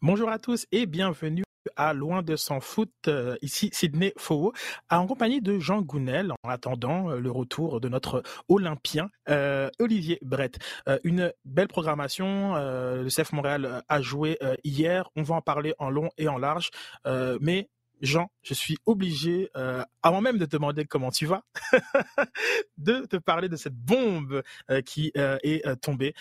Bonjour 0.00 0.28
à 0.28 0.38
tous 0.38 0.64
et 0.70 0.86
bienvenue 0.86 1.42
à 1.74 1.92
Loin 1.92 2.22
de 2.22 2.36
s'en 2.36 2.60
foot, 2.60 2.92
euh, 3.08 3.36
ici 3.42 3.68
Sydney 3.72 4.12
Faux, 4.16 4.52
en 4.90 5.08
compagnie 5.08 5.42
de 5.42 5.58
Jean 5.58 5.82
Gounel, 5.82 6.32
en 6.44 6.48
attendant 6.50 7.10
euh, 7.10 7.18
le 7.18 7.32
retour 7.32 7.80
de 7.80 7.88
notre 7.88 8.22
Olympien 8.48 9.10
euh, 9.28 9.68
Olivier 9.80 10.20
Brett. 10.22 10.60
une 11.02 11.32
belle 11.44 11.66
programmation, 11.66 12.54
le 12.54 13.08
CF 13.08 13.32
Montréal 13.32 13.82
a 13.88 14.00
joué 14.00 14.38
hier, 14.62 15.10
on 15.16 15.22
va 15.22 15.34
en 15.34 15.42
parler 15.42 15.74
en 15.80 15.90
long 15.90 16.10
et 16.16 16.28
en 16.28 16.38
large, 16.38 16.70
mais 17.40 17.68
Jean, 18.00 18.30
je 18.42 18.54
suis 18.54 18.78
obligé, 18.86 19.50
avant 20.02 20.20
même 20.20 20.38
de 20.38 20.44
te 20.44 20.52
demander 20.52 20.84
comment 20.84 21.10
tu 21.10 21.26
vas, 21.26 21.42
de 22.78 23.04
te 23.06 23.16
parler 23.16 23.48
de 23.48 23.56
cette 23.56 23.74
bombe 23.74 24.42
qui 24.86 25.10
est 25.14 25.80
tombée. 25.80 26.14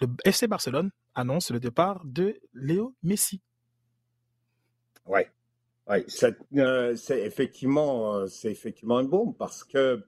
Le 0.00 0.08
FC 0.24 0.46
Barcelone 0.46 0.90
annonce 1.14 1.50
le 1.50 1.60
départ 1.60 2.02
de 2.04 2.38
Léo 2.54 2.94
Messi. 3.02 3.40
Oui, 5.06 5.20
ouais, 5.88 6.06
euh, 6.56 6.96
c'est 6.96 7.20
effectivement, 7.20 8.16
euh, 8.16 8.26
effectivement 8.44 9.00
une 9.00 9.08
bombe 9.08 9.36
parce 9.36 9.64
que 9.64 10.02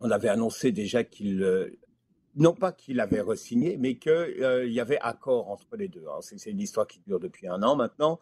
on 0.00 0.10
avait 0.10 0.28
annoncé 0.28 0.70
déjà 0.70 1.02
qu'il, 1.02 1.42
euh, 1.42 1.70
non 2.36 2.54
pas 2.54 2.72
qu'il 2.72 3.00
avait 3.00 3.20
resigné, 3.20 3.76
mais 3.76 3.96
qu'il 3.98 4.68
y 4.68 4.80
avait 4.80 4.98
accord 5.00 5.50
entre 5.50 5.76
les 5.76 5.88
deux. 5.88 6.04
C'est 6.20 6.50
une 6.50 6.60
histoire 6.60 6.86
qui 6.86 7.00
dure 7.00 7.18
depuis 7.18 7.48
un 7.48 7.62
an 7.62 7.74
maintenant. 7.74 8.20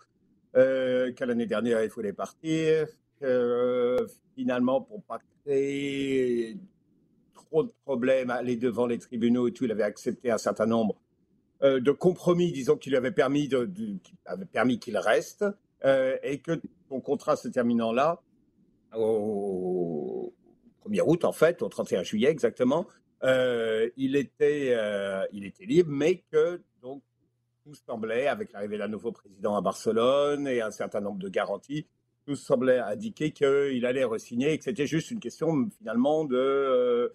qu'à 0.54 1.26
l'année 1.26 1.46
dernière 1.46 1.84
il 1.84 1.90
fallait 1.90 2.14
partir, 2.14 2.86
finalement 4.34 4.80
pour 4.80 5.02
pas 5.02 5.20
créer 5.44 6.58
trop 7.34 7.62
de 7.62 7.72
problèmes, 7.84 8.30
aller 8.30 8.56
devant 8.56 8.86
les 8.86 8.98
tribunaux 8.98 9.48
et 9.48 9.52
tout, 9.52 9.64
il 9.64 9.70
avait 9.70 9.82
accepté 9.82 10.30
un 10.30 10.38
certain 10.38 10.66
nombre 10.66 10.96
euh, 11.62 11.80
de 11.80 11.90
compromis, 11.90 12.52
disons, 12.52 12.76
qui 12.76 12.90
lui 12.90 12.96
avait 12.96 13.10
permis, 13.10 13.48
qu'il 14.78 14.98
reste, 14.98 15.44
euh, 15.84 16.16
et 16.22 16.38
que 16.38 16.60
son 16.88 17.00
contrat 17.00 17.36
se 17.36 17.48
terminant 17.48 17.92
là, 17.92 18.20
au 18.94 20.34
1er 20.86 21.02
août 21.06 21.24
en 21.24 21.32
fait, 21.32 21.62
au 21.62 21.68
31 21.68 22.02
juillet 22.02 22.28
exactement, 22.28 22.86
euh, 23.22 23.88
il, 23.96 24.16
était, 24.16 24.76
libre, 25.60 25.90
mais 25.90 26.22
que 26.30 26.62
donc 26.82 27.02
tout 27.64 27.74
semblait, 27.74 28.26
avec 28.28 28.52
l'arrivée 28.52 28.78
d'un 28.78 28.88
nouveau 28.88 29.12
président 29.12 29.56
à 29.56 29.60
Barcelone 29.60 30.46
et 30.46 30.60
un 30.60 30.70
certain 30.70 31.00
nombre 31.00 31.18
de 31.18 31.28
garanties, 31.28 31.86
tout 32.26 32.36
semblait 32.36 32.78
indiquer 32.78 33.32
qu'il 33.32 33.86
allait 33.86 34.04
re-signer 34.04 34.52
et 34.52 34.58
que 34.58 34.64
c'était 34.64 34.86
juste 34.86 35.10
une 35.10 35.20
question 35.20 35.68
finalement 35.78 36.24
de 36.24 37.12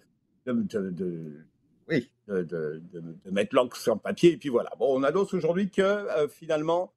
oui, 1.88 2.11
de, 2.32 2.82
mettre 3.30 3.54
l'encre 3.54 3.76
sur 3.76 3.94
le 3.94 4.00
papier. 4.00 4.32
Et 4.32 4.36
puis 4.36 4.48
voilà. 4.48 4.70
Bon, 4.78 4.98
on 4.98 5.02
annonce 5.02 5.34
aujourd'hui 5.34 5.70
que 5.70 5.82
euh, 5.82 6.28
finalement, 6.28 6.92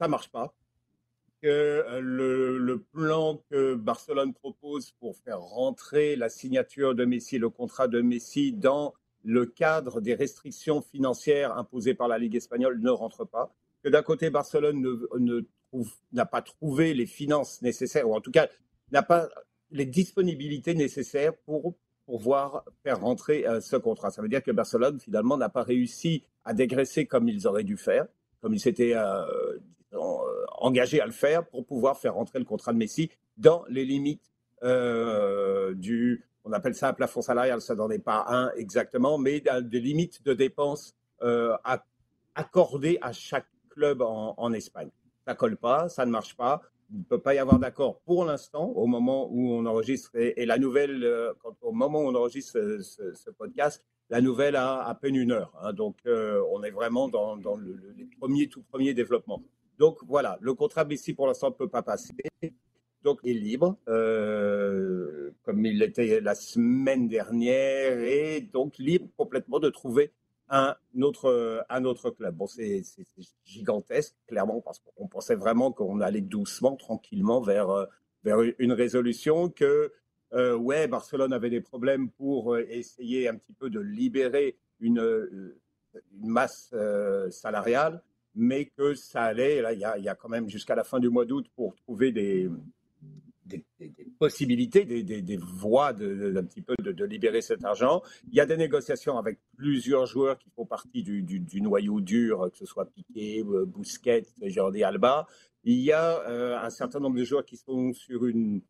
ça 0.00 0.08
marche 0.08 0.28
pas. 0.28 0.54
Que 1.42 1.48
euh, 1.48 2.00
le, 2.00 2.78
plan 2.92 3.40
que 3.50 3.74
Barcelone 3.74 4.34
propose 4.34 4.92
pour 4.92 5.16
faire 5.16 5.40
rentrer 5.40 6.16
la 6.16 6.28
signature 6.28 6.94
de 6.94 7.04
Messi, 7.04 7.38
le 7.38 7.50
contrat 7.50 7.88
de 7.88 8.00
Messi 8.00 8.52
dans 8.52 8.94
le 9.22 9.46
cadre 9.46 10.00
des 10.00 10.14
restrictions 10.14 10.80
financières 10.80 11.56
imposées 11.56 11.94
par 11.94 12.08
la 12.08 12.18
Ligue 12.18 12.36
espagnole 12.36 12.80
ne 12.80 12.90
rentre 12.90 13.24
pas. 13.24 13.54
Que 13.82 13.88
d'un 13.88 14.02
côté, 14.02 14.30
Barcelone 14.30 14.80
ne, 15.18 15.40
n'a 16.12 16.26
pas 16.26 16.42
trouvé 16.42 16.94
les 16.94 17.06
finances 17.06 17.60
nécessaires, 17.62 18.08
ou 18.08 18.14
en 18.14 18.20
tout 18.20 18.30
cas 18.30 18.48
n'a 18.92 19.02
pas 19.02 19.28
les 19.70 19.86
disponibilités 19.86 20.74
nécessaires 20.74 21.36
pour 21.44 21.74
pouvoir 22.06 22.64
faire 22.82 23.00
rentrer 23.00 23.46
euh, 23.46 23.60
ce 23.60 23.76
contrat. 23.76 24.10
Ça 24.10 24.22
veut 24.22 24.28
dire 24.28 24.42
que 24.42 24.52
Barcelone, 24.52 24.98
finalement, 24.98 25.36
n'a 25.36 25.48
pas 25.48 25.62
réussi 25.62 26.22
à 26.44 26.54
dégraisser 26.54 27.04
comme 27.06 27.28
ils 27.28 27.46
auraient 27.46 27.64
dû 27.64 27.76
faire, 27.76 28.06
comme 28.40 28.54
ils 28.54 28.60
s'étaient 28.60 28.94
euh, 28.94 29.26
euh, 29.92 30.46
engagés 30.58 31.00
à 31.00 31.06
le 31.06 31.12
faire 31.12 31.44
pour 31.46 31.66
pouvoir 31.66 31.98
faire 31.98 32.14
rentrer 32.14 32.38
le 32.38 32.44
contrat 32.44 32.72
de 32.72 32.78
Messi 32.78 33.10
dans 33.36 33.64
les 33.68 33.84
limites 33.84 34.32
du, 35.74 36.24
on 36.44 36.52
appelle 36.52 36.74
ça 36.74 36.88
un 36.88 36.92
plafond 36.92 37.20
salarial, 37.20 37.60
ça 37.60 37.74
n'en 37.74 37.90
est 37.90 37.98
pas 37.98 38.24
un 38.28 38.50
exactement, 38.56 39.18
mais 39.18 39.42
des 39.62 39.80
limites 39.80 40.24
de 40.24 40.32
dépenses 40.32 40.96
accordées 42.34 42.98
à 43.02 43.12
chaque 43.12 43.46
club 43.68 44.00
en, 44.00 44.34
en 44.38 44.52
Espagne. 44.54 44.88
Ça 45.26 45.34
colle 45.34 45.56
pas, 45.56 45.88
ça 45.88 46.06
ne 46.06 46.10
marche 46.10 46.36
pas 46.36 46.62
il 46.90 46.98
ne 46.98 47.04
peut 47.04 47.20
pas 47.20 47.34
y 47.34 47.38
avoir 47.38 47.58
d'accord 47.58 48.00
pour 48.00 48.24
l'instant, 48.24 48.68
au 48.70 48.86
moment 48.86 49.28
où 49.30 49.52
on 49.52 49.66
enregistre. 49.66 50.10
Et, 50.14 50.46
la 50.46 50.58
nouvelle, 50.58 51.02
euh, 51.04 51.32
au 51.62 51.72
moment 51.72 52.00
où 52.00 52.06
on 52.06 52.14
enregistre 52.14 52.78
ce, 52.80 53.30
podcast, 53.30 53.84
la 54.10 54.20
nouvelle 54.20 54.56
a 54.56 54.82
à 54.82 54.94
peine 54.94 55.16
une 55.16 55.32
heure. 55.32 55.52
Hein. 55.60 55.72
donc, 55.72 55.96
euh, 56.06 56.42
on 56.52 56.62
est 56.62 56.70
vraiment 56.70 57.08
dans, 57.08 57.34
le, 57.34 57.94
les 57.96 58.06
premiers, 58.18 58.48
tout 58.48 58.62
premiers 58.62 58.94
développements. 58.94 59.42
Donc, 59.78 59.98
voilà, 60.06 60.38
le 60.40 60.54
contrat 60.54 60.84
Messi, 60.84 61.12
pour 61.12 61.26
l'instant, 61.26 61.48
ne 61.50 61.54
peut 61.54 61.68
pas 61.68 61.82
passer. 61.82 62.14
Donc, 63.02 63.20
il 63.24 63.36
est 63.36 63.40
libre, 63.40 63.76
euh, 63.88 65.30
comme 65.42 65.64
il 65.64 65.78
l'était 65.78 66.20
la 66.20 66.34
semaine 66.34 67.08
dernière, 67.08 68.00
et 68.00 68.40
donc 68.40 68.78
libre 68.78 69.08
complètement 69.16 69.60
de 69.60 69.70
trouver 69.70 70.12
un 70.48 70.76
autre, 71.00 71.64
un 71.68 71.84
autre 71.84 72.10
club. 72.10 72.36
Bon, 72.36 72.46
c'est 72.46 72.82
gigantesque, 73.44 74.14
clairement, 74.26 74.60
parce 74.60 74.78
qu'on 74.80 75.08
pensait 75.08 75.34
vraiment 75.34 75.72
qu'on 75.72 76.00
allait 76.00 76.20
doucement, 76.20 76.76
tranquillement 76.76 77.40
vers, 77.40 77.70
euh, 77.70 77.86
vers 78.24 78.38
une 78.58 78.72
résolution 78.72 79.48
que, 79.48 79.92
euh, 80.32 80.56
ouais, 80.56 80.88
Barcelone 80.88 81.32
avait 81.32 81.50
des 81.50 81.60
problèmes 81.60 82.10
pour 82.10 82.54
euh, 82.54 82.66
essayer 82.68 83.28
un 83.28 83.36
petit 83.36 83.52
peu 83.52 83.70
de 83.70 83.80
libérer 83.80 84.56
une, 84.80 85.00
une 86.12 86.28
masse 86.28 86.74
salariale, 87.30 88.02
mais 88.34 88.66
que 88.66 88.94
ça 88.94 89.22
allait, 89.22 89.62
là, 89.62 89.72
il 89.72 90.04
y 90.04 90.08
a 90.08 90.14
quand 90.14 90.28
même 90.28 90.48
jusqu'à 90.48 90.74
la 90.74 90.84
fin 90.84 91.00
du 91.00 91.08
mois 91.08 91.24
d'août 91.24 91.46
pour 91.56 91.74
trouver 91.76 92.12
des, 92.12 92.50
des, 93.46 93.64
possibilités, 94.18 94.84
des, 94.84 95.36
voies 95.36 95.92
de, 95.92 96.30
d'un 96.30 96.44
petit 96.44 96.62
peu 96.62 96.74
de, 96.78 97.04
libérer 97.04 97.42
cet 97.42 97.64
argent. 97.64 98.02
Il 98.28 98.34
y 98.34 98.40
a 98.40 98.46
des 98.46 98.56
négociations 98.56 99.18
avec 99.18 99.38
plusieurs 99.56 100.06
joueurs 100.06 100.38
qui 100.38 100.50
font 100.50 100.66
partie 100.66 101.02
du, 101.02 101.60
noyau 101.60 102.00
dur, 102.00 102.48
que 102.50 102.58
ce 102.58 102.66
soit 102.66 102.86
Piqué, 102.86 103.42
euh, 103.42 103.64
Busquets, 103.66 104.26
Jordi 104.42 104.82
Alba. 104.82 105.26
Il 105.64 105.80
y 105.80 105.92
a 105.92 106.20
euh, 106.28 106.58
un 106.58 106.70
certain 106.70 107.00
nombre 107.00 107.16
de 107.16 107.24
joueurs 107.24 107.44
qui 107.44 107.56
sont 107.56 107.92
sur 107.92 108.26
une 108.26 108.62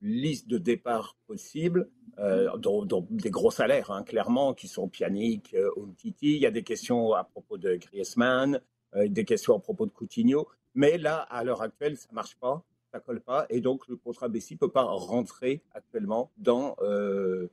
liste 0.00 0.48
de 0.48 0.58
départ 0.58 1.16
possible, 1.26 1.88
euh, 2.18 2.56
dont, 2.58 2.84
des 3.10 3.30
gros 3.30 3.50
salaires, 3.50 3.90
hein, 3.90 4.02
clairement, 4.02 4.52
qui 4.52 4.68
sont 4.68 4.88
Pjanic, 4.88 5.56
Umtiti. 5.76 6.34
Il 6.34 6.42
y 6.42 6.46
a 6.46 6.50
des 6.50 6.62
questions 6.62 7.12
à 7.14 7.24
propos 7.24 7.56
de 7.58 7.76
Griezmann, 7.76 8.60
des 8.94 9.24
questions 9.24 9.56
à 9.56 9.60
propos 9.60 9.86
de 9.86 9.90
Coutinho. 9.90 10.46
Mais 10.74 10.98
là, 10.98 11.16
à 11.16 11.42
l'heure 11.44 11.62
actuelle, 11.62 11.96
ça 11.96 12.08
ne 12.10 12.14
marche 12.14 12.36
pas 12.36 12.64
ça 12.94 13.00
colle 13.00 13.20
pas, 13.20 13.44
et 13.50 13.60
donc 13.60 13.88
le 13.88 13.96
contrat 13.96 14.28
Bessie 14.28 14.54
ne 14.54 14.58
peut 14.58 14.70
pas 14.70 14.84
rentrer 14.84 15.64
actuellement 15.72 16.30
dans, 16.36 16.76
euh, 16.80 17.50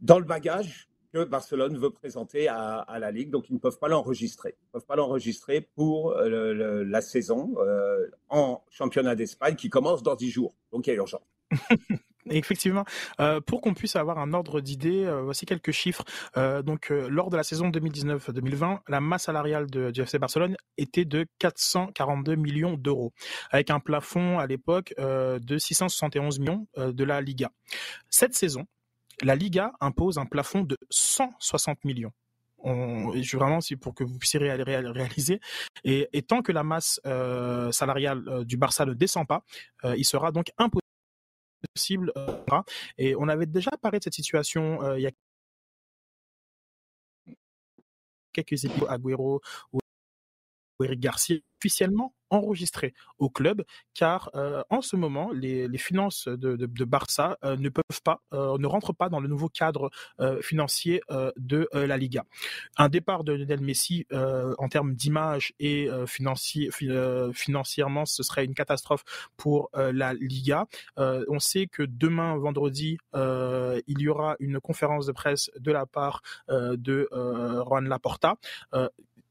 dans 0.00 0.18
le 0.18 0.24
bagage 0.24 0.88
que 1.12 1.24
Barcelone 1.24 1.76
veut 1.76 1.90
présenter 1.90 2.48
à, 2.48 2.86
la 2.98 3.10
Ligue, 3.10 3.28
donc 3.28 3.50
ils 3.50 3.52
ne 3.52 3.58
peuvent 3.58 3.78
pas 3.78 3.88
l'enregistrer. 3.88 4.56
Ils 4.62 4.66
ne 4.68 4.72
peuvent 4.72 4.86
pas 4.86 4.96
l'enregistrer 4.96 5.60
pour 5.60 6.12
euh, 6.12 6.84
la 6.84 7.02
saison 7.02 7.54
euh, 7.58 8.06
en 8.30 8.64
championnat 8.70 9.14
d'Espagne 9.14 9.56
qui 9.56 9.68
commence 9.68 10.02
dans 10.02 10.16
10 10.16 10.30
jours. 10.30 10.54
Donc 10.72 10.86
il 10.86 10.90
y 10.90 10.92
a 10.94 10.96
urgence. 10.96 11.28
Effectivement, 12.30 12.84
euh, 13.20 13.40
pour 13.40 13.60
qu'on 13.60 13.74
puisse 13.74 13.96
avoir 13.96 14.18
un 14.18 14.32
ordre 14.32 14.60
d'idée, 14.60 15.04
euh, 15.04 15.22
voici 15.22 15.44
quelques 15.44 15.72
chiffres. 15.72 16.04
Euh, 16.38 16.62
donc, 16.62 16.88
lors 16.88 17.28
de 17.28 17.36
la 17.36 17.42
saison 17.42 17.68
2019-2020, 17.68 18.80
la 18.88 19.00
masse 19.00 19.24
salariale 19.24 19.70
de, 19.70 19.90
du 19.90 20.00
FC 20.00 20.18
Barcelone 20.18 20.56
était 20.78 21.04
de 21.04 21.26
442 21.38 22.36
millions 22.36 22.76
d'euros, 22.76 23.12
avec 23.50 23.70
un 23.70 23.80
plafond 23.80 24.38
à 24.38 24.46
l'époque 24.46 24.94
de 24.98 25.58
671 25.58 26.38
millions 26.38 26.66
de 26.76 27.04
la 27.04 27.20
Liga. 27.20 27.50
Cette 28.08 28.34
saison, 28.34 28.66
la 29.22 29.34
Liga 29.34 29.72
impose 29.80 30.18
un 30.18 30.26
plafond 30.26 30.62
de 30.62 30.76
160 30.90 31.84
millions. 31.84 32.12
On, 32.58 33.12
je, 33.20 33.36
vraiment, 33.36 33.60
c'est 33.60 33.76
pour 33.76 33.94
que 33.94 34.04
vous 34.04 34.18
puissiez 34.18 34.38
réaliser. 34.40 35.40
Et, 35.84 36.08
et 36.12 36.22
tant 36.22 36.40
que 36.42 36.52
la 36.52 36.64
masse 36.64 37.00
salariale 37.70 38.44
du 38.44 38.56
Barça 38.56 38.86
ne 38.86 38.94
descend 38.94 39.26
pas, 39.26 39.42
il 39.96 40.04
sera 40.04 40.32
donc 40.32 40.46
impossible 40.58 40.83
possible. 41.74 42.12
Euh, 42.16 42.62
et 42.98 43.14
on 43.16 43.28
avait 43.28 43.46
déjà 43.46 43.70
parlé 43.72 43.98
de 43.98 44.04
cette 44.04 44.14
situation 44.14 44.82
euh, 44.82 44.98
il 44.98 45.02
y 45.02 45.06
a 45.06 45.10
quelques 48.32 48.64
épisodes, 48.64 48.88
Agüero 48.88 49.40
ou 49.72 49.78
Eric 50.82 51.00
Garcia 51.00 51.38
officiellement 51.64 52.14
enregistré 52.30 52.94
au 53.18 53.30
club, 53.30 53.62
car 53.94 54.28
euh, 54.34 54.62
en 54.68 54.82
ce 54.82 54.96
moment, 54.96 55.30
les, 55.32 55.78
finances 55.78 56.28
de, 56.28 56.84
Barça 56.84 57.38
euh, 57.44 57.56
ne 57.56 57.68
peuvent 57.68 58.02
pas, 58.02 58.20
euh, 58.32 58.58
ne 58.58 58.66
rentrent 58.66 58.92
pas 58.92 59.08
dans 59.08 59.20
le 59.20 59.28
nouveau 59.28 59.48
cadre 59.48 59.90
financier 60.42 61.00
de 61.36 61.68
la 61.72 61.96
Liga. 61.96 62.24
Un 62.76 62.88
départ 62.88 63.24
de 63.24 63.32
Lionel 63.32 63.60
Messi 63.60 64.06
en 64.12 64.68
termes 64.68 64.94
d'image 64.94 65.52
et 65.58 65.88
financièrement, 66.06 68.06
ce 68.06 68.22
serait 68.22 68.44
une 68.44 68.54
catastrophe 68.54 69.04
pour 69.36 69.70
la 69.74 70.14
Liga. 70.14 70.66
on 70.96 71.38
sait 71.38 71.66
que 71.66 71.82
demain, 71.82 72.36
vendredi, 72.36 72.98
il 73.14 74.00
y 74.00 74.08
aura 74.08 74.36
une 74.40 74.60
conférence 74.60 75.06
de 75.06 75.12
presse 75.12 75.50
de 75.58 75.72
la 75.72 75.86
part 75.86 76.22
de 76.48 77.08
Juan 77.66 77.88
Laporta 77.88 78.36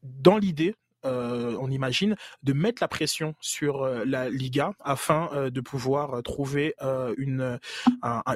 dans 0.04 0.36
l'idée, 0.36 0.74
euh, 1.04 1.56
on 1.60 1.70
imagine, 1.70 2.16
de 2.42 2.52
mettre 2.52 2.82
la 2.82 2.88
pression 2.88 3.34
sur 3.40 3.82
euh, 3.82 4.04
la 4.06 4.30
Liga 4.30 4.72
afin 4.80 5.28
euh, 5.32 5.50
de 5.50 5.60
pouvoir 5.60 6.22
trouver 6.22 6.74
une, 7.16 7.58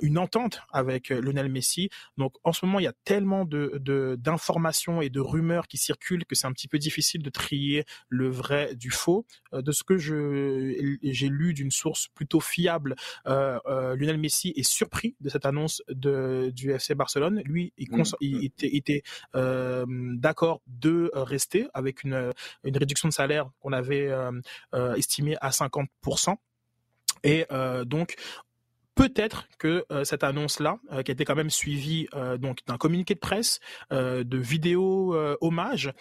une 0.03 0.19
entente 0.19 0.61
avec 0.73 1.11
Lionel 1.11 1.49
Messi. 1.49 1.91
Donc 2.17 2.35
en 2.45 2.53
ce 2.53 2.65
moment, 2.65 2.79
il 2.79 2.85
y 2.85 2.89
a 2.89 2.95
tellement 3.05 3.45
de 3.45 4.17
d'informations 4.17 5.01
et 5.01 5.11
de 5.11 5.21
rumeurs 5.21 5.67
qui 5.67 5.77
circulent 5.77 6.25
que 6.25 6.35
c'est 6.35 6.47
un 6.47 6.53
petit 6.53 6.69
peu 6.69 6.79
difficile 6.79 7.23
de 7.23 7.31
trier 7.31 7.85
le 8.09 8.29
vrai 8.29 8.75
du 8.75 8.91
faux. 8.91 9.27
de 9.53 9.73
ce 9.73 9.83
que 9.85 9.97
je 9.97 10.97
j'ai 11.03 11.29
lu 11.29 11.55
d'une 11.55 11.71
source 11.71 12.09
plutôt 12.09 12.41
fiable, 12.41 12.97
Lionel 13.27 14.19
Messi 14.19 14.53
est 14.57 14.69
surpris 14.69 15.17
de 15.21 15.29
cette 15.29 15.47
annonce 15.47 15.83
de, 15.89 16.51
du 16.55 16.73
FC 16.73 16.95
Barcelone. 16.95 17.43
Lui, 17.45 17.73
il, 17.77 17.91
mmh. 17.91 18.05
il 18.21 18.45
était, 18.45 18.77
était 18.77 19.03
d'accord 19.35 20.61
de 20.67 21.11
rester 21.15 21.67
avec 21.75 22.05
une 22.05 22.33
une 22.65 22.77
réduction 22.77 23.09
de 23.09 23.15
salaire 23.15 23.49
qu'on 23.61 23.73
avait 23.73 24.09
euh, 24.09 24.33
euh, 24.75 24.95
estimée 24.95 25.37
à 25.41 25.51
50%. 25.51 26.37
Et 27.25 27.47
euh, 27.51 27.85
donc, 27.85 28.17
peut-être 28.99 29.49
que 29.59 29.85
cette 30.05 30.25
annonce-là, 30.25 30.79
qui 31.05 31.11
a 31.11 31.15
été 31.15 31.25
quand 31.25 31.37
même 31.37 31.51
suivie 31.51 32.09
donc 32.39 32.59
d'un 32.67 32.77
communiqué 32.77 33.15
de 33.15 33.21
presse, 33.21 33.61
de 33.91 34.37
vidéos 34.37 35.17
hommage, 35.41 35.93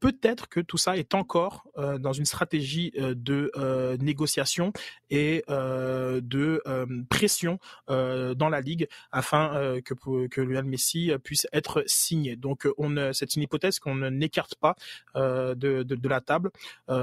peut-être 0.00 0.48
que 0.48 0.60
tout 0.60 0.78
ça 0.78 0.96
est 0.96 1.14
encore 1.14 1.64
euh, 1.76 1.98
dans 1.98 2.12
une 2.12 2.24
stratégie 2.24 2.92
euh, 2.98 3.14
de 3.16 3.50
euh, 3.56 3.96
négociation 3.98 4.72
et 5.10 5.44
de 5.48 6.62
pression 7.08 7.58
dans 7.88 8.48
la 8.50 8.60
ligue 8.60 8.88
afin 9.10 9.80
que 9.84 9.94
que 10.28 10.40
Lionel 10.40 10.64
Messi 10.64 11.12
puisse 11.24 11.46
être 11.52 11.82
signé. 11.86 12.36
Donc 12.36 12.68
on 12.76 13.12
c'est 13.12 13.36
une 13.36 13.42
hypothèse 13.42 13.78
qu'on 13.78 13.94
n'écarte 14.10 14.54
pas 14.56 14.74
de, 15.14 15.54
de, 15.54 15.82
de, 15.82 16.08
la 16.08 16.20
table. 16.20 16.50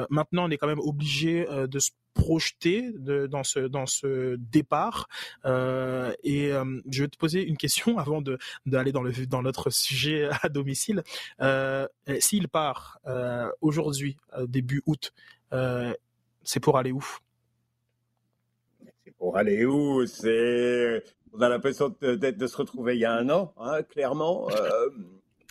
maintenant, 0.10 0.46
on 0.46 0.50
est 0.52 0.58
quand 0.58 0.68
même 0.68 0.80
obligé 0.80 1.48
de 1.50 1.80
se 1.80 1.92
projeté 2.16 2.92
dans 2.94 3.44
ce 3.44 3.60
dans 3.60 3.86
ce 3.86 4.38
départ. 4.38 5.08
Euh, 5.46 6.14
et 6.24 6.52
euh, 6.52 6.82
je 6.90 7.04
vais 7.04 7.10
te 7.10 7.18
poser 7.18 7.44
une 7.44 7.58
question 7.58 7.98
avant 8.00 8.22
de 8.22 8.40
d'aller 8.66 8.92
dans 8.92 9.04
le 9.04 9.12
dans 9.28 9.44
notre 9.44 9.70
sujet 9.70 10.30
à 10.42 10.50
domicile. 10.50 11.04
Euh, 11.42 11.88
s'il 12.20 12.48
part 12.48 13.00
aujourd'hui 13.62 14.18
début 14.48 14.82
août 14.88 15.14
c'est 16.44 16.60
pour 16.60 16.78
aller 16.78 16.92
où? 16.92 17.06
C'est 19.04 19.16
pour 19.18 19.38
aller 19.38 19.66
où? 19.66 20.06
C'est 20.06 21.04
on 21.34 21.42
a 21.42 21.50
l'impression 21.50 21.94
de, 22.02 22.16
de, 22.16 22.48
se 22.48 22.58
retrouver 22.58 22.96
il 22.96 23.00
y 23.00 23.06
a 23.06 23.14
un 23.14 23.30
an 23.30 23.54
hein, 23.58 23.84
clairement. 23.84 24.48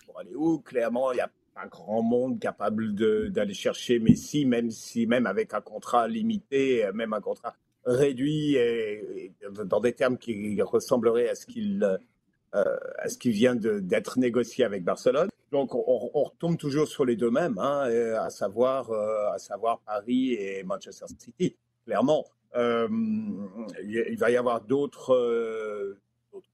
Pour 0.05 0.19
aller 0.19 0.35
où? 0.35 0.59
Clairement 0.59 1.11
il 1.11 1.17
y 1.17 1.21
a 1.21 1.29
un 1.55 1.67
grand 1.67 2.01
monde 2.01 2.39
capable 2.39 2.93
d'aller 3.31 3.53
chercher 3.53 3.99
Messi, 3.99 4.45
même 4.45 4.71
si, 4.71 5.07
même 5.07 5.25
avec 5.25 5.53
un 5.53 5.61
contrat 5.61 6.07
limité, 6.07 6.85
même 6.93 7.13
un 7.13 7.21
contrat 7.21 7.55
réduit 7.85 8.55
et, 8.55 9.31
dans 9.65 9.79
des 9.79 9.93
termes 9.93 10.17
qui 10.17 10.61
ressembleraient 10.61 11.29
à 11.29 11.35
ce 11.35 11.45
qu'il 11.45 11.99
euh, 12.55 12.77
qui 13.19 13.31
vient 13.31 13.55
d'être 13.55 14.17
négocié 14.17 14.63
avec 14.63 14.83
Barcelone. 14.83 15.29
Donc 15.51 15.75
on, 15.75 16.09
on, 16.13 16.23
retombe 16.23 16.57
toujours 16.57 16.87
sur 16.87 17.03
les 17.03 17.15
deux 17.15 17.29
mêmes, 17.29 17.57
hein, 17.57 17.89
à 18.17 18.29
savoir 18.29 18.91
euh, 18.91 19.29
à 19.31 19.37
savoir 19.39 19.79
Paris 19.81 20.33
et 20.33 20.63
Manchester 20.63 21.05
City. 21.19 21.55
Clairement, 21.85 22.25
euh, 22.55 22.87
il 23.83 24.17
va 24.17 24.31
y 24.31 24.37
avoir 24.37 24.61
d'autres 24.61 25.97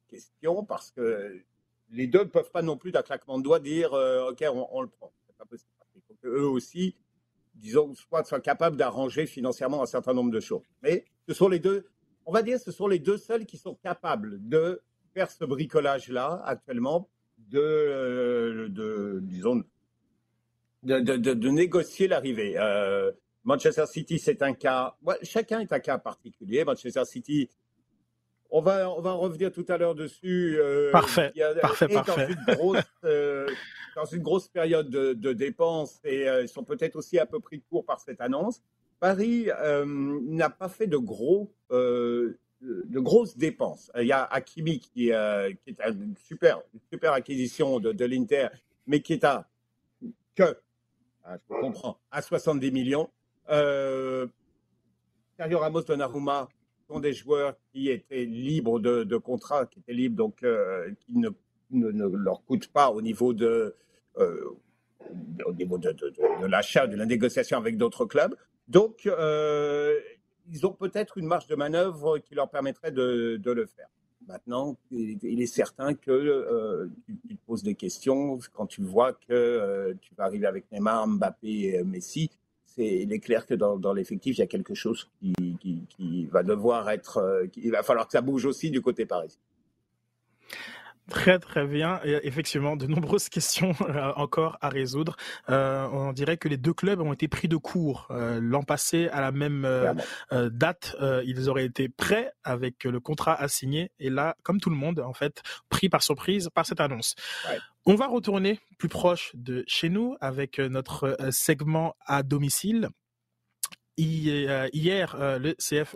questions 0.10 0.66
parce 0.66 0.92
que 0.92 1.42
les 1.92 2.08
deux 2.08 2.20
ne 2.20 2.26
peuvent 2.26 2.52
pas 2.52 2.62
non 2.62 2.78
plus 2.78 2.92
d'un 2.92 3.02
claquement 3.02 3.38
de 3.38 3.44
doigts 3.44 3.60
dire 3.60 3.94
euh, 3.94 4.32
OK, 4.32 4.44
on, 4.72 4.82
le 4.82 4.88
prend. 4.88 5.12
C'est 5.28 5.38
pas 5.38 5.46
possible. 5.46 5.70
Il 5.96 6.02
faut 6.08 6.16
qu'eux 6.22 6.46
aussi, 6.46 6.96
disons, 7.56 7.94
soient 7.94 8.24
capables 8.42 8.78
d'arranger 8.78 9.26
financièrement 9.26 9.84
un 9.84 9.88
certain 9.88 10.14
nombre 10.14 10.32
de 10.32 10.40
choses. 10.40 10.62
Mais 10.82 11.06
ce 11.28 11.34
sont 11.34 11.50
les 11.50 11.60
deux, 11.60 11.86
on 12.26 12.32
va 12.32 12.44
dire, 12.44 12.60
ce 12.60 12.72
sont 12.72 12.88
les 12.88 13.00
deux 13.00 13.18
seuls 13.18 13.46
qui 13.46 13.58
sont 13.58 13.76
capables 13.76 14.48
de 14.48 14.82
faire 15.14 15.30
ce 15.30 15.44
bricolage-là 15.44 16.42
actuellement, 16.46 17.10
de, 17.38 17.60
euh, 17.60 19.20
disons, 19.22 19.64
de, 20.84 21.50
négocier 21.50 22.08
l'arrivée. 22.08 22.58
Euh, 22.58 23.12
Manchester 23.44 23.86
City, 23.88 24.20
c'est 24.20 24.42
un 24.42 24.54
cas. 24.54 24.96
chacun 25.24 25.60
est 25.60 25.74
un 25.74 25.80
cas 25.80 25.98
particulier. 25.98 26.64
Manchester 26.64 27.06
City 27.06 27.50
on 28.52 28.62
va, 28.62 28.90
on 28.90 29.02
va 29.02 29.14
revenir 29.14 29.52
tout 29.52 29.66
à 29.68 29.78
l'heure 29.78 29.96
dessus. 29.96 30.58
Euh, 30.60 30.92
parfait, 30.92 31.34
parfait, 31.62 31.88
parfait. 31.88 32.28
Dans 32.28 32.28
une 32.28 32.56
grosse, 32.56 32.84
euh, 33.06 33.48
dans 33.96 34.06
une 34.06 34.22
grosse 34.22 34.48
période 34.48 34.90
de, 34.90 35.34
dépenses 35.34 36.00
et 36.04 36.30
euh, 36.30 36.44
ils 36.44 36.50
sont 36.50 36.64
peut-être 36.64 36.96
aussi 36.96 37.18
à 37.18 37.26
peu 37.26 37.40
près 37.40 37.60
court 37.70 37.86
par 37.86 38.00
cette 38.00 38.22
annonce. 38.22 38.62
Paris 39.00 39.48
n'a 39.84 40.52
pas 40.52 40.70
fait 40.70 40.86
de 40.86 40.98
gros, 40.98 41.52
de 41.72 42.38
grosses 43.00 43.36
dépenses. 43.36 43.92
Il 43.98 44.06
y 44.06 44.12
a 44.12 44.24
Hakimi 44.24 44.80
qui, 44.80 44.90
qui 44.92 45.10
est 45.10 45.82
une 45.88 46.16
super, 46.18 46.62
super 46.92 47.14
acquisition 47.14 47.80
de, 47.80 47.94
de 47.94 48.06
l'Inter, 48.06 48.50
mais 48.86 49.02
qui 49.02 49.14
est 49.14 49.24
à 49.24 49.48
que, 50.36 50.58
ah, 51.24 51.38
je 51.50 51.56
comprends, 51.56 52.00
à 52.12 52.22
70 52.22 52.72
millions. 52.72 53.10
Euh, 53.50 54.28
Sergio 55.38 55.60
Ramos 55.60 55.84
Donnarumma 55.84 56.48
des 57.00 57.14
joueurs 57.14 57.56
qui 57.72 57.90
étaient 57.90 58.26
libres 58.26 58.80
de, 58.80 59.04
de 59.04 59.18
contrat, 59.18 59.66
qui 59.66 59.80
étaient 59.80 59.94
libres, 59.94 60.16
donc 60.16 60.44
euh, 60.44 60.92
qui 61.00 61.14
ne, 61.18 62.08
leur 62.18 62.44
coûtent 62.46 62.68
pas 62.68 62.92
au 62.92 63.02
niveau 63.02 63.34
de, 63.34 63.76
euh, 64.18 64.50
au 65.46 65.54
niveau 65.54 65.78
de, 65.78 65.96
l'achat, 66.48 66.88
de 66.88 66.96
la 66.96 67.06
négociation 67.06 67.58
avec 67.58 67.78
d'autres 67.78 68.06
clubs. 68.06 68.36
Donc, 68.68 69.06
euh, 69.06 70.00
ils 70.50 70.66
ont 70.66 70.74
peut-être 70.74 71.18
une 71.18 71.26
marge 71.26 71.48
de 71.48 71.56
manœuvre 71.56 72.20
qui 72.20 72.36
leur 72.36 72.50
permettrait 72.50 72.92
de, 72.92 73.40
le 73.44 73.66
faire. 73.66 73.88
Maintenant, 74.28 74.78
il 74.92 75.42
est 75.42 75.48
certain 75.48 75.94
que 75.94 76.88
tu, 77.06 77.18
tu, 77.28 77.36
te 77.36 77.46
poses 77.46 77.64
des 77.64 77.76
questions 77.76 78.38
quand 78.54 78.68
tu 78.68 78.82
vois 78.82 79.14
que 79.14 79.96
tu 80.02 80.14
vas 80.16 80.26
arriver 80.26 80.46
avec 80.46 80.72
Neymar, 80.72 81.08
Mbappé 81.08 81.84
Messi 81.84 82.30
il 82.78 83.12
est 83.14 83.20
clair 83.20 83.46
que 83.46 83.54
dans, 83.54 83.94
l'effectif, 83.94 84.38
il 84.38 84.40
y 84.40 84.44
a 84.44 84.48
quelque 84.48 84.74
chose 84.74 85.10
qui, 85.20 86.28
va 86.32 86.44
devoir 86.44 86.90
être. 86.90 87.18
Euh, 87.18 87.46
il 87.58 87.72
va 87.72 87.84
falloir 87.84 88.08
que 88.08 88.14
ça 88.14 88.22
bouge 88.22 88.46
aussi 88.46 88.72
du 88.72 88.82
côté 88.82 89.06
parisien. 89.06 89.40
Très 91.12 91.38
très 91.38 91.68
bien. 91.68 92.00
Et 92.04 92.20
effectivement, 92.24 92.76
de 92.76 92.88
nombreuses 92.88 93.30
questions 93.30 93.74
euh, 93.82 94.12
encore 94.16 94.58
à 94.62 94.70
résoudre. 94.70 95.16
Euh, 95.50 95.88
on 95.92 96.14
dirait 96.14 96.38
que 96.38 96.48
les 96.48 96.58
deux 96.58 96.74
clubs 96.74 97.00
ont 97.00 97.14
été 97.14 97.28
pris 97.28 97.48
de 97.48 97.58
court. 97.58 98.08
L'an 98.10 98.64
passé, 98.64 99.08
à 99.10 99.22
la 99.22 99.32
même 99.32 99.68
date, 100.32 100.96
ils 101.26 101.50
auraient 101.50 101.66
été 101.66 101.90
prêts 101.90 102.32
avec 102.44 102.86
le 102.86 103.00
contrat 103.00 103.36
à 103.36 103.48
signer. 103.48 103.92
Et 104.00 104.10
là, 104.10 104.36
comme 104.44 104.60
tout 104.60 104.70
le 104.70 104.76
monde, 104.76 105.00
en 105.00 105.14
fait, 105.14 105.44
pris 105.70 105.90
par 105.90 106.02
surprise 106.02 106.50
par 106.54 106.66
cette 106.66 106.80
annonce. 106.80 107.16
On 107.86 107.96
va 107.96 108.06
retourner 108.06 108.60
plus 108.78 108.90
proche 108.90 109.32
de 109.34 109.64
chez 109.66 109.90
nous 109.90 110.16
avec 110.22 110.60
euh, 110.60 110.70
notre 110.70 111.18
euh, 111.20 111.32
segment 111.32 111.96
à 112.06 112.22
domicile. 112.22 112.90
Euh, 114.00 114.68
hier, 114.72 115.16
le 115.20 115.54
CF 115.60 115.96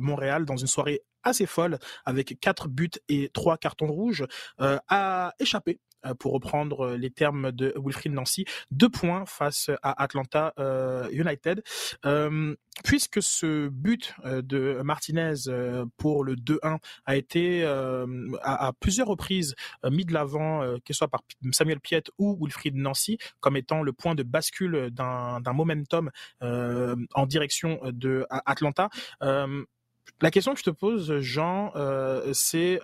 Montréal, 0.00 0.44
dans 0.44 0.56
une 0.56 0.66
soirée 0.66 1.00
assez 1.22 1.46
folle, 1.46 1.78
avec 2.04 2.38
quatre 2.40 2.68
buts 2.68 2.90
et 3.08 3.30
trois 3.32 3.56
cartons 3.56 3.90
rouges, 3.90 4.24
a 4.58 5.32
échappé 5.38 5.80
euh, 6.06 6.14
pour 6.14 6.32
reprendre 6.32 6.86
euh, 6.86 6.96
les 6.96 7.10
termes 7.10 7.50
de 7.50 7.74
Wilfried 7.76 8.12
Nancy, 8.12 8.44
deux 8.70 8.88
points 8.88 9.24
face 9.26 9.70
à 9.82 10.00
Atlanta 10.02 10.52
euh, 10.58 11.08
United. 11.10 11.62
puisque 12.84 13.20
ce 13.20 13.68
but 13.68 14.14
de 14.24 14.80
Martinez 14.84 15.34
pour 15.96 16.22
le 16.22 16.36
2-1 16.36 16.78
a 17.06 17.16
été 17.16 17.64
à, 17.64 18.72
plusieurs 18.78 19.08
reprises 19.08 19.56
mis 19.90 20.04
de 20.04 20.12
l'avant, 20.12 20.60
que 20.84 20.92
ce 20.92 20.98
soit 20.98 21.08
par 21.08 21.22
Samuel 21.50 21.80
Piet 21.80 22.04
ou 22.18 22.38
Wilfried 22.40 22.76
Nancy, 22.76 23.18
comme 23.40 23.56
étant 23.56 23.82
le 23.82 23.92
point 23.92 24.14
de 24.14 24.22
bascule 24.22 24.90
d'un 24.92 25.52
momentum 25.52 26.10
en 26.40 27.26
direction 27.26 27.80
de 27.84 28.24
Atlanta. 28.30 28.90
La 30.20 30.30
question 30.30 30.52
que 30.52 30.58
je 30.58 30.64
te 30.64 30.70
pose, 30.70 31.20
Jean, 31.20 31.72
c'est 32.32 32.80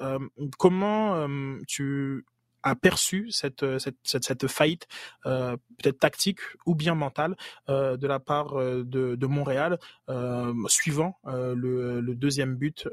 comment 0.59 1.27
tu 1.67 2.25
aperçu 2.65 3.31
cette, 3.31 3.63
euh, 3.63 3.79
cette, 4.03 4.49
faillite 4.49 4.89
euh, 5.27 5.57
peut-être 5.79 6.01
tactique 6.01 6.41
ou 6.67 6.75
bien 6.75 6.95
mentale 6.95 7.37
euh, 7.69 7.97
de 7.97 8.07
la 8.07 8.19
part 8.19 8.59
euh, 8.59 8.83
de, 8.85 9.27
Montréal, 9.27 9.79
euh, 10.09 10.53
suivant 10.69 11.19
le, 11.25 12.01
deuxième 12.15 12.57
but 12.57 12.89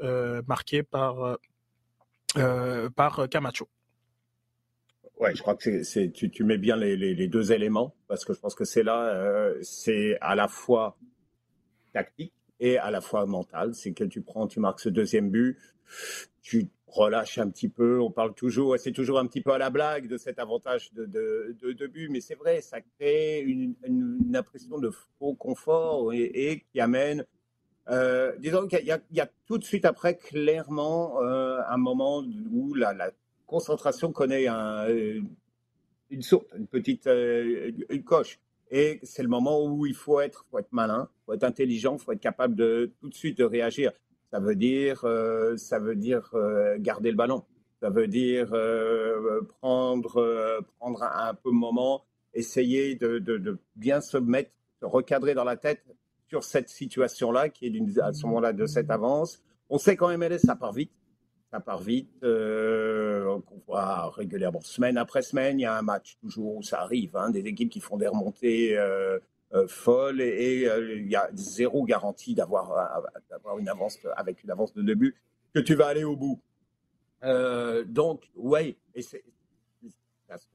marqué 0.46 0.82
par, 0.82 1.38
Camacho? 3.30 3.68
Ouais, 5.18 5.34
je 5.34 5.42
crois 5.42 5.54
que 5.54 5.82
c'est, 5.84 6.10
tu, 6.10 6.30
tu, 6.30 6.44
mets 6.44 6.58
bien 6.58 6.76
les, 6.76 7.28
deux 7.28 7.52
éléments 7.52 7.94
parce 8.08 8.24
que 8.24 8.34
je 8.34 8.40
pense 8.40 8.54
que 8.54 8.64
c'est 8.64 8.82
là, 8.82 9.52
c'est 9.62 10.18
à 10.20 10.34
la 10.34 10.48
fois 10.48 10.98
tactique 11.92 12.32
et 12.62 12.78
à 12.78 12.90
la 12.90 13.02
fois 13.02 13.26
mental. 13.26 13.74
C'est 13.74 13.92
que 13.92 14.04
tu 14.04 14.22
prends, 14.22 14.46
tu 14.46 14.60
marques 14.60 14.80
ce 14.80 14.88
deuxième 14.88 15.30
but, 15.30 15.58
tu 16.40 16.68
relâche 16.86 17.38
un 17.38 17.50
petit 17.50 17.68
peu. 17.68 18.00
On 18.00 18.10
parle 18.10 18.34
toujours, 18.34 18.76
c'est 18.78 18.92
toujours 18.92 19.18
un 19.18 19.26
petit 19.26 19.40
peu 19.40 19.52
à 19.52 19.58
la 19.58 19.68
blague 19.68 20.06
de 20.06 20.16
cet 20.16 20.38
avantage 20.38 20.92
de, 20.94 21.06
de, 21.60 21.86
but, 21.86 22.08
mais 22.08 22.20
c'est 22.20 22.36
vrai, 22.36 22.60
ça 22.60 22.80
crée 22.80 23.40
une, 23.40 23.74
impression 24.34 24.78
de 24.78 24.90
faux 25.18 25.34
confort 25.34 26.12
et, 26.12 26.64
qui 26.72 26.80
amène. 26.80 27.26
Euh, 27.88 28.32
disons 28.38 28.68
qu'il 28.68 28.86
y, 28.86 29.20
a 29.20 29.30
tout 29.46 29.58
de 29.58 29.64
suite 29.64 29.84
après 29.84 30.16
clairement 30.16 31.20
euh, 31.20 31.58
un 31.68 31.78
moment 31.78 32.22
où 32.52 32.74
la, 32.74 33.10
concentration 33.46 34.12
connaît 34.12 34.46
un, 34.46 34.86
une 34.88 36.22
saute, 36.22 36.46
une 36.56 36.68
petite 36.68 37.06
une 37.06 38.04
coche. 38.04 38.38
Et 38.74 39.00
c'est 39.02 39.22
le 39.22 39.28
moment 39.28 39.62
où 39.62 39.84
il 39.84 39.94
faut 39.94 40.18
être, 40.20 40.46
faut 40.50 40.58
être 40.58 40.72
malin, 40.72 41.10
faut 41.26 41.34
être 41.34 41.44
intelligent, 41.44 41.98
faut 41.98 42.12
être 42.12 42.20
capable 42.20 42.54
de 42.54 42.90
tout 43.00 43.10
de 43.10 43.14
suite 43.14 43.36
de 43.36 43.44
réagir. 43.44 43.92
Ça 44.30 44.40
veut 44.40 44.56
dire, 44.56 45.04
euh, 45.04 45.58
ça 45.58 45.78
veut 45.78 45.94
dire 45.94 46.30
euh, 46.32 46.76
garder 46.78 47.10
le 47.10 47.16
ballon. 47.16 47.44
Ça 47.82 47.90
veut 47.90 48.08
dire 48.08 48.48
euh, 48.54 49.42
prendre, 49.60 50.64
prendre 50.78 51.02
un, 51.02 51.34
peu 51.34 51.50
de 51.50 51.54
moment, 51.54 52.02
essayer 52.32 52.94
de, 52.94 53.58
bien 53.76 54.00
se 54.00 54.16
mettre, 54.16 54.50
se 54.80 54.86
recadrer 54.86 55.34
dans 55.34 55.44
la 55.44 55.58
tête 55.58 55.84
sur 56.28 56.42
cette 56.42 56.70
situation-là, 56.70 57.50
qui 57.50 57.66
est 57.66 57.98
à 57.98 58.14
ce 58.14 58.24
moment-là 58.24 58.54
de 58.54 58.64
cette 58.64 58.90
avance. 58.90 59.42
On 59.68 59.76
sait 59.76 59.96
quand 59.96 60.16
MLS, 60.16 60.38
ça 60.38 60.56
part 60.56 60.72
vite. 60.72 60.92
Ça 61.52 61.60
part 61.60 61.82
vite. 61.82 62.10
on 62.24 63.42
voit 63.68 64.10
régulièrement, 64.10 64.60
semaine 64.62 64.96
après 64.96 65.22
semaine, 65.22 65.60
il 65.60 65.62
y 65.62 65.66
a 65.66 65.76
un 65.76 65.82
match 65.82 66.16
toujours 66.20 66.56
où 66.56 66.62
ça 66.62 66.80
arrive. 66.80 67.14
Hein, 67.14 67.30
des 67.30 67.46
équipes 67.46 67.70
qui 67.70 67.80
font 67.80 67.98
des 67.98 68.08
remontées 68.08 68.76
euh, 69.54 69.68
folle 69.68 70.22
et 70.22 70.66
euh, 70.66 70.96
il 70.96 71.08
y 71.10 71.16
a 71.16 71.28
zéro 71.34 71.84
garantie 71.84 72.34
d'avoir 72.34 72.72
euh, 72.72 73.58
une 73.58 73.68
avance 73.68 73.98
avec 74.16 74.42
une 74.42 74.50
avance 74.50 74.72
de 74.72 74.80
début 74.80 75.14
que 75.52 75.60
tu 75.60 75.74
vas 75.74 75.88
aller 75.88 76.04
au 76.04 76.16
bout. 76.16 76.40
donc, 77.84 78.30
ouais, 78.34 78.78
et 78.94 79.02
ça, 79.02 79.18
se 80.38 80.46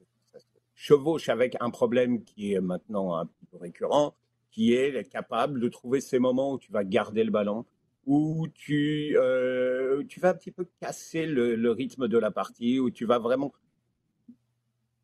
chevauche 0.73 1.29
avec 1.29 1.55
un 1.59 1.69
problème 1.69 2.23
qui 2.23 2.53
est 2.53 2.59
maintenant 2.59 3.15
un 3.15 3.27
peu 3.51 3.57
récurrent, 3.57 4.15
qui 4.49 4.73
est 4.73 5.07
capable 5.07 5.59
de 5.59 5.69
trouver 5.69 6.01
ces 6.01 6.17
moments 6.17 6.53
où 6.53 6.57
tu 6.57 6.71
vas 6.71 6.83
garder 6.83 7.23
le 7.23 7.29
ballon, 7.29 7.65
où 8.07 8.47
tu, 8.53 9.15
tu 10.07 10.19
vas 10.19 10.29
un 10.29 10.33
petit 10.33 10.51
peu 10.51 10.65
casser 10.81 11.27
le, 11.27 11.71
rythme 11.71 12.07
de 12.07 12.17
la 12.17 12.31
partie, 12.31 12.79
où 12.79 12.89
tu 12.89 13.05
vas 13.05 13.19
vraiment 13.19 13.53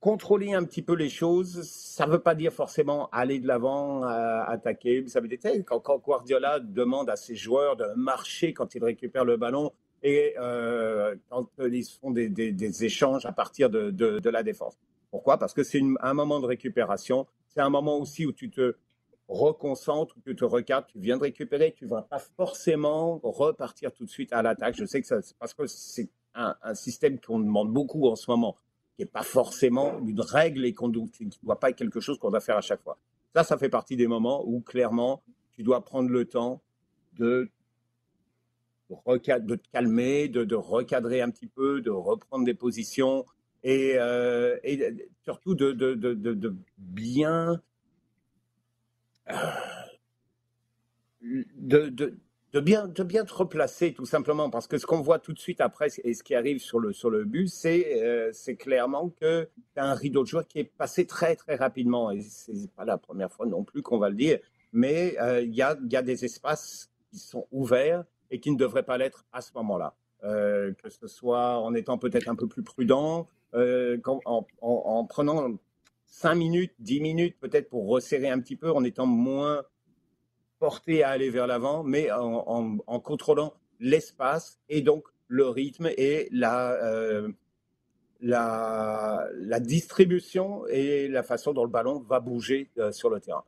contrôler 0.03 0.53
un 0.53 0.65
petit 0.65 0.81
peu 0.81 0.95
les 0.95 1.07
choses, 1.07 1.61
ça 1.63 2.05
ne 2.05 2.11
veut 2.11 2.19
pas 2.19 2.35
dire 2.35 2.51
forcément 2.51 3.07
aller 3.11 3.39
de 3.39 3.47
l'avant, 3.47 4.03
euh, 4.03 4.43
attaquer. 4.47 5.07
Ça 5.07 5.21
veut 5.21 5.29
dire 5.29 5.39
quand, 5.65 5.79
quand, 5.79 5.97
Guardiola 5.99 6.59
demande 6.59 7.09
à 7.09 7.15
ses 7.15 7.37
joueurs 7.37 7.77
de 7.77 7.85
marcher 7.95 8.51
quand 8.51 8.75
ils 8.75 8.83
récupèrent 8.83 9.23
le 9.23 9.37
ballon 9.37 9.71
et 10.01 10.35
euh, 10.37 11.15
quand 11.29 11.47
ils 11.59 11.85
font 11.85 12.11
des, 12.11 12.27
des, 12.27 12.83
échanges 12.83 13.25
à 13.25 13.31
partir 13.31 13.69
de, 13.69 13.91
de, 13.91 14.29
la 14.29 14.43
défense. 14.43 14.77
Pourquoi? 15.09 15.37
Parce 15.37 15.53
que 15.53 15.63
c'est 15.63 15.81
un 16.01 16.13
moment 16.13 16.41
de 16.41 16.47
récupération. 16.47 17.25
C'est 17.47 17.61
un 17.61 17.69
moment 17.69 17.97
aussi 17.97 18.25
où 18.25 18.33
tu 18.33 18.49
te 18.49 18.75
reconcentres, 19.27 20.15
tu 20.25 20.35
te 20.35 20.45
recadres, 20.45 20.87
tu 20.87 20.99
viens 20.99 21.17
de 21.17 21.23
récupérer, 21.23 21.73
tu 21.77 21.85
ne 21.85 21.89
vas 21.89 22.01
pas 22.01 22.19
forcément 22.19 23.19
repartir 23.23 23.91
tout 23.93 24.05
de 24.05 24.09
suite 24.09 24.33
à 24.33 24.41
l'attaque. 24.41 24.75
Je 24.75 24.85
sais 24.85 25.01
que 25.01 25.07
c'est 25.07 25.37
parce 25.37 25.53
que 25.53 25.65
c'est 25.67 26.09
un, 26.35 26.55
système 26.73 27.19
qu'on 27.19 27.39
demande 27.39 27.71
beaucoup 27.71 28.07
en 28.07 28.15
ce 28.15 28.29
moment 28.29 28.55
qui 28.95 29.01
n'est 29.01 29.07
pas 29.07 29.23
forcément 29.23 29.99
une 29.99 30.21
règle 30.21 30.65
et 30.65 30.73
qu'on 30.73 30.89
ne 30.89 30.99
doit 31.43 31.59
pas 31.59 31.69
être 31.69 31.75
quelque 31.75 31.99
chose 31.99 32.19
qu'on 32.19 32.29
doit 32.29 32.41
faire 32.41 32.57
à 32.57 32.61
chaque 32.61 32.81
fois. 32.81 32.97
Ça, 33.33 33.43
ça 33.43 33.57
fait 33.57 33.69
partie 33.69 33.95
des 33.95 34.07
moments 34.07 34.43
où 34.45 34.61
clairement, 34.61 35.23
tu 35.51 35.63
dois 35.63 35.83
prendre 35.83 36.09
le 36.09 36.25
temps 36.25 36.61
de, 37.13 37.49
de 38.89 39.55
te 39.55 39.67
calmer, 39.71 40.27
de, 40.27 40.55
recadrer 40.55 41.21
un 41.21 41.29
petit 41.29 41.47
peu, 41.47 41.81
de 41.81 41.89
reprendre 41.89 42.45
des 42.45 42.53
positions 42.53 43.25
et, 43.63 43.93
euh, 43.97 44.57
surtout 45.23 45.55
de, 45.55 45.71
de 45.71 46.55
bien 46.77 47.61
de, 51.21 52.59
bien, 52.59 52.87
de 52.87 53.03
bien 53.03 53.25
te 53.25 53.33
replacer 53.33 53.93
tout 53.93 54.05
simplement, 54.05 54.49
parce 54.49 54.67
que 54.67 54.77
ce 54.77 54.85
qu'on 54.85 55.01
voit 55.01 55.19
tout 55.19 55.33
de 55.33 55.39
suite 55.39 55.61
après 55.61 55.87
et 56.03 56.13
ce 56.13 56.23
qui 56.23 56.35
arrive 56.35 56.59
sur 56.59 56.79
le, 56.79 56.93
sur 56.93 57.09
le 57.09 57.23
but, 57.25 57.47
c'est 57.47 58.03
euh, 58.03 58.31
clairement 58.59 59.09
que 59.09 59.49
tu 59.73 59.79
as 59.79 59.85
un 59.85 59.93
rideau 59.93 60.23
de 60.23 60.27
joueurs 60.27 60.47
qui 60.47 60.59
est 60.59 60.63
passé 60.63 61.05
très 61.05 61.35
très 61.35 61.55
rapidement, 61.55 62.11
et 62.11 62.21
c'est 62.21 62.69
pas 62.75 62.85
la 62.85 62.97
première 62.97 63.31
fois 63.31 63.45
non 63.45 63.63
plus 63.63 63.81
qu'on 63.81 63.97
va 63.97 64.09
le 64.09 64.15
dire, 64.15 64.39
mais 64.71 65.15
euh, 65.21 65.41
il 65.41 65.53
y, 65.53 65.61
a, 65.61 65.77
y, 65.89 65.95
a, 65.95 66.01
des 66.01 66.25
espaces 66.25 66.89
qui 67.11 67.17
sont 67.17 67.47
ouverts 67.51 68.03
et 68.31 68.39
qui 68.39 68.51
ne 68.51 68.57
devraient 68.57 68.83
pas 68.83 68.97
l'être 68.97 69.25
à 69.31 69.41
ce 69.41 69.51
moment-là. 69.55 69.95
Euh, 70.23 70.71
que 70.81 70.89
ce 70.89 71.05
soit 71.07 71.59
en 71.59 71.73
étant 71.73 71.97
peut-être 71.97 72.29
un 72.29 72.35
peu 72.35 72.47
plus 72.47 72.63
prudent, 72.63 73.27
en, 73.53 74.19
en, 74.25 74.45
en 74.61 75.05
prenant 75.05 75.59
5 76.13 76.35
minutes, 76.35 76.73
10 76.77 77.01
minutes 77.01 77.39
peut-être 77.39 77.69
pour 77.69 77.87
resserrer 77.87 78.29
un 78.29 78.39
petit 78.39 78.55
peu, 78.55 78.71
en 78.71 78.83
étant 78.83 79.07
moins 79.07 79.63
porté 80.59 81.01
à 81.03 81.09
aller 81.09 81.31
vers 81.31 81.47
l'avant, 81.47 81.83
mais 81.83 82.11
en, 82.11 82.77
contrôlant 82.99 83.55
l'espace 83.79 84.59
et 84.69 84.81
donc 84.81 85.05
le 85.27 85.49
rythme 85.49 85.89
et 85.97 86.29
la, 86.31 86.73
euh, 86.83 87.29
la, 88.21 89.27
la, 89.33 89.59
distribution 89.59 90.67
et 90.67 91.07
la 91.07 91.23
façon 91.23 91.51
dont 91.51 91.63
le 91.63 91.71
ballon 91.71 91.99
va 92.01 92.19
bouger 92.19 92.69
euh, 92.77 92.91
sur 92.91 93.09
le 93.09 93.19
terrain. 93.19 93.43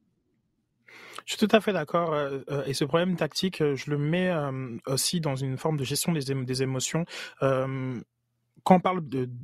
Je 1.26 1.36
suis 1.36 1.48
tout 1.48 1.56
à 1.56 1.62
fait 1.62 1.72
d'accord. 1.72 2.14
Euh, 2.14 2.42
et 2.66 2.74
ce 2.74 2.84
problème 2.84 3.16
tactique, 3.16 3.64
je 3.76 3.92
le 3.92 4.00
mets 4.00 4.34
aussi 4.88 5.22
dans 5.22 5.36
une 5.36 5.58
forme 5.58 5.78
de 5.78 5.84
gestion 5.84 6.14
des, 6.14 6.34
des 6.34 6.64
émotions 6.64 7.06
quand 8.64 8.78
on 8.78 8.80
parle 8.80 9.02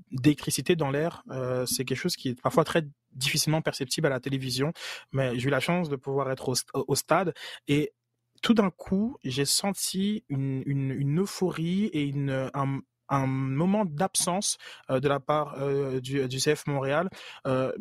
d'électricité 0.09 0.75
dans 0.75 0.89
l'air, 0.89 1.23
c'est 1.67 1.85
quelque 1.85 1.99
chose 1.99 2.15
qui 2.15 2.29
est 2.29 2.41
parfois 2.41 2.63
très 2.63 2.83
difficilement 3.13 3.61
perceptible 3.61 4.07
à 4.07 4.09
la 4.09 4.19
télévision, 4.19 4.73
mais 5.11 5.37
j'ai 5.37 5.47
eu 5.47 5.51
la 5.51 5.59
chance 5.59 5.89
de 5.89 5.95
pouvoir 5.95 6.31
être 6.31 6.53
au, 6.73 6.95
stade 6.95 7.33
et 7.67 7.93
tout 8.41 8.53
d'un 8.53 8.71
coup, 8.71 9.17
j'ai 9.23 9.45
senti 9.45 10.23
une, 10.29 10.63
une, 10.65 10.91
une, 10.91 11.21
euphorie 11.21 11.85
et 11.93 12.03
une, 12.03 12.49
un, 12.53 12.79
un 13.11 13.27
moment 13.27 13.85
d'absence 13.85 14.57
euh, 14.89 14.99
de 14.99 15.07
la 15.07 15.19
part 15.19 15.55
euh, 15.59 15.99
du, 15.99 16.27
du, 16.27 16.37
CF 16.37 16.65
Montréal. 16.67 17.09
Euh, 17.45 17.71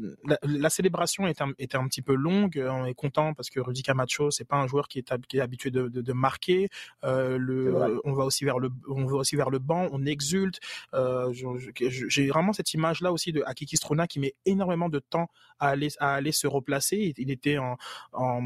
la, 0.43 0.71
célébration 0.71 1.27
était 1.27 1.43
un, 1.43 1.53
était 1.59 1.77
un 1.77 1.87
petit 1.87 2.03
peu 2.03 2.15
longue. 2.15 2.63
On 2.69 2.85
est 2.85 2.95
content 2.95 3.33
parce 3.35 3.49
que 3.49 3.61
Rudy 3.61 3.83
Camacho, 3.83 4.31
c'est 4.31 4.45
pas 4.45 4.57
un 4.57 4.67
joueur 4.67 4.89
qui 4.89 4.99
est, 4.99 5.27
qui 5.27 5.39
est 5.39 5.41
habitué 5.41 5.71
de, 5.71 5.89
de, 5.89 6.01
de 6.03 6.13
marquer. 6.13 6.69
le, 7.03 8.01
on 8.05 8.13
va 8.13 8.25
aussi 8.25 8.45
vers 8.45 8.59
le, 8.59 8.71
on 8.89 9.07
va 9.07 9.17
aussi 9.17 9.37
vers 9.37 9.51
le 9.51 9.59
banc. 9.59 9.89
On 9.93 10.05
exulte. 10.05 10.61
J'ai 10.93 12.29
vraiment 12.29 12.53
cette 12.53 12.75
image 12.75 13.01
là 13.01 13.13
aussi 13.13 13.33
de 13.33 13.43
Akiki 13.47 13.77
Struna 13.77 14.07
qui 14.07 14.19
met 14.21 14.35
énormément 14.45 14.89
de 14.89 14.99
temps 14.99 15.29
à 15.59 15.69
aller 15.69 15.89
à 16.01 16.15
aller 16.15 16.33
se 16.33 16.47
replacer. 16.47 17.15
Il 17.17 17.31
était 17.31 17.59
en, 17.59 17.77
en 18.13 18.43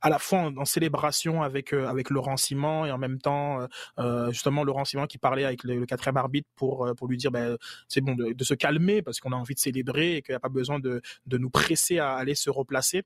à 0.00 0.10
la 0.10 0.18
fois 0.18 0.52
en, 0.56 0.64
célébration 0.64 1.42
avec 1.42 1.72
euh, 1.72 1.86
avec 1.86 2.10
Laurent 2.10 2.36
Simon 2.36 2.84
et 2.84 2.92
en 2.92 2.98
même 2.98 3.18
temps 3.18 3.60
euh, 3.60 3.66
euh, 3.98 4.30
justement 4.30 4.64
Laurent 4.64 4.84
Simon 4.84 5.06
qui 5.06 5.18
parlait 5.18 5.44
avec 5.44 5.64
le, 5.64 5.86
quatrième 5.86 6.16
arbitre 6.16 6.48
pour 6.56 6.88
pour 6.96 7.08
lui 7.08 7.16
dire 7.16 7.30
ben 7.30 7.56
c'est 7.88 8.00
bon 8.00 8.14
de, 8.14 8.44
se 8.44 8.54
calmer 8.54 9.02
parce 9.02 9.20
qu'on 9.20 9.32
a 9.32 9.36
envie 9.36 9.54
de 9.54 9.60
célébrer 9.60 10.16
et 10.16 10.22
qu'il 10.22 10.32
n'y 10.32 10.36
a 10.36 10.40
pas 10.40 10.48
besoin 10.48 10.78
de 10.78 11.00
de 11.26 11.38
nous 11.38 11.50
presser 11.50 11.98
à 11.98 12.14
aller 12.14 12.34
se 12.34 12.50
replacer. 12.50 13.02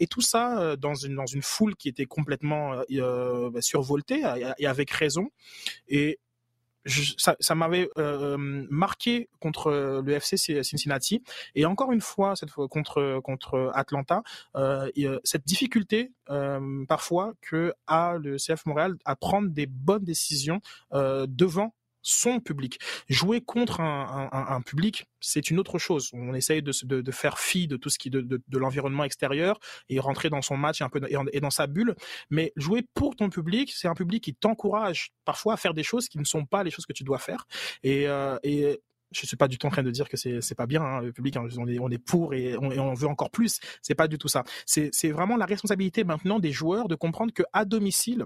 Et 0.00 0.06
tout 0.06 0.20
ça 0.20 0.76
dans 0.76 0.94
une 0.94 1.14
dans 1.14 1.26
une 1.26 1.42
foule 1.42 1.76
qui 1.76 1.88
était 1.88 2.04
complètement 2.04 2.82
ben, 2.88 3.60
survoltée 3.60 4.22
et 4.58 4.66
avec 4.66 4.90
raison. 4.90 5.30
Et 5.88 6.18
ça, 6.86 7.36
ça 7.38 7.54
m'avait 7.54 7.88
euh, 7.98 8.36
marqué 8.38 9.28
contre 9.40 10.02
le 10.04 10.12
FC 10.12 10.62
Cincinnati. 10.62 11.22
Et 11.54 11.64
encore 11.66 11.92
une 11.92 12.00
fois 12.00 12.36
cette 12.36 12.50
fois 12.50 12.68
contre 12.68 13.20
contre 13.20 13.70
Atlanta 13.74 14.22
euh, 14.56 14.90
euh 14.98 15.20
cette 15.24 15.46
difficulté 15.46 16.12
euh, 16.30 16.84
parfois 16.86 17.34
que 17.40 17.74
a 17.86 18.16
le 18.18 18.36
CF 18.36 18.66
Montréal 18.66 18.96
à 19.04 19.16
prendre 19.16 19.50
des 19.50 19.66
bonnes 19.66 20.04
décisions 20.04 20.60
euh, 20.92 21.26
devant 21.28 21.74
son 22.02 22.40
public. 22.40 22.78
Jouer 23.08 23.40
contre 23.40 23.80
un, 23.80 24.60
public, 24.64 25.06
c'est 25.20 25.50
une 25.50 25.58
autre 25.58 25.78
chose. 25.78 26.10
On 26.12 26.34
essaye 26.34 26.62
de, 26.62 26.72
de, 26.84 27.12
faire 27.12 27.38
fi 27.38 27.68
de 27.68 27.76
tout 27.76 27.90
ce 27.90 27.98
qui 27.98 28.10
de, 28.10 28.20
de, 28.20 28.58
l'environnement 28.58 29.04
extérieur 29.04 29.58
et 29.88 29.98
rentrer 30.00 30.28
dans 30.28 30.42
son 30.42 30.56
match 30.56 30.82
un 30.82 30.88
peu 30.88 31.00
et, 31.08 31.40
dans 31.40 31.50
sa 31.50 31.66
bulle. 31.66 31.94
Mais 32.30 32.52
jouer 32.56 32.86
pour 32.94 33.16
ton 33.16 33.30
public, 33.30 33.72
c'est 33.74 33.88
un 33.88 33.94
public 33.94 34.22
qui 34.24 34.34
t'encourage 34.34 35.12
parfois 35.24 35.54
à 35.54 35.56
faire 35.56 35.74
des 35.74 35.82
choses 35.82 36.08
qui 36.08 36.18
ne 36.18 36.24
sont 36.24 36.44
pas 36.44 36.64
les 36.64 36.70
choses 36.70 36.86
que 36.86 36.92
tu 36.92 37.04
dois 37.04 37.18
faire. 37.18 37.46
Et, 37.82 38.08
euh, 38.08 38.36
et 38.42 38.80
je 39.12 39.26
suis 39.26 39.36
pas 39.36 39.48
du 39.48 39.58
tout 39.58 39.66
en 39.66 39.70
train 39.70 39.82
de 39.82 39.90
dire 39.90 40.08
que 40.08 40.16
c'est 40.16 40.40
c'est 40.40 40.54
pas 40.54 40.66
bien 40.66 40.82
hein, 40.82 41.00
le 41.02 41.12
public 41.12 41.36
on 41.38 41.68
est 41.68 41.78
on 41.78 41.90
est 41.90 41.98
pour 41.98 42.32
et 42.32 42.56
on, 42.56 42.72
et 42.72 42.78
on 42.78 42.94
veut 42.94 43.08
encore 43.08 43.30
plus 43.30 43.60
c'est 43.82 43.94
pas 43.94 44.08
du 44.08 44.16
tout 44.16 44.28
ça 44.28 44.42
c'est 44.64 44.88
c'est 44.92 45.10
vraiment 45.10 45.36
la 45.36 45.44
responsabilité 45.44 46.02
maintenant 46.02 46.38
des 46.38 46.50
joueurs 46.50 46.88
de 46.88 46.94
comprendre 46.94 47.32
que 47.32 47.42
à 47.52 47.66
domicile 47.66 48.24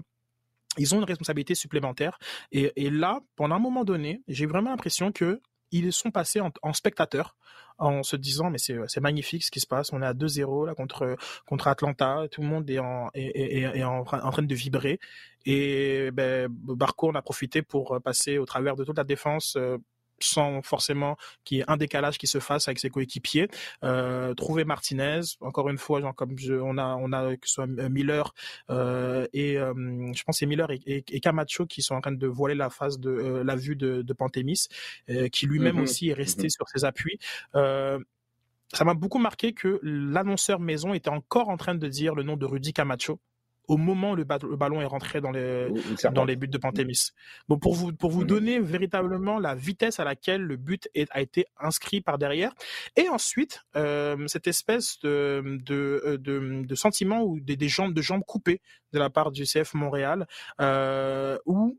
ils 0.77 0.93
ont 0.95 0.99
une 0.99 1.05
responsabilité 1.05 1.55
supplémentaire. 1.55 2.19
Et, 2.51 2.89
là, 2.89 3.19
pendant 3.35 3.55
un 3.55 3.59
moment 3.59 3.83
donné, 3.83 4.21
j'ai 4.27 4.45
vraiment 4.45 4.69
l'impression 4.69 5.11
que 5.11 5.41
ils 5.71 5.91
sont 5.91 6.11
passés 6.11 6.39
en, 6.39 6.73
spectateurs 6.73 7.35
en 7.77 8.01
se 8.01 8.15
disant 8.15 8.49
mais 8.49 8.57
c'est 8.57 9.01
magnifique 9.01 9.43
ce 9.43 9.51
qui 9.51 9.59
se 9.59 9.67
passe 9.67 9.91
on 9.91 10.01
est 10.01 10.05
à 10.05 10.13
2-0 10.13 10.65
là 10.65 10.73
contre 10.75 11.17
contre 11.45 11.67
Atlanta 11.67 12.23
tout 12.31 12.39
le 12.41 12.47
monde 12.47 12.69
est 12.69 12.79
en 12.79 13.09
est, 13.13 13.83
en, 13.83 14.05
train 14.05 14.41
de 14.43 14.55
vibrer 14.55 14.97
et 15.45 16.09
ben, 16.11 16.47
Barco 16.49 17.09
en 17.09 17.15
a 17.15 17.21
profité 17.21 17.63
pour 17.63 17.99
passer 18.01 18.37
au 18.37 18.45
travers 18.45 18.77
de 18.77 18.85
toute 18.85 18.97
la 18.97 19.03
défense 19.03 19.57
euh, 19.57 19.77
sans 20.19 20.61
forcément 20.61 21.17
qu'il 21.43 21.57
y 21.57 21.61
ait 21.61 21.65
un 21.67 21.77
décalage 21.77 22.17
qui 22.17 22.27
se 22.27 22.39
fasse 22.39 22.67
avec 22.67 22.79
ses 22.79 22.89
coéquipiers. 22.89 23.47
Euh, 23.83 24.33
trouver 24.33 24.65
Martinez, 24.65 25.21
encore 25.41 25.69
une 25.69 25.77
fois, 25.77 26.01
genre 26.01 26.15
comme 26.15 26.37
je, 26.37 26.53
on 26.53 26.77
a, 26.77 26.95
on 26.95 27.11
a 27.13 27.35
que 27.37 27.47
ce 27.47 27.53
soit 27.53 27.67
Miller 27.67 28.33
euh, 28.69 29.27
et 29.33 29.57
euh, 29.57 29.73
je 30.13 30.23
pense 30.23 30.39
c'est 30.39 30.45
Miller 30.45 30.69
et, 30.71 31.03
et, 31.07 31.19
Camacho 31.19 31.65
qui 31.65 31.81
sont 31.81 31.95
en 31.95 32.01
train 32.01 32.11
de 32.11 32.27
voiler 32.27 32.55
la 32.55 32.69
face 32.69 32.99
de 32.99 33.09
euh, 33.09 33.43
la 33.43 33.55
vue 33.55 33.75
de, 33.75 34.01
de 34.01 34.13
Pantémis, 34.13 34.67
euh, 35.09 35.29
qui 35.29 35.45
lui-même 35.45 35.77
mm-hmm. 35.77 35.83
aussi 35.83 36.09
est 36.09 36.13
resté 36.13 36.47
mm-hmm. 36.47 36.55
sur 36.55 36.69
ses 36.69 36.85
appuis. 36.85 37.19
ça 37.53 38.83
m'a 38.83 38.93
beaucoup 38.93 39.19
marqué 39.19 39.53
que 39.53 39.79
l'annonceur 39.81 40.59
maison 40.59 40.93
était 40.93 41.09
encore 41.09 41.49
en 41.49 41.57
train 41.57 41.75
de 41.75 41.87
dire 41.87 42.15
le 42.15 42.23
nom 42.23 42.35
de 42.35 42.45
Rudy 42.45 42.73
Camacho 42.73 43.19
au 43.67 43.77
moment 43.77 44.11
où 44.11 44.15
le, 44.15 44.23
ballon 44.23 44.81
est 44.81 44.85
rentré 44.85 45.21
dans 45.21 45.31
les, 45.31 45.67
dans 46.13 46.25
les 46.25 46.35
buts 46.35 46.47
de 46.47 46.57
Pantémis. 46.57 47.11
Bon, 47.47 47.59
pour 47.59 47.75
vous, 47.75 47.91
pour 47.93 48.11
vous 48.11 48.23
mm-hmm. 48.23 48.27
donner 48.27 48.59
véritablement 48.59 49.39
la 49.39 49.55
vitesse 49.55 49.99
à 49.99 50.03
laquelle 50.03 50.41
le 50.41 50.55
but 50.55 50.87
a 51.11 51.21
été 51.21 51.45
inscrit 51.59 52.01
par 52.01 52.17
derrière. 52.17 52.53
Et 52.95 53.09
ensuite, 53.09 53.63
euh, 53.75 54.27
cette 54.27 54.47
espèce 54.47 54.99
de, 54.99 55.59
de, 55.63 56.01
euh, 56.05 56.17
de, 56.17 56.63
de 56.65 56.75
sentiment 56.75 57.23
ou 57.23 57.39
des, 57.39 57.57
des, 57.57 57.67
jambes, 57.67 57.93
de 57.93 58.01
jambes 58.01 58.23
coupées 58.25 58.61
de 58.93 58.99
la 58.99 59.09
part 59.09 59.31
du 59.31 59.43
CF 59.43 59.73
Montréal, 59.73 60.27
euh, 60.61 61.37
où 61.45 61.77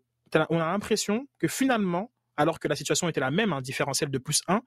on 0.51 0.61
a 0.61 0.71
l'impression 0.71 1.27
que 1.39 1.49
finalement, 1.49 2.11
alors 2.37 2.61
que 2.61 2.69
la 2.69 2.77
situation 2.77 3.09
était 3.09 3.21
la 3.21 3.31
même, 3.31 3.53
un 3.53 3.63
différentiel 3.63 4.11
de 4.11 4.19
plus 4.19 4.43
1, 4.47 4.61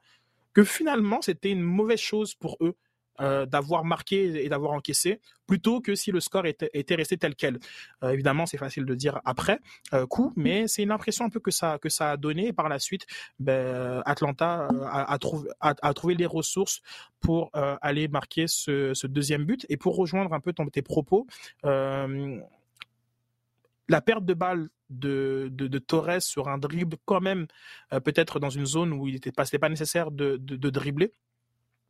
que 0.53 0.63
finalement 0.63 1.21
c'était 1.21 1.51
une 1.51 1.61
mauvaise 1.61 1.99
chose 1.99 2.33
pour 2.33 2.57
eux 2.61 2.75
euh, 3.19 3.45
d'avoir 3.45 3.83
marqué 3.83 4.45
et 4.45 4.49
d'avoir 4.49 4.71
encaissé 4.71 5.19
plutôt 5.45 5.81
que 5.81 5.95
si 5.95 6.11
le 6.11 6.21
score 6.21 6.45
était, 6.45 6.69
était 6.73 6.95
resté 6.95 7.17
tel 7.17 7.35
quel. 7.35 7.59
Euh, 8.03 8.11
évidemment, 8.11 8.45
c'est 8.45 8.57
facile 8.57 8.85
de 8.85 8.95
dire 8.95 9.19
après 9.25 9.59
euh, 9.93 10.07
coup, 10.07 10.31
mais 10.37 10.67
c'est 10.67 10.81
une 10.81 10.91
impression 10.91 11.25
un 11.25 11.29
peu 11.29 11.41
que 11.41 11.51
ça 11.51 11.77
que 11.77 11.89
ça 11.89 12.11
a 12.11 12.17
donné. 12.17 12.47
Et 12.47 12.53
par 12.53 12.69
la 12.69 12.79
suite, 12.79 13.05
ben, 13.37 14.01
Atlanta 14.05 14.69
a, 14.85 15.13
a, 15.13 15.19
a, 15.59 15.93
trouvé 15.93 16.15
les 16.15 16.25
ressources 16.25 16.81
pour 17.19 17.51
aller 17.53 18.07
marquer 18.07 18.47
ce, 18.47 19.05
deuxième 19.07 19.43
but. 19.43 19.65
Et 19.69 19.77
pour 19.77 19.97
rejoindre 19.97 20.33
un 20.33 20.39
peu 20.39 20.53
ton, 20.53 20.65
tes 20.67 20.81
propos, 20.81 21.27
la 21.63 22.41
perte 24.03 24.25
de 24.25 24.33
balle 24.33 24.69
de, 24.89 25.49
de, 25.51 25.79
Torres 25.79 26.21
sur 26.21 26.47
un 26.47 26.57
dribble 26.57 26.97
quand 27.05 27.21
même, 27.21 27.47
peut-être 28.03 28.39
dans 28.39 28.49
une 28.49 28.65
zone 28.65 28.93
où 28.93 29.07
il 29.07 29.13
n'était 29.15 29.33
pas, 29.33 29.43
pas 29.45 29.69
nécessaire 29.69 30.11
de, 30.11 30.37
de 30.37 30.69
dribbler. 30.69 31.13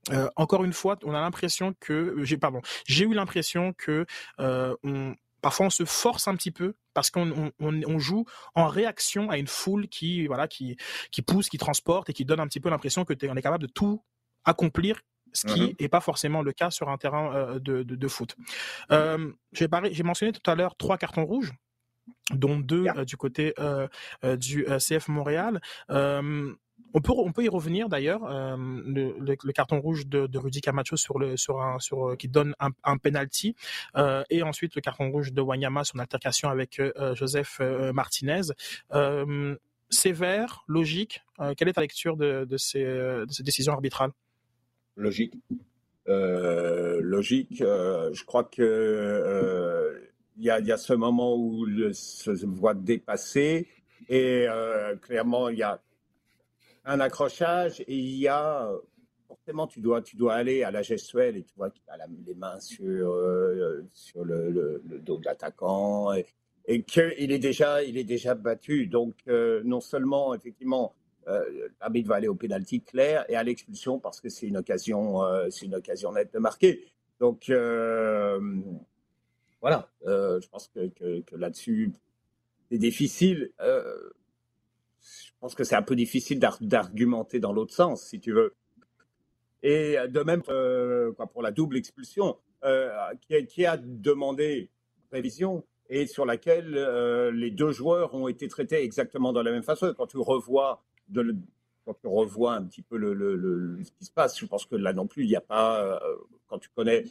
Euh, 0.10 0.30
encore 0.36 0.64
une 0.64 0.74
fois, 0.74 0.98
on 1.04 1.14
a 1.14 1.22
l'impression 1.22 1.76
que 1.80 2.16
j'ai 2.24 2.38
pardon, 2.38 2.62
j'ai 2.88 3.06
eu 3.06 3.14
l'impression 3.14 3.74
que 3.74 4.06
euh, 4.40 4.76
on, 4.84 5.16
parfois 5.42 5.68
on 5.68 5.70
se 5.70 5.86
force 5.86 6.28
un 6.28 6.36
petit 6.36 6.52
peu 6.52 6.74
parce 6.94 7.12
qu'on 7.12 7.52
on, 7.60 7.82
on, 7.86 8.00
joue 8.00 8.26
en 8.56 8.68
réaction 8.68 9.30
à 9.30 9.38
une 9.38 9.48
foule 9.48 9.88
qui 9.88 10.28
voilà 10.28 10.48
qui 10.48 10.78
qui 11.12 11.22
pousse, 11.22 11.50
qui 11.50 11.58
transporte 11.58 12.10
et 12.10 12.14
qui 12.14 12.26
donne 12.26 12.40
un 12.40 12.48
petit 12.48 12.60
peu 12.60 12.70
l'impression 12.70 13.06
que 13.06 13.14
on 13.28 13.36
est 13.36 13.42
capable 13.42 13.68
de 13.68 13.72
tout 13.72 14.04
accomplir 14.44 15.02
ce 15.34 15.48
qui 15.48 15.76
n'est 15.80 15.88
mmh 15.88 15.90
pas 15.90 16.02
forcément 16.02 16.42
le 16.42 16.52
cas 16.52 16.72
sur 16.72 16.90
un 16.90 16.98
terrain 16.98 17.34
euh, 17.34 17.60
de, 17.60 17.84
de, 17.84 17.96
de, 17.96 18.08
foot. 18.08 18.36
Euh, 18.92 19.32
j'ai 19.54 20.04
mentionné 20.04 20.34
tout 20.34 20.50
à 20.50 20.56
l'heure 20.56 20.76
trois 20.76 20.98
cartons 20.98 21.24
rouges 21.24 21.54
dont 22.34 22.60
deux 22.60 22.86
euh, 22.88 23.06
du 23.06 23.18
côté 23.18 23.54
euh, 23.60 23.88
du 24.38 24.66
CF 24.66 25.08
Montréal. 25.08 25.62
On 26.94 27.02
peut, 27.02 27.14
on 27.16 27.32
peut 27.32 27.44
y 27.44 27.50
revenir 27.50 27.90
d'ailleurs. 27.90 28.24
Euh, 28.26 28.58
le, 28.58 29.52
carton 29.54 29.80
rouge 29.80 30.08
de, 30.08 30.38
Rudy 30.38 30.62
Camacho 30.62 30.98
sur 30.98 31.20
le, 31.20 31.38
sur 31.38 31.62
un, 31.62 31.80
sur 31.80 32.10
euh, 32.10 32.16
qui 32.16 32.28
donne 32.28 32.54
un, 32.60 32.70
un 32.84 32.98
penalty, 32.98 33.56
euh, 33.96 34.24
et 34.30 34.44
ensuite 34.44 34.76
le 34.76 34.82
carton 34.82 35.10
rouge 35.10 35.32
de 35.34 35.42
Wanyama, 35.42 35.84
son 35.84 36.00
altercation 36.00 36.50
avec 36.50 36.82
Joseph 37.14 37.62
Martinez. 37.94 38.42
sévère, 39.90 40.64
logique. 40.68 41.22
quelle 41.58 41.68
est 41.68 41.74
ta 41.74 41.82
lecture 41.82 42.16
de, 42.18 42.46
de, 42.46 42.58
ces, 42.58 42.86
décisions 43.40 43.74
arbitrales? 43.74 44.12
Logique. 44.96 45.34
logique. 46.08 47.60
je 47.60 48.24
crois 48.26 48.44
que 48.44 50.02
il 50.38 50.46
y 50.46 50.50
a, 50.50 50.60
y, 50.60 50.72
a, 50.72 50.78
ce 50.78 50.94
moment 50.94 51.36
où 51.36 51.66
le 51.66 51.94
se 51.94 52.32
voit 52.46 52.74
dépasser 52.74 53.68
et 54.10 54.48
clairement 55.02 55.50
il 55.50 55.58
y 55.58 55.64
a 55.64 55.82
un 56.86 57.00
accrochage 57.00 57.82
et 57.82 57.96
il 57.96 58.18
y 58.18 58.28
a 58.28 58.72
forcément 59.28 59.68
tu 59.68 59.80
dois 59.80 60.02
tu 60.02 60.16
dois 60.16 60.34
aller 60.34 60.64
à 60.64 60.72
la 60.72 60.82
gestuelle 60.82 61.38
et 61.38 61.44
tu 61.44 61.54
vois 61.56 61.70
qu'il 61.70 61.84
a 61.90 61.98
les 62.26 62.36
mains 62.36 62.60
sur 62.60 63.12
euh, 63.12 63.86
sur 63.94 64.26
le, 64.26 64.82
dos 64.86 65.18
de 65.18 65.26
l'attaquant 65.26 66.14
et, 66.14 66.26
et 66.66 66.84
qu'il 66.84 67.32
est 67.32 67.40
déjà 67.40 67.84
il 67.84 67.98
est 67.98 68.04
déjà 68.04 68.36
battu. 68.36 68.88
Donc 68.88 69.16
euh, 69.28 69.62
non 69.64 69.80
seulement 69.82 70.34
effectivement 70.34 70.94
euh, 71.28 71.70
va 71.80 72.16
aller 72.16 72.28
au 72.28 72.36
pénalty 72.36 72.82
clair 72.82 73.26
et 73.30 73.36
à 73.36 73.44
l'expulsion 73.44 74.00
parce 74.00 74.20
que 74.20 74.30
c'est 74.30 74.48
une 74.48 74.58
occasion 74.58 75.24
euh, 75.24 75.48
c'est 75.50 75.66
une 75.66 75.76
occasion 75.76 76.12
nette 76.12 76.34
de 76.34 76.40
marquer. 76.40 76.86
Donc 77.20 77.50
euh, 77.50 78.40
voilà. 79.62 79.90
Je 80.04 80.48
pense 80.50 80.68
que, 80.70 81.24
là-dessus 81.36 81.94
c'est 82.70 82.78
difficile 82.78 83.52
pense 85.42 85.56
que 85.56 85.64
c'est 85.64 85.76
un 85.76 85.82
peu 85.82 85.96
difficile 85.96 86.40
d'argumenter 86.40 87.40
dans 87.40 87.52
l'autre 87.52 87.74
sens, 87.74 88.06
si 88.06 88.20
tu 88.20 88.32
veux. 88.32 88.54
Et 89.64 89.96
de 90.08 90.22
même 90.22 90.42
euh, 90.50 91.12
quoi, 91.14 91.28
pour 91.28 91.42
la 91.42 91.52
double 91.52 91.78
expulsion, 91.78 92.38
euh, 92.64 92.90
qui, 93.50 93.66
a 93.66 93.76
demandé 93.78 94.70
révision 95.12 95.64
et 95.90 96.06
sur 96.06 96.26
laquelle 96.26 96.76
euh, 96.78 97.32
les 97.32 97.52
deux 97.52 97.72
joueurs 97.72 98.14
ont 98.14 98.28
été 98.28 98.48
traités 98.48 98.84
exactement 98.84 99.34
de 99.34 99.42
la 99.42 99.52
même 99.52 99.64
façon. 99.64 99.94
Quand 99.98 100.08
tu 100.08 100.18
revois, 100.18 100.84
quand 101.14 101.94
tu 102.00 102.08
revois 102.08 102.54
un 102.54 102.64
petit 102.64 102.84
peu 102.84 102.98
le, 102.98 103.80
ce 103.84 103.92
qui 103.92 104.06
se 104.06 104.12
passe, 104.12 104.40
je 104.40 104.46
pense 104.46 104.66
que 104.68 104.76
là 104.76 104.94
non 104.94 105.08
plus, 105.08 105.24
il 105.24 105.30
n'y 105.30 105.36
a 105.36 105.42
pas, 105.42 106.00
quand 106.48 106.60
tu 106.60 106.70
connais 106.70 107.06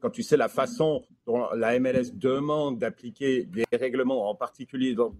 quand 0.00 0.10
tu 0.10 0.22
sais 0.22 0.36
la 0.36 0.48
façon 0.48 1.02
dont 1.26 1.50
la 1.52 1.78
MLS 1.78 2.12
demande 2.14 2.78
d'appliquer 2.78 3.44
des 3.44 3.64
règlements, 3.72 4.28
en 4.28 4.34
particulier 4.34 4.94
dans, 4.94 5.12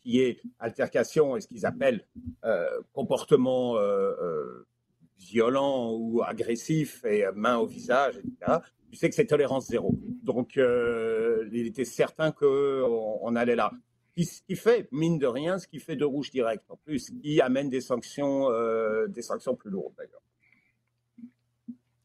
qui 0.00 0.20
est 0.20 0.40
altercation 0.58 1.36
et 1.36 1.40
ce 1.40 1.48
qu'ils 1.48 1.66
appellent 1.66 2.04
euh, 2.44 2.68
comportement 2.92 3.76
euh, 3.76 4.12
euh, 4.20 4.66
violent 5.18 5.92
ou 5.92 6.22
agressif 6.22 7.04
et 7.04 7.24
main 7.34 7.58
au 7.58 7.66
visage, 7.66 8.20
tu 8.90 8.96
sais 8.96 9.08
que 9.08 9.14
c'est 9.14 9.26
tolérance 9.26 9.68
zéro. 9.68 9.94
Donc, 10.22 10.56
il 10.56 11.66
était 11.66 11.84
certain 11.84 12.32
qu'on 12.32 13.18
on 13.22 13.36
allait 13.36 13.56
là. 13.56 13.72
Ce 14.16 14.42
qui 14.42 14.56
fait, 14.56 14.88
mine 14.90 15.18
de 15.18 15.26
rien, 15.26 15.58
ce 15.58 15.68
qui 15.68 15.78
fait 15.78 15.94
de 15.94 16.04
rouge 16.04 16.30
direct 16.30 16.64
en 16.70 16.76
plus, 16.76 17.10
qui 17.10 17.40
amène 17.40 17.68
des 17.68 17.80
sanctions, 17.80 18.48
des 19.08 19.22
sanctions 19.22 19.54
plus 19.54 19.70
lourdes 19.70 19.94
d'ailleurs. 19.96 20.22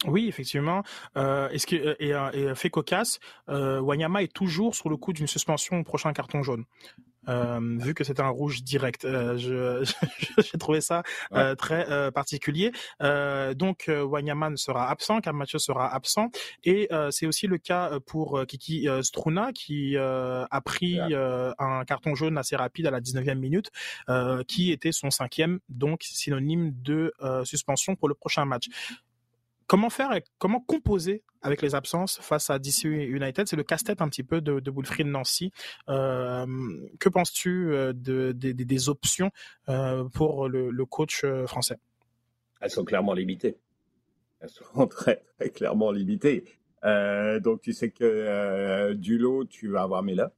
Oui, 0.08 0.28
effectivement. 0.28 0.84
Euh, 1.18 1.50
est-ce 1.50 1.68
que 1.68 1.76
euh, 1.76 1.96
et, 2.00 2.14
euh, 2.14 2.52
et 2.52 2.56
fait 2.56 2.70
cocasse, 2.70 3.20
euh, 3.50 3.80
Wanyama 3.80 4.24
est 4.24 4.34
toujours 4.34 4.76
sur 4.76 4.90
le 4.90 4.98
coup 4.98 5.14
d'une 5.14 5.28
suspension 5.28 5.80
au 5.80 5.84
prochain 5.84 6.14
carton 6.14 6.44
jaune. 6.44 6.66
Euh, 7.30 7.78
vu 7.80 7.94
que 7.94 8.04
c'était 8.04 8.22
un 8.22 8.28
rouge 8.28 8.64
direct, 8.64 9.08
j'ai 9.38 10.58
trouvé 10.60 10.82
ça 10.82 11.04
ouais. 11.32 11.56
très 11.56 12.12
particulier. 12.12 12.74
donc 13.00 13.86
Wanyama 13.88 14.50
sera 14.58 14.90
absent, 14.90 15.22
Camacho 15.22 15.58
sera 15.58 15.94
absent, 15.94 16.32
et 16.66 16.90
c'est 17.12 17.26
aussi 17.26 17.48
le 17.48 17.58
cas 17.58 17.98
pour 18.06 18.46
Kiki 18.46 18.90
Struna 19.04 19.54
qui 19.54 19.96
a 19.96 20.62
pris 20.66 21.00
un 21.00 21.86
carton 21.86 22.14
jaune 22.14 22.38
assez 22.38 22.58
rapide 22.58 22.88
à 22.88 22.92
la 22.92 23.00
19e 23.00 23.36
minute, 23.36 23.72
qui 24.46 24.74
était 24.74 24.92
son 24.92 25.10
cinquième, 25.10 25.62
donc 25.70 26.04
synonyme 26.04 26.74
de 26.82 27.14
suspension 27.46 27.96
pour 27.96 28.10
le 28.10 28.16
prochain 28.16 28.44
match 28.44 28.68
comment 29.74 29.90
faire 29.90 30.14
et 30.14 30.24
comment 30.38 30.60
composer 30.60 31.24
avec 31.42 31.64
les 31.64 31.74
absences 31.74 32.20
face 32.20 32.52
à 32.52 32.60
DC 32.60 32.84
United? 32.84 33.48
C'est 33.48 33.56
le 33.56 33.64
casse-tête 33.64 34.04
un 34.04 34.08
petit 34.08 34.22
peu 34.22 34.40
de, 34.40 34.60
de 34.60 34.70
Wilfried 34.72 35.08
Nancy. 35.08 35.52
Euh, 35.90 36.46
que 37.00 37.10
penses-tu 37.10 37.74
euh, 37.74 37.92
de, 37.92 38.34
de, 38.34 38.52
des 38.52 38.90
options 38.90 39.32
euh, 39.70 40.04
pour 40.10 40.48
le, 40.48 40.86
coach 40.86 41.24
euh, 41.24 41.48
français? 41.48 41.80
Elles 42.62 42.70
sont 42.70 42.86
clairement 42.86 43.14
limitées. 43.14 43.58
Elles 44.42 44.50
sont 44.50 44.86
très, 44.92 45.24
clairement 45.56 45.92
limitées. 45.92 46.44
Euh, 46.84 47.40
donc 47.40 47.62
tu 47.62 47.74
sais 47.74 47.90
que 47.90 48.04
euh, 48.04 48.94
du 48.94 49.18
lot, 49.18 49.44
tu 49.46 49.70
vas 49.70 49.82
avoir 49.82 50.04
Mela, 50.04 50.32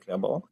clairement. 0.00 0.42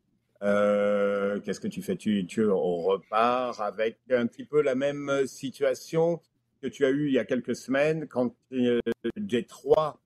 Qu'est-ce 0.42 1.58
que 1.58 1.68
tu 1.68 1.80
fais? 1.80 1.96
Tu, 1.96 2.26
tu, 2.26 2.44
On 2.44 2.82
repart 2.82 3.58
avec 3.60 3.96
un 4.10 4.26
petit 4.26 4.44
peu 4.44 4.60
la 4.60 4.74
même 4.74 5.22
situation 5.24 6.20
que 6.64 6.68
tu 6.68 6.86
as 6.86 6.90
eu 6.90 7.08
il 7.08 7.12
y 7.12 7.18
a 7.18 7.26
quelques 7.26 7.54
semaines 7.54 8.06
quand 8.08 8.34
euh, 8.52 8.80
Détroit 9.16 10.00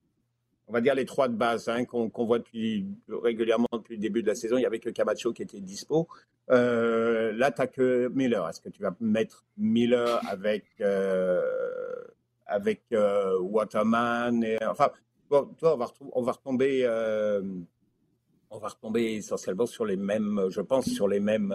on 0.69 0.73
va 0.73 0.81
dire 0.81 0.95
les 0.95 1.07
trois 1.07 1.29
de 1.29 1.35
base 1.35 1.69
hein, 1.69 1.85
qu'on 1.85 2.27
voit 2.27 2.39
depuis, 2.39 2.87
régulièrement 3.09 3.69
depuis 3.73 3.97
le 3.97 4.03
début 4.03 4.23
de 4.23 4.27
la 4.27 4.35
saison. 4.35 4.57
Il 4.57 4.61
n'y 4.61 4.67
avait 4.67 4.81
que 4.81 4.91
Camacho 4.91 5.33
qui 5.33 5.43
était 5.43 5.61
dispo. 5.61 6.09
Euh, 6.51 7.33
là, 7.33 7.51
tu 7.51 7.63
n'as 7.63 7.67
que 7.67 8.09
Miller. 8.09 8.47
Est-ce 8.47 8.61
que 8.61 8.69
tu 8.69 8.83
vas 8.83 8.95
mettre 9.01 9.47
Miller 9.57 10.21
avec, 10.29 10.65
euh, 10.83 11.41
avec 12.47 12.83
euh, 12.93 13.39
Waterman 13.41 14.45
et, 14.45 14.59
Enfin, 14.67 14.91
toi, 15.31 15.49
on, 15.63 15.77
va 15.77 15.87
on 16.13 16.23
va 16.23 16.33
retomber. 16.33 16.87
On 18.51 18.59
va 18.59 18.69
retomber 18.69 19.15
essentiellement 19.15 19.67
sur 19.67 19.87
les 19.87 19.97
mêmes, 19.97 20.49
je 20.51 20.61
pense, 20.61 20.87
sur 20.87 21.09
les 21.09 21.21
mêmes, 21.21 21.55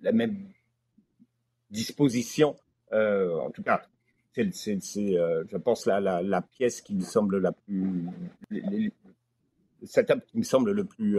la 0.00 0.12
même 0.12 0.48
disposition. 1.70 2.56
En 2.92 3.50
tout 3.50 3.62
cas, 3.62 3.82
c'est, 4.34 4.78
je 4.82 5.56
pense, 5.56 5.86
la, 5.86 6.00
la, 6.00 6.22
la, 6.22 6.42
pièce 6.42 6.80
qui 6.80 6.94
me 6.94 7.02
semble 7.02 7.38
la 7.38 7.52
plus. 7.52 8.04
Le 8.50 8.90
setup 9.84 10.24
qui 10.26 10.38
me 10.38 10.42
semble 10.42 10.72
le 10.72 10.84
plus, 10.84 11.18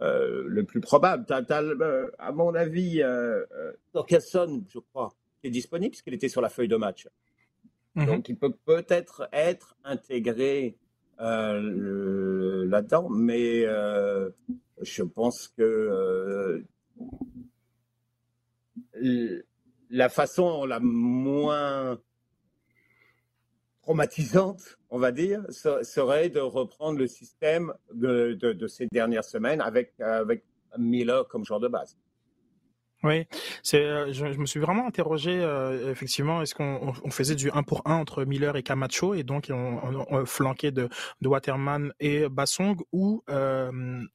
euh, 0.00 0.44
le 0.46 0.62
plus 0.64 0.80
probable. 0.80 1.26
Euh, 1.30 2.10
à 2.18 2.30
mon 2.30 2.54
avis, 2.54 3.02
euh, 3.02 3.44
Torkelson, 3.92 4.64
je 4.68 4.78
crois, 4.78 5.12
est 5.42 5.50
disponible 5.50 5.90
puisqu'il 5.90 6.14
était 6.14 6.28
sur 6.28 6.40
la 6.40 6.48
feuille 6.48 6.68
de 6.68 6.76
match. 6.76 7.08
Mhm. 7.96 8.06
Donc, 8.06 8.28
il 8.28 8.36
peut 8.36 8.52
peut-être 8.64 9.28
être 9.32 9.76
intégré 9.84 10.76
là-dedans, 11.18 13.08
mais 13.08 13.62
je 14.82 15.02
pense 15.02 15.48
que 15.48 16.62
la 19.90 20.08
façon 20.08 20.64
la 20.64 20.80
moins 20.80 21.98
traumatisante, 23.82 24.78
on 24.90 24.98
va 24.98 25.12
dire, 25.12 25.42
serait 25.50 26.28
de 26.28 26.40
reprendre 26.40 26.98
le 26.98 27.06
système 27.06 27.72
de, 27.94 28.66
ces 28.68 28.86
dernières 28.92 29.24
semaines 29.24 29.60
avec, 29.60 29.98
avec 30.00 30.44
Miller 30.76 31.26
comme 31.28 31.44
joueur 31.44 31.60
de 31.60 31.68
base. 31.68 31.96
Oui, 33.04 33.26
c'est. 33.62 33.84
Euh, 33.84 34.12
je, 34.12 34.26
me 34.26 34.44
suis 34.44 34.58
vraiment 34.58 34.86
interrogé. 34.86 35.40
Euh, 35.40 35.92
effectivement, 35.92 36.42
est-ce 36.42 36.54
qu'on 36.54 37.10
faisait 37.10 37.36
du 37.36 37.48
1 37.50 37.62
pour 37.62 37.82
1 37.84 37.94
entre 37.94 38.24
Miller 38.24 38.56
et 38.56 38.64
Camacho 38.64 39.14
et 39.14 39.22
donc 39.22 39.50
on, 39.50 40.26
flanquait 40.26 40.72
de, 40.72 40.88
de 41.20 41.28
Waterman 41.28 41.92
et 42.00 42.28
Bassong 42.28 42.76
ou 42.92 43.22
euh, 43.30 43.70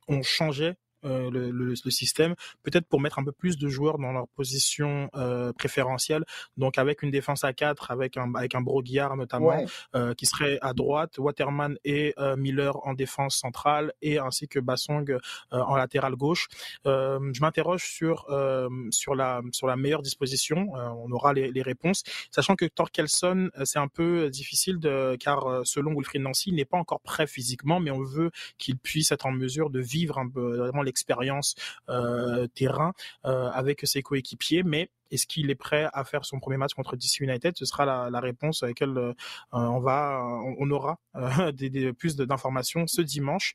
on 0.09 0.21
changeait 0.21 0.75
euh, 1.05 1.29
le, 1.29 1.51
le, 1.51 1.73
le, 1.73 1.91
système, 1.91 2.35
peut-être 2.63 2.87
pour 2.87 2.99
mettre 2.99 3.19
un 3.19 3.23
peu 3.23 3.31
plus 3.31 3.57
de 3.57 3.67
joueurs 3.67 3.97
dans 3.97 4.11
leur 4.11 4.27
position 4.29 5.09
euh, 5.15 5.53
préférentielle, 5.53 6.23
donc 6.57 6.77
avec 6.77 7.03
une 7.03 7.11
défense 7.11 7.43
à 7.43 7.53
4, 7.53 7.91
avec 7.91 8.17
un, 8.17 8.33
avec 8.35 8.55
un 8.55 8.61
Broguillard 8.61 9.15
notamment, 9.15 9.53
euh, 9.95 10.13
qui 10.13 10.25
serait 10.25 10.57
à 10.61 10.73
droite, 10.73 11.17
Waterman 11.17 11.77
et 11.83 12.13
euh, 12.17 12.35
Miller 12.35 12.85
en 12.87 12.93
défense 12.93 13.37
centrale, 13.37 13.93
et 14.01 14.17
ainsi 14.17 14.47
que 14.47 14.59
Bassong 14.59 15.09
euh, 15.11 15.19
en 15.51 15.75
latéral 15.75 16.15
gauche. 16.15 16.47
je 16.85 17.41
m'interroge 17.41 17.83
sur, 17.83 18.27
sur, 18.91 19.15
la, 19.15 19.41
sur 19.51 19.67
la 19.67 19.75
meilleure 19.75 20.01
disposition, 20.01 20.67
on 20.73 21.11
aura 21.11 21.33
les, 21.33 21.51
les, 21.51 21.61
réponses, 21.61 22.03
sachant 22.31 22.55
que 22.55 22.65
Torkelson, 22.65 23.49
c'est 23.63 23.79
un 23.79 23.87
peu 23.87 24.29
difficile, 24.29 24.79
de, 24.79 25.15
car 25.19 25.61
selon 25.63 25.93
Wilfried 25.93 26.21
Nancy, 26.21 26.49
il 26.49 26.55
n'est 26.55 26.65
pas 26.65 26.77
encore 26.77 27.01
prêt 27.01 27.27
physiquement, 27.27 27.79
mais 27.79 27.91
on 27.91 28.03
veut 28.03 28.31
qu'il 28.57 28.77
puisse 28.77 29.11
être 29.11 29.25
en 29.25 29.31
mesure 29.31 29.69
de 29.69 29.79
vivre 29.79 30.17
un 30.17 30.29
peu 30.29 30.57
vraiment 30.57 30.81
les 30.81 30.92
expérience 30.93 31.55
euh, 31.89 32.47
terrain 32.53 32.93
euh, 33.25 33.49
avec 33.51 33.81
ses 33.83 34.03
coéquipiers, 34.03 34.61
mais 34.63 34.89
est-ce 35.09 35.25
qu'il 35.25 35.49
est 35.49 35.55
prêt 35.55 35.89
à 35.91 36.03
faire 36.03 36.23
son 36.23 36.39
premier 36.39 36.57
match 36.57 36.73
contre 36.73 36.95
DC 36.95 37.19
United? 37.19 37.55
Ce 37.57 37.65
sera 37.65 38.09
la, 38.09 38.19
réponse 38.19 38.61
à 38.63 38.67
laquelle 38.67 38.95
euh, 38.97 39.13
on 39.51 39.79
va, 39.79 40.23
on 40.59 40.69
aura 40.69 40.99
des, 41.53 41.93
plus 41.93 42.15
d'informations 42.15 42.85
ce 42.87 43.01
dimanche 43.01 43.53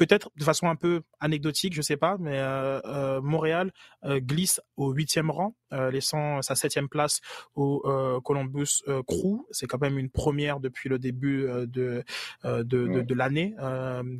peut-être 0.00 0.30
de 0.34 0.44
façon 0.44 0.66
un 0.68 0.76
peu 0.76 1.02
anecdotique, 1.20 1.74
je 1.74 1.82
sais 1.82 1.98
pas, 1.98 2.16
mais 2.18 2.38
euh, 2.38 2.80
euh, 2.86 3.20
Montréal 3.20 3.70
euh, 4.06 4.18
glisse 4.18 4.58
au 4.78 4.92
huitième 4.92 5.30
rang, 5.30 5.54
laissant 5.92 6.40
sa 6.40 6.54
septième 6.56 6.88
place 6.88 7.20
au 7.54 7.82
Columbus 8.24 8.82
Crew. 9.06 9.46
C'est 9.52 9.66
quand 9.68 9.80
même 9.80 9.98
une 9.98 10.10
première 10.10 10.58
depuis 10.58 10.88
le 10.88 10.98
début 10.98 11.42
de 11.44 12.02
de, 12.42 12.62
de, 12.64 13.14
l'année 13.14 13.54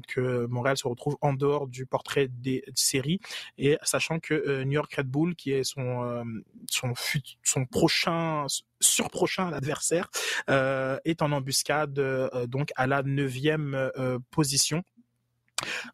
que 0.07 0.47
Montréal 0.47 0.77
se 0.77 0.87
retrouve 0.87 1.17
en 1.23 1.33
dehors 1.33 1.67
du 1.67 1.87
portrait 1.87 2.29
des 2.29 2.63
séries. 2.77 3.19
Et 3.59 3.79
sachant 3.83 4.21
que 4.21 4.63
New 4.63 4.75
York 4.75 4.95
Red 4.95 5.09
Bull, 5.09 5.35
qui 5.35 5.51
est 5.51 5.65
son 5.65 6.23
son 6.69 6.93
son 7.43 7.65
prochain 7.65 8.47
surprochain 8.79 9.53
adversaire, 9.53 10.09
est 10.47 11.21
en 11.21 11.33
embuscade 11.33 12.01
donc 12.47 12.71
à 12.77 12.87
la 12.87 13.03
neuvième 13.03 13.91
position 14.31 14.85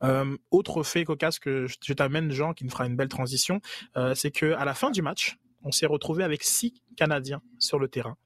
euh, 0.02 0.36
autre 0.50 0.82
fait 0.82 1.04
cocasse 1.04 1.38
que 1.38 1.66
je, 1.66 1.92
t'amène, 1.92 2.30
Jean, 2.30 2.52
qui 2.52 2.64
nous 2.64 2.70
fera 2.70 2.86
une 2.86 2.96
belle 2.96 3.08
transition, 3.08 3.60
euh, 3.96 4.14
c'est 4.14 4.30
que 4.30 4.52
à 4.54 4.64
la 4.64 4.74
fin 4.74 4.90
du 4.90 5.02
match, 5.02 5.36
on 5.62 5.72
s'est 5.72 5.86
retrouvé 5.86 6.24
avec 6.24 6.42
six 6.42 6.74
Canadiens 6.96 7.42
sur 7.58 7.78
le 7.78 7.88
terrain. 7.88 8.16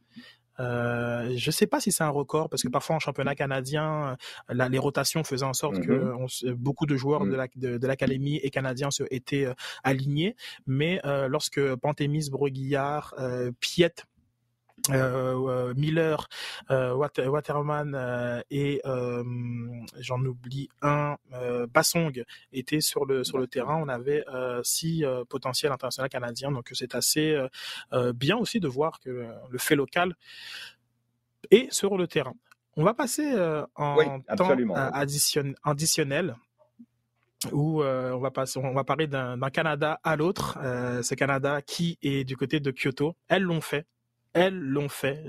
Euh, 0.59 1.33
je 1.37 1.48
ne 1.48 1.53
sais 1.53 1.66
pas 1.66 1.81
si 1.81 1.90
c'est 1.90 2.05
un 2.05 2.11
record 2.11 2.50
parce 2.50 2.62
que 2.62 2.68
parfois 2.68 2.96
en 2.96 2.98
championnat 2.98 3.35
canadien, 3.35 4.18
les 4.50 4.79
rotations 4.79 5.24
faisaient 5.24 5.46
en 5.46 5.55
sorte 5.55 5.81
que 5.81 6.12
mm-hmm. 6.12 6.53
beaucoup 6.53 6.85
de 6.85 6.96
joueurs 6.96 7.24
de 7.24 7.35
mm. 7.35 7.87
l'académie 7.87 8.37
et 8.42 8.50
canadiens 8.50 8.90
se, 8.90 9.05
étaient 9.11 9.46
alignés. 9.85 10.37
Mais 10.66 11.00
lorsque 11.29 11.74
Pantémis, 11.76 12.29
Breguillard, 12.31 13.14
Piet 13.61 13.94
euh, 14.88 15.48
euh, 15.48 15.74
Miller, 15.76 16.26
euh, 16.70 16.94
Waterman 16.94 18.42
et 18.50 18.80
j'en 18.84 20.24
oublie 20.24 20.68
un, 20.82 21.16
Bassong 21.72 22.24
étaient 22.52 22.80
sur 22.80 23.04
le 23.04 23.24
sur 23.24 23.38
le 23.38 23.46
terrain. 23.46 23.76
On 23.82 23.88
avait 23.88 24.24
six 24.62 25.04
potentiels 25.28 25.72
internationaux 25.72 26.08
canadiens, 26.08 26.50
donc 26.50 26.70
c'est 26.72 26.94
assez 26.94 27.38
bien 28.14 28.36
aussi 28.36 28.60
de 28.60 28.68
voir 28.68 29.00
que 29.00 29.26
le 29.48 29.58
fait 29.58 29.76
local 29.76 30.14
est 31.50 31.72
sur 31.72 31.96
le 31.96 32.06
terrain. 32.06 32.34
On 32.76 32.84
va 32.84 32.94
passer 32.94 33.34
en 33.74 34.20
temps 34.36 34.56
additionnel 35.64 36.36
où 37.52 37.82
on 37.82 38.18
va 38.18 38.30
passer, 38.30 38.60
on 38.62 38.72
va 38.72 38.84
parler 38.84 39.06
d'un 39.06 39.50
Canada 39.50 40.00
à 40.02 40.16
l'autre. 40.16 40.58
ce 41.02 41.14
Canada 41.14 41.60
qui 41.62 41.98
est 42.02 42.24
du 42.24 42.36
côté 42.36 42.60
de 42.60 42.70
Kyoto. 42.70 43.16
Elles 43.28 43.42
l'ont 43.42 43.60
fait 43.60 43.86
elles 44.32 44.58
l'ont 44.58 44.88
fait. 44.88 45.24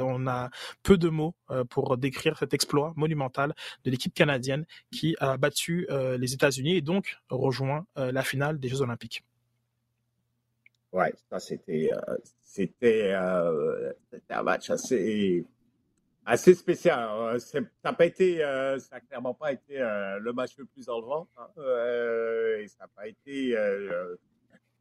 On 0.00 0.26
a 0.26 0.50
peu 0.82 0.96
de 0.96 1.08
mots 1.08 1.34
euh, 1.50 1.64
pour 1.64 1.96
décrire 1.96 2.38
cet 2.38 2.54
exploit 2.54 2.92
monumental 2.96 3.54
de 3.84 3.90
l'équipe 3.90 4.14
canadienne 4.14 4.64
qui 4.90 5.16
a 5.18 5.36
battu 5.36 5.86
euh, 5.90 6.16
les 6.18 6.34
États-Unis 6.34 6.76
et 6.76 6.80
donc 6.80 7.16
rejoint 7.28 7.86
euh, 7.98 8.12
la 8.12 8.22
finale 8.22 8.58
des 8.58 8.68
Jeux 8.68 8.82
Olympiques. 8.82 9.24
Ouais, 10.92 11.12
ça 11.30 11.38
c'était 11.38 11.90
un 13.12 14.42
match 14.42 14.70
assez 14.70 15.44
spécial. 16.54 17.40
Ça 17.40 17.60
n'a 17.84 17.92
pas 17.92 18.06
été, 18.06 18.38
ça 18.38 18.96
a 18.96 19.00
clairement 19.00 19.34
pas 19.34 19.52
été 19.52 19.78
le 19.78 20.32
match 20.32 20.56
le 20.58 20.64
plus 20.64 20.88
enlevant. 20.88 21.28
Hein, 21.36 21.46
et 22.58 22.66
ça 22.66 22.78
n'a 22.80 22.88
pas 22.88 23.06
été. 23.06 23.56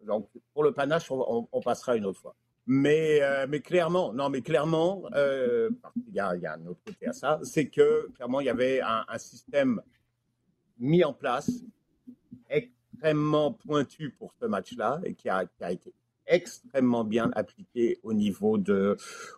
donc 0.03 0.27
pour 0.51 0.63
le 0.63 0.71
panache, 0.71 1.11
on 1.11 1.61
passera 1.63 1.95
une 1.95 2.07
autre 2.07 2.19
fois. 2.19 2.35
Mais, 2.71 3.19
euh, 3.23 3.47
mais 3.49 3.61
clairement, 3.61 4.13
non, 4.13 4.29
mais 4.29 4.43
clairement, 4.43 5.01
euh, 5.15 5.71
il, 6.07 6.13
y 6.13 6.19
a, 6.19 6.29
un 6.29 6.65
autre 6.67 6.81
côté 6.85 7.07
à 7.07 7.13
ça, 7.13 7.39
c'est 7.41 7.65
que 7.65 8.07
clairement, 8.13 8.41
il 8.41 8.45
y 8.45 8.49
avait 8.49 8.79
un, 8.79 9.17
système 9.17 9.81
mis 10.77 11.03
en 11.03 11.11
place 11.11 11.49
extrêmement 12.47 13.53
pointu 13.53 14.11
pour 14.11 14.35
ce 14.39 14.45
match-là 14.45 15.01
et 15.03 15.15
qui 15.15 15.29
a, 15.29 15.47
qui 15.47 15.63
a, 15.63 15.71
été 15.71 15.91
extrêmement 16.27 17.03
bien 17.03 17.31
appliqué 17.33 17.97
au 18.03 18.13
niveau 18.13 18.59
de, 18.59 18.97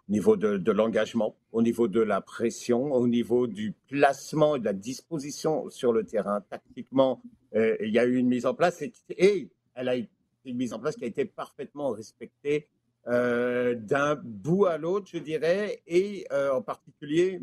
au 0.10 0.12
niveau 0.12 0.36
de, 0.36 0.58
de 0.58 0.72
l'engagement, 0.74 1.38
au 1.54 1.62
niveau 1.62 1.88
de 1.88 2.02
la 2.02 2.20
pression, 2.20 2.91
au 2.91 3.08
niveau 3.08 3.48
du 3.48 3.74
placement 3.88 4.58
et 4.58 4.60
de 4.60 4.65
la 4.65 4.74
disposition 4.74 5.70
sur 5.70 5.94
le 5.94 6.04
terrain. 6.04 6.41
Tactiquement, 6.50 7.22
euh, 7.56 7.78
il 7.80 7.94
y 7.94 8.00
a 8.00 8.04
eu 8.04 8.17
une 8.17 8.28
mise 8.28 8.46
en 8.46 8.54
place 8.54 8.82
et, 8.82 8.91
et 9.12 9.50
elle 9.74 9.88
a 9.88 9.96
été 9.96 10.10
une 10.44 10.58
mise 10.58 10.74
en 10.74 10.80
place 10.80 10.98
qui 10.98 11.06
a 11.06 11.08
été 11.08 11.24
parfaitement 11.24 11.91
respectée 11.91 12.67
euh, 13.08 13.74
d'un 13.74 14.16
bout 14.16 14.68
à 14.68 14.78
l'autre, 14.78 15.08
je 15.12 15.18
dirais, 15.18 15.82
et 15.88 16.28
euh, 16.32 16.54
en 16.54 16.62
particulier 16.62 17.42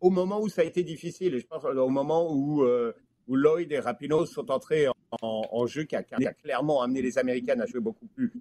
au 0.00 0.10
moment 0.10 0.40
où 0.40 0.48
ça 0.48 0.62
a 0.62 0.64
été 0.64 0.84
difficile. 0.84 1.34
Et 1.34 1.40
je 1.40 1.46
pense 1.46 1.64
au 1.64 1.88
moment 1.88 2.32
où, 2.32 2.62
euh, 2.62 2.92
où 3.26 3.34
Lloyd 3.34 3.72
et 3.72 3.80
Rapinoe 3.80 4.24
sont 4.26 4.50
entrés 4.52 4.86
en, 5.20 5.66
jeu, 5.66 5.82
qui 5.84 5.96
a, 5.96 6.02
clairement 6.02 6.82
amené 6.82 7.02
les 7.02 7.18
Américaines 7.18 7.60
à 7.60 7.66
jouer 7.66 7.80
beaucoup 7.80 8.06
plus, 8.06 8.32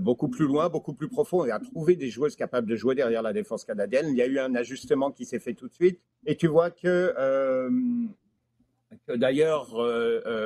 beaucoup 0.00 0.28
plus 0.28 0.46
loin, 0.46 0.68
beaucoup 0.68 0.94
plus 0.94 1.08
profond, 1.08 1.44
et 1.44 1.50
à 1.50 1.58
trouver 1.58 1.96
des 1.96 2.08
joueuses 2.08 2.36
capables 2.36 2.68
de 2.68 2.76
jouer 2.76 2.94
derrière 2.94 3.22
la 3.22 3.32
défense 3.32 3.64
canadienne. 3.64 4.06
Il 4.08 4.16
y 4.16 4.22
a 4.22 4.26
eu 4.26 4.38
un 4.38 4.54
ajustement 4.54 5.10
qui 5.10 5.26
s'est 5.26 5.40
fait 5.40 5.54
tout 5.54 5.68
de 5.68 5.74
suite, 5.74 6.00
et 6.26 6.36
tu 6.36 6.46
vois 6.46 6.70
que 6.70 7.12
que 9.06 9.12
d'ailleurs 9.12 9.74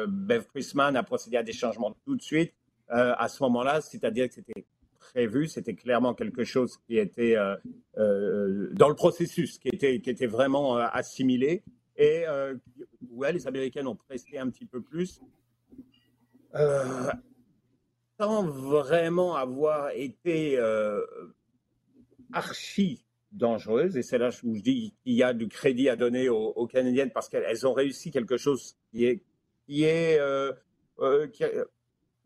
Bev 0.08 0.44
Prisman 0.46 0.96
a 0.96 1.02
procédé 1.02 1.36
à 1.36 1.42
des 1.42 1.52
changements 1.52 1.94
tout 2.04 2.16
de 2.16 2.22
suite 2.22 2.52
à 2.88 3.28
ce 3.28 3.42
moment-là, 3.42 3.82
c'est-à-dire 3.82 4.28
que 4.28 4.34
c'était 4.34 4.64
prévu. 5.10 5.48
C'était 5.48 5.74
clairement 5.74 6.14
quelque 6.14 6.44
chose 6.44 6.78
qui 6.86 6.98
était 6.98 7.36
dans 7.94 8.88
le 8.88 8.94
processus, 8.94 9.58
qui 9.58 9.68
était, 9.68 10.00
qui 10.00 10.10
était 10.10 10.26
vraiment 10.26 10.76
assimilé. 10.76 11.62
Et 11.96 12.24
ouais, 13.10 13.32
les 13.32 13.46
Américains 13.46 13.86
ont 13.86 13.96
pressé 13.96 14.38
un 14.38 14.50
petit 14.50 14.66
peu 14.66 14.80
plus. 14.80 15.20
sans 18.18 18.46
vraiment 18.46 19.36
avoir 19.36 19.90
été 19.94 20.58
archi 22.32 23.06
dangereuse. 23.32 23.96
Et 23.96 24.02
c'est 24.02 24.18
là 24.18 24.30
où 24.42 24.54
je 24.54 24.60
dis 24.60 24.94
qu'il 25.02 25.14
y 25.14 25.22
a 25.22 25.32
du 25.32 25.48
crédit 25.48 25.88
à 25.88 25.96
donner 25.96 26.28
aux, 26.28 26.66
Canadiennes 26.66 27.10
parce 27.12 27.28
qu'elles 27.28 27.66
ont 27.66 27.72
réussi 27.72 28.10
quelque 28.10 28.36
chose 28.36 28.76
qui 28.90 29.04
est, 29.04 29.22
qui 29.66 29.84
est 29.84 30.18
euh, 30.18 30.52
euh, 31.00 31.28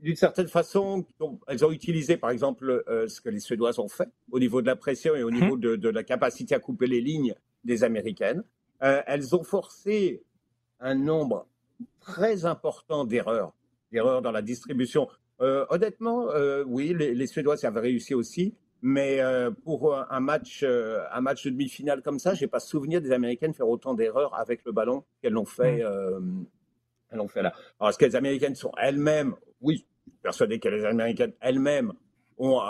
d'une 0.01 0.17
certaine 0.17 0.49
façon, 0.49 1.07
elles 1.47 1.65
ont 1.65 1.71
utilisé 1.71 2.17
par 2.17 2.31
exemple 2.31 2.85
euh, 2.89 3.09
ce 3.09 3.21
que 3.21 3.29
les 3.29 3.41
Suédoises 3.41 3.79
ont 3.79 3.89
fait 3.89 4.09
au 4.31 4.39
niveau 4.39 4.61
de 4.63 4.67
la 4.67 4.77
pression 4.77 5.15
et 5.15 5.23
au 5.23 5.31
niveau 5.31 5.57
mhm. 5.57 5.77
de, 5.77 5.89
la 5.89 6.03
capacité 6.03 6.55
à 6.55 6.59
couper 6.59 6.87
les 6.87 7.01
lignes 7.01 7.35
des 7.65 7.85
Américaines. 7.85 8.43
elles 8.81 9.35
ont 9.37 9.43
forcé 9.43 10.23
un 10.81 10.95
nombre 10.95 11.47
très 12.01 12.47
important 12.47 13.05
d'erreurs, 13.05 13.53
d'erreurs 13.93 14.23
dans 14.23 14.33
la 14.33 14.43
distribution. 14.43 15.09
honnêtement, 15.39 16.29
oui, 16.67 16.95
les, 16.97 17.15
les 17.15 17.27
Suédoises 17.27 17.65
avaient 17.65 17.81
réussi 17.81 18.15
aussi, 18.15 18.55
mais 18.83 19.21
euh, 19.21 19.51
pour 19.51 19.95
un 19.95 20.21
match, 20.21 20.63
euh, 20.63 21.05
un 21.13 21.21
match 21.21 21.45
de 21.45 21.51
demi-finale 21.51 22.03
comme 22.03 22.19
ça, 22.19 22.35
j'ai 22.35 22.47
pas 22.47 22.61
souvenir 22.61 23.01
des 23.01 23.13
Américaines 23.13 23.53
faire 23.53 23.69
autant 23.69 23.95
d'erreurs 23.95 24.35
avec 24.35 24.65
le 24.65 24.73
ballon 24.73 25.05
qu'elles 25.21 25.35
l'ont 25.35 25.45
fait, 25.45 25.83
euh, 25.83 26.21
elles 27.11 27.19
l'ont 27.19 27.29
fait 27.29 27.43
là. 27.43 27.53
Alors, 27.79 27.91
est-ce 27.91 27.99
que 27.99 28.07
les 28.07 28.17
Américaines 28.17 28.55
sont 28.55 28.73
elles-mêmes? 28.79 29.35
Oui, 29.61 29.87
je 29.87 29.90
persuadé 30.23 30.59
que 30.59 30.69
les 30.69 30.85
Américaines 30.85 31.33
elles-mêmes 31.41 31.93
ont, 32.39 32.61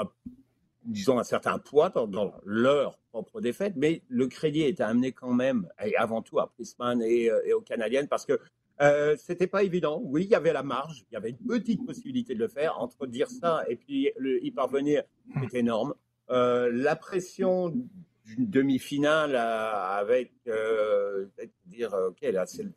disons, 0.85 1.19
un 1.19 1.25
certain 1.25 1.59
poids 1.59 1.91
dans, 1.91 2.33
leur 2.45 2.99
propre 3.11 3.41
défaite, 3.41 3.75
mais 3.77 4.03
le 4.09 4.27
crédit 4.29 4.63
est 4.63 4.81
amené 4.81 5.13
quand 5.13 5.33
même, 5.33 5.69
et 5.85 5.97
avant 5.97 6.23
tout 6.23 6.39
à 6.39 6.49
Prisman 6.49 7.03
et, 7.03 7.31
et 7.45 7.53
aux 7.53 7.61
Canadiennes, 7.61 8.09
parce 8.09 8.25
que 8.25 8.39
euh, 8.81 9.15
c'était 9.19 9.47
pas 9.47 9.63
évident. 9.63 10.01
Oui, 10.03 10.25
il 10.25 10.31
y 10.31 10.35
avait 10.35 10.53
la 10.53 10.63
marge, 10.63 11.05
il 11.11 11.15
y 11.15 11.17
avait 11.17 11.31
une 11.31 11.47
petite 11.47 11.85
possibilité 11.85 12.35
de 12.35 12.39
le 12.39 12.49
faire. 12.49 12.81
Entre 12.81 13.07
dire 13.07 13.29
ça 13.29 13.65
et 13.69 13.77
puis 13.77 14.11
y 14.17 14.51
parvenir, 14.53 15.03
c'est 15.51 15.59
énorme. 15.59 15.95
Euh, 16.31 16.71
la 16.73 16.97
pression 16.97 17.69
d'une 17.69 18.49
demi-finale 18.49 19.37
avec 19.37 20.33
euh, 20.47 21.27
dire 21.67 21.93
ok 21.93 22.21
là 22.33 22.47
c'est 22.47 22.69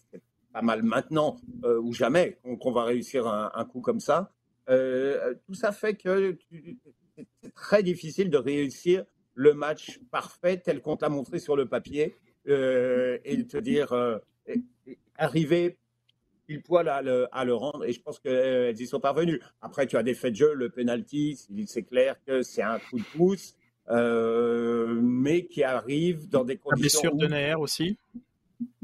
pas 0.52 0.64
mal 0.64 0.82
maintenant 0.82 1.38
euh, 1.64 1.80
ou 1.80 1.94
jamais 1.94 2.40
qu'on 2.60 2.72
va 2.72 2.84
réussir 2.84 3.28
un, 3.28 3.66
coup 3.66 3.80
comme 3.80 4.00
ça. 4.00 4.32
Tout 4.68 5.54
ça 5.54 5.72
fait 5.72 5.96
que 5.96 6.38
c'est 7.42 7.54
très 7.54 7.84
difficile 7.84 8.30
de 8.30 8.38
réussir 8.38 9.06
le 9.36 9.54
match 9.54 10.00
parfait 10.12 10.58
tel 10.58 10.82
qu'on 10.82 10.98
t'a 10.98 11.10
montré 11.10 11.40
sur 11.40 11.56
le 11.56 11.68
papier 11.68 12.16
et 12.46 13.38
de 13.38 13.44
te 13.44 13.58
dire 13.58 13.94
arriver 15.18 15.78
pile 16.46 16.62
poil 16.62 16.90
à 16.90 17.02
le, 17.02 17.28
à 17.32 17.46
le 17.46 17.54
rendre 17.54 17.86
et 17.86 17.94
je 17.94 18.02
pense 18.02 18.20
qu'elles 18.20 18.80
y 18.80 18.88
sont 18.88 19.00
parvenues. 19.00 19.42
Après, 19.62 19.88
tu 19.88 19.98
as 19.98 20.04
des 20.04 20.14
faits 20.14 20.34
de 20.34 20.38
jeu, 20.38 20.54
le 20.54 20.70
penalty, 20.70 21.40
c'est 21.68 21.84
clair 21.84 22.18
que 22.26 22.42
c'est 22.42 22.62
un 22.62 22.80
coup 22.80 23.00
de 23.00 23.06
pouce, 23.16 23.56
euh, 23.90 25.00
mais 25.02 25.46
qui 25.46 25.64
arrive 25.64 26.30
dans 26.30 26.44
des 26.44 26.58
conditions. 26.58 27.02
La 27.04 27.10
blessure 27.12 27.16
de 27.16 27.28
Nair 27.28 27.60
aussi 27.60 27.98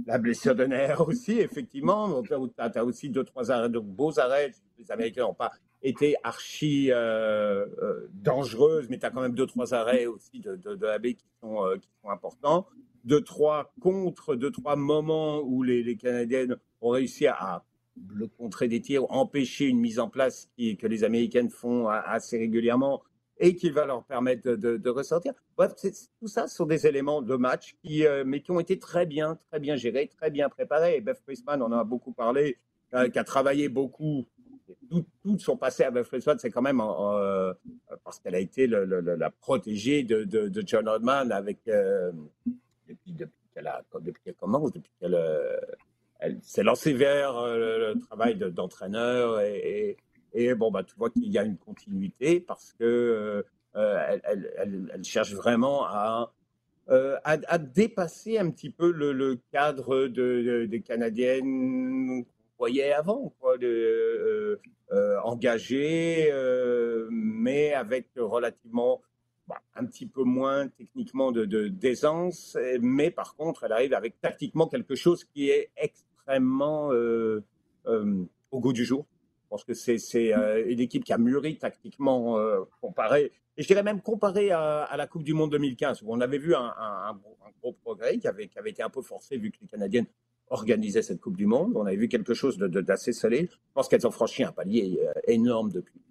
La 0.06 0.18
blessure 0.18 0.56
de 0.56 0.66
Nair 0.66 1.08
aussi, 1.08 1.40
effectivement. 1.40 2.22
Tu 2.24 2.34
as, 2.58 2.86
aussi 2.86 3.10
deux, 3.10 3.24
trois 3.24 3.52
arrêts, 3.52 3.70
de 3.70 3.80
beaux 3.80 4.20
arrêts. 4.20 4.52
Les 4.78 4.92
Américains 4.92 5.24
n'ont 5.24 5.34
pas 5.34 5.52
été 5.82 6.16
archi 6.24 6.92
euh, 6.92 7.66
euh, 7.82 8.08
dangereuses, 8.14 8.88
mais 8.90 9.00
tu 9.00 9.06
as 9.06 9.12
quand 9.12 9.22
même 9.22 9.36
deux, 9.36 9.48
trois 9.48 9.74
arrêts 9.74 10.06
aussi 10.06 10.40
de, 10.40 10.56
de, 10.56 10.86
AB 10.86 11.08
qui 11.14 11.26
sont, 11.42 11.64
qui 11.82 11.90
sont 12.02 12.10
importants 12.10 12.68
deux, 13.06 13.22
trois 13.22 13.74
contre, 13.80 14.36
deux, 14.36 14.52
trois 14.52 14.76
moments 14.76 15.40
où 15.42 15.64
les, 15.64 15.84
les 15.84 15.96
Canadiennes 15.96 16.58
ont 16.82 16.90
réussi 16.90 17.28
à, 17.28 17.64
le 18.16 18.28
contrer 18.28 18.68
des 18.68 18.82
tirs, 18.82 19.10
empêcher 19.12 19.66
une 19.66 19.80
mise 19.80 20.00
en 20.00 20.10
place 20.10 20.50
que 20.58 20.88
les 20.88 21.04
Américaines 21.04 21.50
font 21.50 21.88
assez 21.88 22.38
régulièrement 22.38 23.02
et 23.40 23.56
qui 23.56 23.70
va 23.70 23.86
leur 23.86 24.04
permettre 24.04 24.52
de, 24.52 24.78
de, 24.78 24.90
ressortir. 24.90 25.34
Bref, 25.58 25.74
tout 26.20 26.28
ça 26.28 26.48
sont 26.48 26.66
des 26.66 26.88
éléments 26.88 27.22
de 27.22 27.36
match 27.36 27.76
qui, 27.82 28.06
euh, 28.06 28.24
mais 28.26 28.42
qui 28.42 28.52
ont 28.52 28.60
été 28.60 28.78
très 28.78 29.06
bien, 29.06 29.40
très 29.50 29.60
bien 29.60 29.78
gérés, 29.78 30.08
très 30.08 30.30
bien 30.30 30.50
préparés. 30.50 30.98
Et 30.98 31.02
Beth 31.02 31.22
Priestman 31.24 31.62
en 31.62 31.72
a 31.72 31.84
beaucoup 31.86 32.12
parlé, 32.12 32.58
euh, 32.94 33.08
qui 33.10 33.18
a 33.18 33.24
travaillé 33.24 33.70
beaucoup. 33.70 34.28
Tout, 34.90 35.06
tout 35.24 35.40
son 35.40 35.58
passé 35.58 35.84
à 35.84 35.92
Beth 35.92 36.08
Priestman, 36.08 36.38
c'est 36.40 36.52
quand 36.52 36.62
même 36.62 36.82
euh, 36.82 37.54
parce 38.04 38.20
qu'elle 38.20 38.36
a 38.36 38.40
été 38.40 38.68
la 38.68 39.30
protégée 39.30 40.04
de, 40.04 40.52
John 40.66 40.88
Rodman 40.88 41.32
avec 41.32 41.60
depuis, 42.90 43.16
qu'elle 43.54 43.68
a, 43.68 43.82
depuis 44.02 44.22
qu'elle 44.24 44.36
commence, 44.36 44.74
depuis 44.74 44.92
qu'elle 45.00 45.16
euh, 45.16 45.58
s'est 46.42 46.64
lancée 46.64 46.94
vers 46.94 47.38
euh, 47.38 47.94
le 47.94 48.00
travail 48.00 48.36
d'entraîneur 48.38 49.40
et, 49.42 49.98
bon 50.56 50.72
bah 50.72 50.84
tu 50.84 50.96
vois 50.96 51.10
qu'il 51.10 51.28
y 51.32 51.38
a 51.38 51.44
une 51.44 51.58
continuité 51.58 52.40
parce 52.40 52.74
que 52.74 53.46
euh, 53.76 54.18
cherche 55.04 55.34
vraiment 55.34 55.86
à, 55.86 56.32
à, 57.24 57.58
dépasser 57.58 58.38
un 58.38 58.50
petit 58.52 58.70
peu 58.70 58.92
le, 58.92 59.40
cadre 59.52 60.08
de, 60.08 60.66
des 60.66 60.82
Canadiennes 60.82 62.26
voyait 62.60 62.92
avant, 62.92 63.34
quoi, 63.40 63.58
de, 63.58 64.60
engagées, 65.24 66.32
mais 67.10 67.74
avec 67.74 68.08
relativement 68.16 69.02
bah, 69.50 69.64
un 69.74 69.86
petit 69.86 70.06
peu 70.06 70.24
moins 70.24 70.68
techniquement 70.68 71.32
de, 71.32 71.68
d'aisance, 71.70 72.56
mais 72.82 73.10
par 73.10 73.36
contre, 73.36 73.64
elle 73.64 73.72
arrive 73.72 73.96
avec 73.96 74.22
tactiquement 74.22 74.68
quelque 74.68 74.94
chose 74.94 75.24
qui 75.24 75.50
est 75.50 75.72
extrêmement 75.76 76.94
euh, 76.94 77.44
euh, 77.88 78.26
au 78.52 78.60
goût 78.60 78.74
du 78.74 78.86
jour. 78.86 79.08
Je 79.46 79.48
pense 79.50 79.64
que 79.64 79.74
c'est, 79.74 79.98
euh, 80.36 80.64
une 80.68 80.80
équipe 80.80 81.04
qui 81.04 81.14
a 81.14 81.18
mûri 81.18 81.58
tactiquement 81.58 82.38
comparé, 82.80 83.32
et 83.58 83.64
je 83.64 83.68
dirais 83.68 83.82
même 83.82 84.02
comparé 84.02 84.52
à, 84.52 84.94
la 84.96 85.08
Coupe 85.08 85.24
du 85.24 85.34
Monde 85.34 85.50
2015, 85.50 86.04
où 86.04 86.14
on 86.14 86.22
avait 86.22 86.38
vu 86.38 86.54
un, 86.54 87.20
gros 87.60 87.74
progrès 87.74 88.20
qui 88.20 88.28
avait 88.28 88.50
été 88.68 88.84
un 88.84 88.92
peu 88.92 89.02
forcé 89.02 89.36
vu 89.38 89.50
que 89.50 89.58
les 89.62 89.68
Canadiennes 89.68 90.06
organisaient 90.50 91.02
cette 91.02 91.22
Coupe 91.22 91.38
du 91.38 91.46
Monde. 91.46 91.74
On 91.76 91.86
avait 91.86 91.96
vu 91.96 92.08
quelque 92.08 92.34
chose 92.34 92.58
de, 92.58 92.68
d'assez 92.68 93.14
solide. 93.14 93.50
Je 93.52 93.74
pense 93.74 93.88
qu'elles 93.88 94.08
ont 94.08 94.12
franchi 94.12 94.44
un 94.44 94.52
palier 94.52 95.00
énorme 95.28 95.72
depuis. 95.72 96.02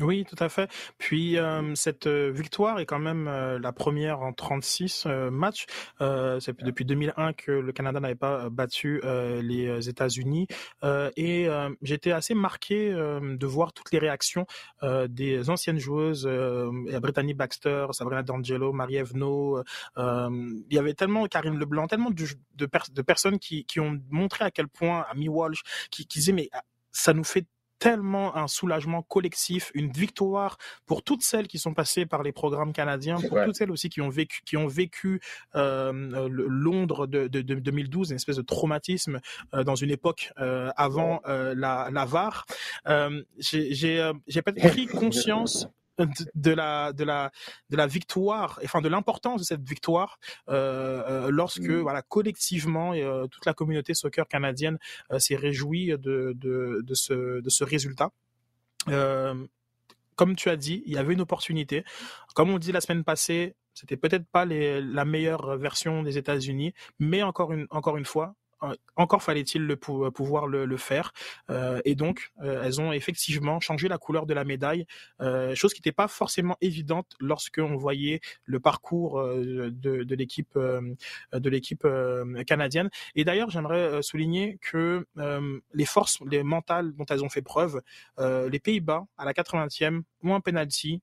Oui, 0.00 0.24
tout 0.24 0.42
à 0.42 0.48
fait. 0.48 0.70
Puis 0.96 1.36
euh, 1.36 1.74
cette 1.74 2.06
euh, 2.06 2.30
victoire 2.30 2.80
est 2.80 2.86
quand 2.86 2.98
même 2.98 3.28
euh, 3.28 3.58
la 3.58 3.72
première 3.72 4.20
en 4.20 4.32
36 4.32 5.06
matchs. 5.30 5.66
c'est 6.00 6.58
depuis 6.62 6.84
2001 6.86 7.34
que 7.34 7.52
le 7.52 7.72
Canada 7.72 8.00
n'avait 8.00 8.14
pas 8.14 8.48
battu 8.48 9.00
les 9.04 9.88
États-Unis. 9.88 10.46
et 10.82 11.48
j'étais 11.82 12.12
assez 12.12 12.34
marqué 12.34 12.90
de 12.92 13.46
voir 13.46 13.72
toutes 13.72 13.92
les 13.92 13.98
réactions 13.98 14.46
des 15.08 15.50
anciennes 15.50 15.78
joueuses, 15.78 16.26
Brittany 17.00 17.34
Baxter, 17.34 17.86
Sabrina 17.90 18.22
D'Angelo, 18.22 18.72
Marie-Ève 18.72 19.12
il 19.14 20.74
y 20.74 20.78
avait 20.78 20.94
tellement 20.94 21.26
Karine 21.26 21.58
Leblanc, 21.58 21.86
tellement 21.86 22.10
de, 22.10 22.26
de, 22.56 23.02
personnes 23.02 23.38
qui, 23.38 23.64
qui, 23.64 23.80
ont 23.80 24.00
montré 24.10 24.44
à 24.44 24.50
quel 24.50 24.68
point, 24.68 25.04
Amy 25.10 25.28
Walsh, 25.28 25.62
qui, 25.90 26.06
qui 26.06 26.18
disaient 26.18 26.32
mais 26.32 26.48
ah, 26.52 26.62
ça 26.90 27.12
nous 27.12 27.24
fait 27.24 27.46
tellement 27.82 28.36
un 28.36 28.46
soulagement 28.46 29.02
collectif, 29.02 29.72
une 29.74 29.90
victoire 29.90 30.56
pour 30.86 31.02
toutes 31.02 31.24
celles 31.24 31.48
qui 31.48 31.58
sont 31.58 31.74
passées 31.74 32.06
par 32.06 32.22
les 32.22 32.30
programmes 32.30 32.72
canadiens, 32.72 33.16
pour 33.16 33.42
toutes 33.44 33.56
celles 33.56 33.72
aussi 33.72 33.88
qui 33.88 34.00
ont 34.00 34.08
vécu, 34.08 34.40
qui 34.46 34.56
ont 34.56 34.68
vécu 34.68 35.20
euh, 35.56 35.92
Londres 36.30 37.08
de, 37.08 37.26
de, 37.26 37.42
de, 37.42 37.54
2012, 37.56 38.10
une 38.10 38.16
espèce 38.16 38.36
de 38.36 38.42
traumatisme 38.42 39.18
euh, 39.52 39.64
dans 39.64 39.74
une 39.74 39.90
époque 39.90 40.30
euh, 40.38 40.70
avant 40.76 41.22
euh, 41.26 41.56
la, 41.56 41.88
la 41.90 42.04
VAR. 42.04 42.46
Euh, 42.86 43.20
j'ai 43.38 43.74
j'ai 43.74 44.42
pris 44.42 44.86
conscience 44.86 45.66
de 45.98 46.50
la 46.52 46.92
de 46.92 47.04
la 47.04 47.30
de 47.70 47.76
la 47.76 47.86
victoire 47.86 48.58
enfin 48.64 48.80
de 48.80 48.88
l'importance 48.88 49.40
de 49.40 49.44
cette 49.44 49.62
victoire 49.62 50.18
euh, 50.48 51.02
euh 51.06 51.30
lorsque 51.30 51.60
mmh. 51.60 51.80
voilà 51.80 52.02
collectivement 52.02 52.94
euh, 52.94 53.26
toute 53.26 53.44
la 53.44 53.52
communauté 53.52 53.94
soccer 53.94 54.26
canadienne 54.26 54.78
euh, 55.10 55.18
s'est 55.18 55.36
réjouie 55.36 55.88
de, 55.98 56.32
de 56.34 56.80
de 56.82 56.94
ce 56.94 57.40
de 57.40 57.50
ce 57.50 57.64
résultat 57.64 58.10
comme 60.14 60.36
tu 60.36 60.48
as 60.48 60.56
dit 60.56 60.82
il 60.86 60.92
y 60.92 60.98
avait 60.98 61.12
une 61.12 61.20
opportunité 61.20 61.84
comme 62.34 62.50
on 62.50 62.58
dit 62.58 62.72
la 62.72 62.80
semaine 62.80 63.04
passée 63.04 63.54
c'était 63.74 63.96
peut-être 63.96 64.26
pas 64.26 64.44
les, 64.44 64.80
la 64.82 65.04
meilleure 65.04 65.56
version 65.56 66.02
des 66.02 66.18
États-Unis 66.18 66.72
mais 66.98 67.22
encore 67.22 67.52
une 67.52 67.66
encore 67.70 67.96
une 67.96 68.04
fois 68.04 68.34
encore 68.96 69.22
fallait-il 69.22 69.66
le 69.66 69.76
pouvoir 69.76 70.46
le, 70.46 70.76
faire. 70.76 71.12
et 71.84 71.94
donc, 71.94 72.32
elles 72.40 72.80
ont 72.80 72.92
effectivement 72.92 73.60
changé 73.60 73.88
la 73.88 73.98
couleur 73.98 74.26
de 74.26 74.34
la 74.34 74.44
médaille, 74.44 74.86
chose 75.54 75.72
qui 75.72 75.80
n'était 75.80 75.92
pas 75.92 76.08
forcément 76.08 76.56
évidente 76.60 77.06
lorsque 77.20 77.58
on 77.58 77.76
voyait 77.76 78.20
le 78.44 78.60
parcours 78.60 79.22
de, 79.22 79.70
de 79.70 80.14
l'équipe 80.14 80.56
de 80.56 81.50
l'équipe 81.50 81.86
canadienne. 82.46 82.90
Et 83.14 83.24
d'ailleurs, 83.24 83.50
j'aimerais 83.50 84.02
souligner 84.02 84.58
que 84.60 85.06
les 85.74 85.86
forces 85.86 86.20
les 86.30 86.42
mentales 86.42 86.92
dont 86.94 87.06
elles 87.06 87.24
ont 87.24 87.30
fait 87.30 87.42
preuve, 87.42 87.80
les 88.18 88.60
Pays-Bas 88.60 89.04
à 89.16 89.24
la 89.24 89.32
80e 89.32 90.02
ont 90.22 90.34
un 90.34 90.40
penalty 90.40 91.02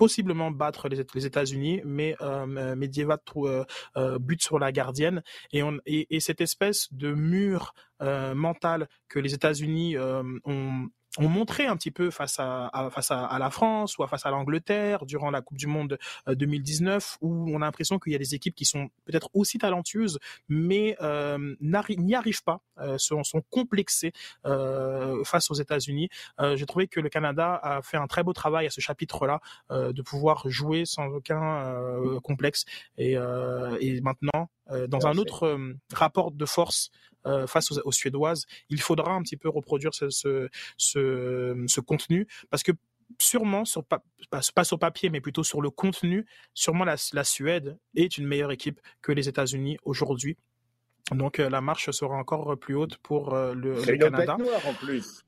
possiblement 0.00 0.50
battre 0.50 0.88
les, 0.88 1.26
États-Unis, 1.26 1.82
mais 1.84 2.16
euh, 2.22 2.46
Medvedev 2.74 3.18
euh, 3.36 3.64
euh, 3.98 4.18
bute 4.18 4.42
sur 4.42 4.58
la 4.58 4.72
gardienne. 4.72 5.22
Et, 5.52 5.62
on, 5.62 5.76
et, 5.84 6.16
et 6.16 6.20
cette 6.20 6.40
espèce 6.40 6.90
de 6.90 7.12
mur 7.12 7.74
euh, 8.00 8.34
mental 8.34 8.88
que 9.10 9.18
les 9.18 9.34
États-Unis 9.34 9.98
euh, 9.98 10.22
ont 10.44 10.88
ont 11.18 11.28
montré 11.28 11.66
un 11.66 11.76
petit 11.76 11.90
peu 11.90 12.10
face 12.10 12.36
à, 12.38 12.90
face 12.92 13.10
à, 13.10 13.36
la 13.38 13.50
France 13.50 13.98
ou 13.98 14.06
face 14.06 14.26
à 14.26 14.30
l'Angleterre 14.30 15.06
durant 15.06 15.30
la 15.30 15.40
Coupe 15.40 15.58
du 15.58 15.66
Monde 15.66 15.98
2019 16.28 17.18
euh, 17.22 17.26
où 17.26 17.50
on 17.50 17.56
a 17.56 17.64
l'impression 17.66 17.98
qu'il 17.98 18.12
y 18.12 18.16
a 18.16 18.18
des 18.18 18.34
équipes 18.34 18.54
qui 18.54 18.64
sont 18.64 18.90
peut-être 19.04 19.28
aussi 19.34 19.58
talentueuses 19.58 20.18
mais 20.48 20.96
euh, 21.00 21.56
n'y 21.60 22.14
arrivent 22.14 22.42
pas, 22.42 22.60
euh, 22.78 22.98
sont, 22.98 23.24
sont 23.24 23.42
complexées 23.50 24.12
euh, 24.46 25.22
face 25.24 25.50
aux 25.50 25.54
États-Unis. 25.54 26.08
Euh, 26.40 26.56
J'ai 26.56 26.66
trouvé 26.66 26.88
que 26.88 27.00
le 27.00 27.08
Canada 27.08 27.58
a 27.62 27.82
fait 27.82 27.96
un 27.96 28.06
très 28.06 28.22
beau 28.22 28.32
travail 28.32 28.66
à 28.66 28.70
ce 28.70 28.80
chapitre-là 28.80 29.40
euh, 29.70 29.92
de 29.92 30.02
pouvoir 30.02 30.48
jouer 30.48 30.84
sans 30.84 31.06
aucun 31.08 31.40
complexe 32.22 32.64
et, 32.98 33.12
et 33.80 34.00
maintenant 34.00 34.50
dans 34.88 35.06
un 35.06 35.16
autre 35.16 35.58
rapport 35.92 36.30
de 36.30 36.46
force 36.46 36.90
euh, 37.26 37.46
face 37.46 37.70
aux, 37.72 37.92
Suédoises. 37.92 38.46
Il 38.70 38.80
faudra 38.80 39.12
un 39.12 39.22
petit 39.22 39.36
peu 39.36 39.48
reproduire 39.48 39.92
ce, 39.94 40.08
ce, 40.08 40.48
ce, 40.78 41.80
contenu 41.80 42.26
parce 42.50 42.62
que 42.62 42.72
sûrement, 43.18 43.64
sur, 43.64 43.84
pas, 43.84 44.02
pas 44.30 44.64
sur 44.64 44.78
papier, 44.78 45.10
mais 45.10 45.20
plutôt 45.20 45.44
sur 45.44 45.60
le 45.60 45.70
contenu, 45.70 46.24
sûrement 46.54 46.84
la, 46.84 46.96
la 47.12 47.24
Suède 47.24 47.78
est 47.94 48.16
une 48.16 48.26
meilleure 48.26 48.52
équipe 48.52 48.80
que 49.02 49.12
les 49.12 49.28
États-Unis 49.28 49.76
aujourd'hui. 49.84 50.38
Donc 51.14 51.40
euh, 51.40 51.50
la 51.50 51.60
marche 51.60 51.90
sera 51.90 52.14
encore 52.16 52.56
plus 52.58 52.74
haute 52.74 52.96
pour 52.98 53.34
euh, 53.34 53.52
le, 53.54 53.74
le 53.74 53.98
Canada. 53.98 54.36
C'est 54.38 54.44
une 54.44 54.48
autre 54.48 54.66
en 54.68 54.74
plus. 54.74 55.22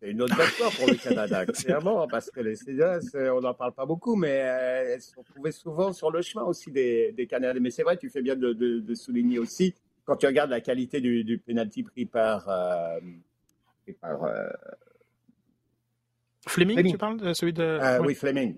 C'est 0.00 0.10
une 0.10 0.22
autre 0.22 0.36
bête 0.36 0.58
noire 0.60 0.72
pour 0.72 0.86
le 0.86 0.94
Canada, 0.94 1.46
clairement, 1.46 2.06
parce 2.06 2.30
que 2.30 2.40
les 2.40 2.54
Suédoises, 2.54 3.16
on 3.16 3.40
n'en 3.40 3.54
parle 3.54 3.72
pas 3.72 3.86
beaucoup, 3.86 4.14
mais 4.14 4.28
elles 4.28 5.00
sont 5.00 5.22
trouvées 5.22 5.52
souvent 5.52 5.92
sur 5.92 6.10
le 6.10 6.20
chemin 6.22 6.44
aussi 6.44 6.70
des, 6.70 7.12
des 7.12 7.26
Canadiens. 7.26 7.60
Mais 7.60 7.70
c'est 7.70 7.82
vrai, 7.82 7.96
tu 7.96 8.10
fais 8.10 8.22
bien 8.22 8.36
de, 8.36 8.52
de, 8.52 8.78
de 8.78 8.94
souligner 8.94 9.38
aussi 9.38 9.74
quand 10.06 10.16
tu 10.16 10.26
regardes 10.26 10.50
la 10.50 10.60
qualité 10.60 11.00
du, 11.00 11.24
du 11.24 11.38
penalty 11.38 11.82
pris 11.82 12.06
par. 12.06 12.48
Euh, 12.48 12.98
par 14.00 14.24
euh, 14.24 14.48
Fleming, 16.46 16.90
tu 16.90 16.96
parles 16.96 17.34
celui 17.34 17.52
de. 17.52 17.62
Euh, 17.62 18.00
oui. 18.00 18.14
Fleming. 18.14 18.56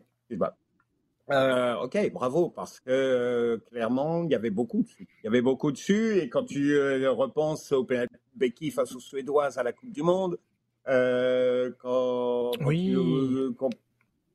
Euh, 1.31 1.75
ok, 1.77 2.13
bravo, 2.13 2.49
parce 2.51 2.81
que 2.81 3.61
clairement, 3.71 4.25
il 4.25 4.31
y 4.31 4.35
avait 4.35 4.51
beaucoup 4.51 4.83
dessus. 4.83 5.07
Il 5.23 5.25
y 5.25 5.29
avait 5.29 5.43
beaucoup 5.43 5.73
dessus, 5.73 6.19
et 6.19 6.29
quand 6.29 6.45
tu 6.45 6.79
repenses 7.09 7.73
au 7.73 7.85
penalty 7.85 8.15
Becky 8.35 8.71
face 8.71 8.95
aux 8.95 9.01
Suédoises 9.01 9.59
à 9.59 9.63
la 9.63 9.73
Coupe 9.73 9.93
du 9.93 10.03
Monde, 10.03 10.39
quand, 10.87 12.53
oui. 12.65 12.95
tu, 12.95 13.55
quand, 13.59 13.71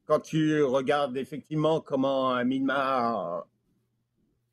quand, 0.05 0.19
tu 0.19 0.61
regardes 0.63 1.17
effectivement 1.17 1.81
comment 1.81 2.43
Minma 2.43 3.43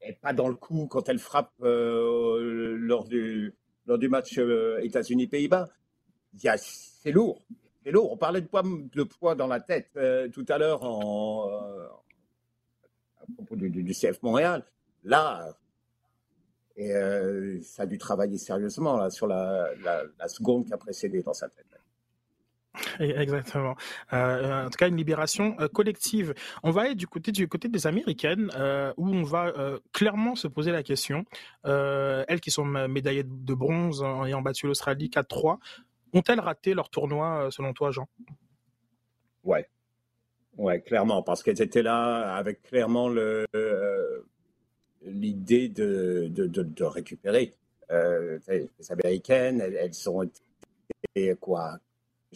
est 0.00 0.18
pas 0.20 0.32
dans 0.32 0.48
le 0.48 0.54
coup 0.54 0.86
quand 0.86 1.08
elle 1.08 1.18
frappe 1.18 1.52
euh, 1.62 2.76
lors, 2.78 3.04
du, 3.04 3.54
lors 3.86 3.98
du 3.98 4.08
match 4.08 4.38
euh, 4.38 4.78
États-Unis-Pays-Bas. 4.82 5.68
C'est 6.36 7.12
lourd. 7.12 7.42
C'est 7.82 7.90
lourd. 7.90 8.12
On 8.12 8.16
parlait 8.16 8.40
de 8.40 8.46
poids, 8.46 8.62
de 8.62 9.02
poids 9.02 9.34
dans 9.34 9.46
la 9.46 9.60
tête 9.60 9.90
euh, 9.96 10.28
tout 10.28 10.44
à 10.48 10.58
l'heure 10.58 10.84
à 13.18 13.24
propos 13.34 13.56
du, 13.56 13.92
CF 13.92 14.22
Montréal. 14.22 14.64
Là, 15.04 15.56
ça 16.76 17.82
a 17.82 17.86
dû 17.86 17.98
travailler 17.98 18.38
sérieusement 18.38 19.10
sur 19.10 19.26
la 19.26 20.28
seconde 20.28 20.66
qui 20.66 20.72
a 20.72 20.78
précédé 20.78 21.22
dans 21.22 21.34
sa 21.34 21.48
tête. 21.48 21.79
Exactement. 23.00 23.74
Euh, 24.12 24.66
en 24.66 24.70
tout 24.70 24.76
cas, 24.76 24.88
une 24.88 24.96
libération 24.96 25.56
euh, 25.60 25.68
collective. 25.68 26.34
On 26.62 26.70
va 26.70 26.82
aller 26.82 26.94
du 26.94 27.06
côté 27.06 27.32
du 27.32 27.48
côté 27.48 27.68
des 27.68 27.86
Américaines, 27.86 28.50
euh, 28.54 28.92
où 28.96 29.08
on 29.08 29.22
va 29.22 29.46
euh, 29.46 29.78
clairement 29.92 30.36
se 30.36 30.46
poser 30.46 30.70
la 30.70 30.82
question. 30.82 31.24
Euh, 31.66 32.24
elles 32.28 32.40
qui 32.40 32.50
sont 32.50 32.64
médaillées 32.64 33.24
de 33.24 33.54
bronze 33.54 34.02
en 34.02 34.24
ayant 34.24 34.42
battu 34.42 34.66
l'Australie 34.66 35.08
4-3, 35.08 35.58
ont-elles 36.12 36.40
raté 36.40 36.74
leur 36.74 36.90
tournoi 36.90 37.48
selon 37.50 37.72
toi, 37.72 37.90
Jean? 37.90 38.08
Ouais, 39.42 39.68
ouais, 40.56 40.80
clairement, 40.80 41.22
parce 41.22 41.42
qu'elles 41.42 41.62
étaient 41.62 41.82
là 41.82 42.34
avec 42.34 42.62
clairement 42.62 43.08
le 43.08 43.46
l'idée 45.02 45.70
de, 45.70 46.28
de, 46.30 46.46
de, 46.46 46.84
récupérer. 46.84 47.54
les 47.88 48.68
Américaines, 48.90 49.62
elles, 49.62 49.74
elles 49.74 49.94
sont 49.94 50.28
quoi 51.40 51.78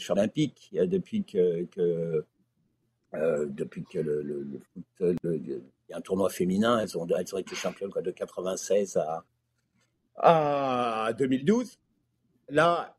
olympique 0.09 0.71
depuis 0.73 1.25
que, 1.25 1.67
euh, 3.15 3.47
depuis 3.47 3.85
que 3.85 3.99
le, 3.99 4.61
foot, 4.97 5.17
il 5.25 5.63
y 5.89 5.93
a 5.93 5.97
un 5.97 6.01
tournoi 6.01 6.31
féminin, 6.31 6.79
elles 6.81 6.97
ont, 6.99 7.07
elles 7.07 7.35
ont 7.35 7.39
été 7.39 7.55
championnes 7.55 7.91
quoi, 7.91 8.03
de 8.03 8.11
96 8.11 8.97
à, 8.97 9.25
à 10.17 11.13
2012. 11.13 11.79
Là, 12.51 12.97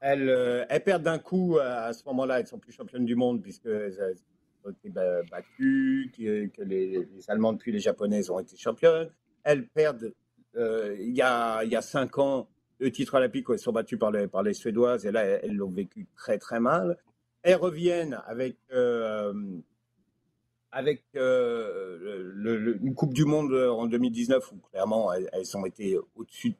elles, 0.00 0.28
euh, 0.28 0.66
elles 0.68 0.82
perdent 0.82 1.04
d'un 1.04 1.18
coup 1.18 1.58
à 1.58 1.92
ce 1.92 2.04
moment-là, 2.06 2.40
elles 2.40 2.46
sont 2.46 2.58
plus 2.58 2.72
championnes 2.72 3.06
du 3.06 3.14
monde 3.14 3.42
puisque 3.42 3.66
elles 3.66 4.16
ont 4.64 4.70
été 4.70 4.90
battues, 4.90 6.12
que, 6.16 6.62
les, 6.62 7.06
les, 7.06 7.30
Allemandes 7.30 7.58
puis 7.58 7.72
les 7.72 7.80
Japonaises 7.80 8.30
ont 8.30 8.38
été 8.38 8.56
championnes. 8.56 9.08
Elles 9.44 9.66
perdent 9.68 10.12
euh, 10.56 10.96
il, 11.00 11.14
y 11.14 11.22
a, 11.22 11.64
il 11.64 11.70
y 11.70 11.76
a 11.76 11.82
cinq 11.82 12.18
ans 12.18 12.48
le 12.84 12.92
titre 12.92 13.14
olympique, 13.14 13.46
elles 13.50 13.58
sont 13.58 13.72
battues 13.72 13.96
par 13.96 14.10
les, 14.10 14.28
par 14.28 14.42
les 14.42 14.54
Suédoises, 14.54 15.06
et 15.06 15.10
là, 15.10 15.24
elles 15.24 15.56
l'ont 15.56 15.70
vécu 15.70 16.06
très, 16.16 16.38
très 16.38 16.60
mal. 16.60 16.98
Elles 17.42 17.56
reviennent 17.56 18.20
avec, 18.26 18.56
euh, 18.72 19.32
avec 20.70 21.02
euh, 21.16 22.30
le, 22.34 22.56
le, 22.58 22.78
une 22.82 22.94
Coupe 22.94 23.14
du 23.14 23.24
Monde 23.24 23.54
en 23.54 23.86
2019, 23.86 24.52
où 24.52 24.56
clairement, 24.70 25.12
elles, 25.12 25.28
elles 25.32 25.56
ont 25.56 25.64
été 25.64 25.98
au-dessus 26.14 26.54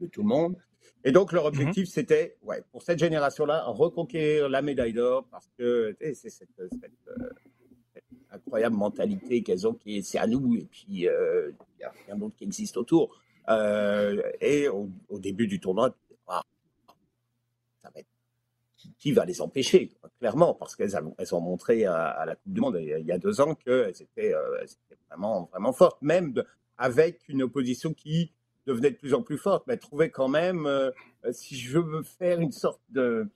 de 0.00 0.06
tout 0.06 0.22
le 0.22 0.28
monde. 0.28 0.56
Et 1.04 1.10
donc, 1.10 1.32
leur 1.32 1.46
objectif, 1.46 1.84
mmh. 1.84 1.90
c'était, 1.90 2.36
ouais, 2.42 2.62
pour 2.70 2.82
cette 2.82 2.98
génération-là, 2.98 3.64
reconquérir 3.66 4.48
la 4.48 4.62
médaille 4.62 4.92
d'or, 4.92 5.26
parce 5.30 5.50
que 5.58 5.96
c'est 6.00 6.14
cette, 6.14 6.30
cette, 6.30 6.90
euh, 7.08 7.30
cette, 7.94 8.04
incroyable 8.30 8.76
mentalité 8.76 9.42
qu'elles 9.42 9.66
ont, 9.66 9.74
qui 9.74 9.98
est 9.98 10.02
c'est 10.02 10.18
à 10.18 10.26
nous, 10.26 10.54
et 10.54 10.66
puis 10.70 10.86
il 10.88 11.08
euh, 11.08 11.50
n'y 11.78 11.84
a 11.84 11.92
rien 12.06 12.16
d'autre 12.16 12.36
qui 12.36 12.44
existe 12.44 12.76
autour. 12.76 13.21
Euh, 13.48 14.22
et 14.40 14.68
au, 14.68 14.88
début 15.18 15.46
du 15.46 15.60
tournoi, 15.60 15.94
ah, 16.28 16.44
qui, 18.98 19.12
va 19.12 19.24
les 19.24 19.40
empêcher 19.40 19.90
Clairement, 20.18 20.54
parce 20.54 20.76
qu'elles 20.76 20.96
elles 21.18 21.34
ont 21.34 21.40
montré 21.40 21.84
à, 21.84 22.24
la 22.24 22.36
Coupe 22.36 22.52
du 22.52 22.60
Monde 22.60 22.78
il 22.80 23.06
y 23.06 23.12
a 23.12 23.18
deux 23.18 23.40
ans 23.40 23.54
qu'elles 23.54 23.90
étaient, 24.00 24.34
euh, 24.34 24.62
étaient 24.62 25.00
vraiment, 25.08 25.48
vraiment 25.50 25.72
fortes, 25.72 26.00
même 26.02 26.34
avec 26.78 27.28
une 27.28 27.42
opposition 27.42 27.92
qui 27.92 28.32
devenait 28.66 28.92
de 28.92 28.96
plus 28.96 29.14
en 29.14 29.22
plus 29.22 29.38
forte, 29.38 29.66
mais 29.66 29.76
trouvait 29.76 30.10
quand 30.10 30.28
même, 30.28 30.66
euh, 30.66 30.90
si 31.32 31.56
je 31.56 31.78
veux 31.78 32.02
faire 32.02 32.38
une 32.40 32.52
sorte 32.52 32.80
de, 32.90 33.28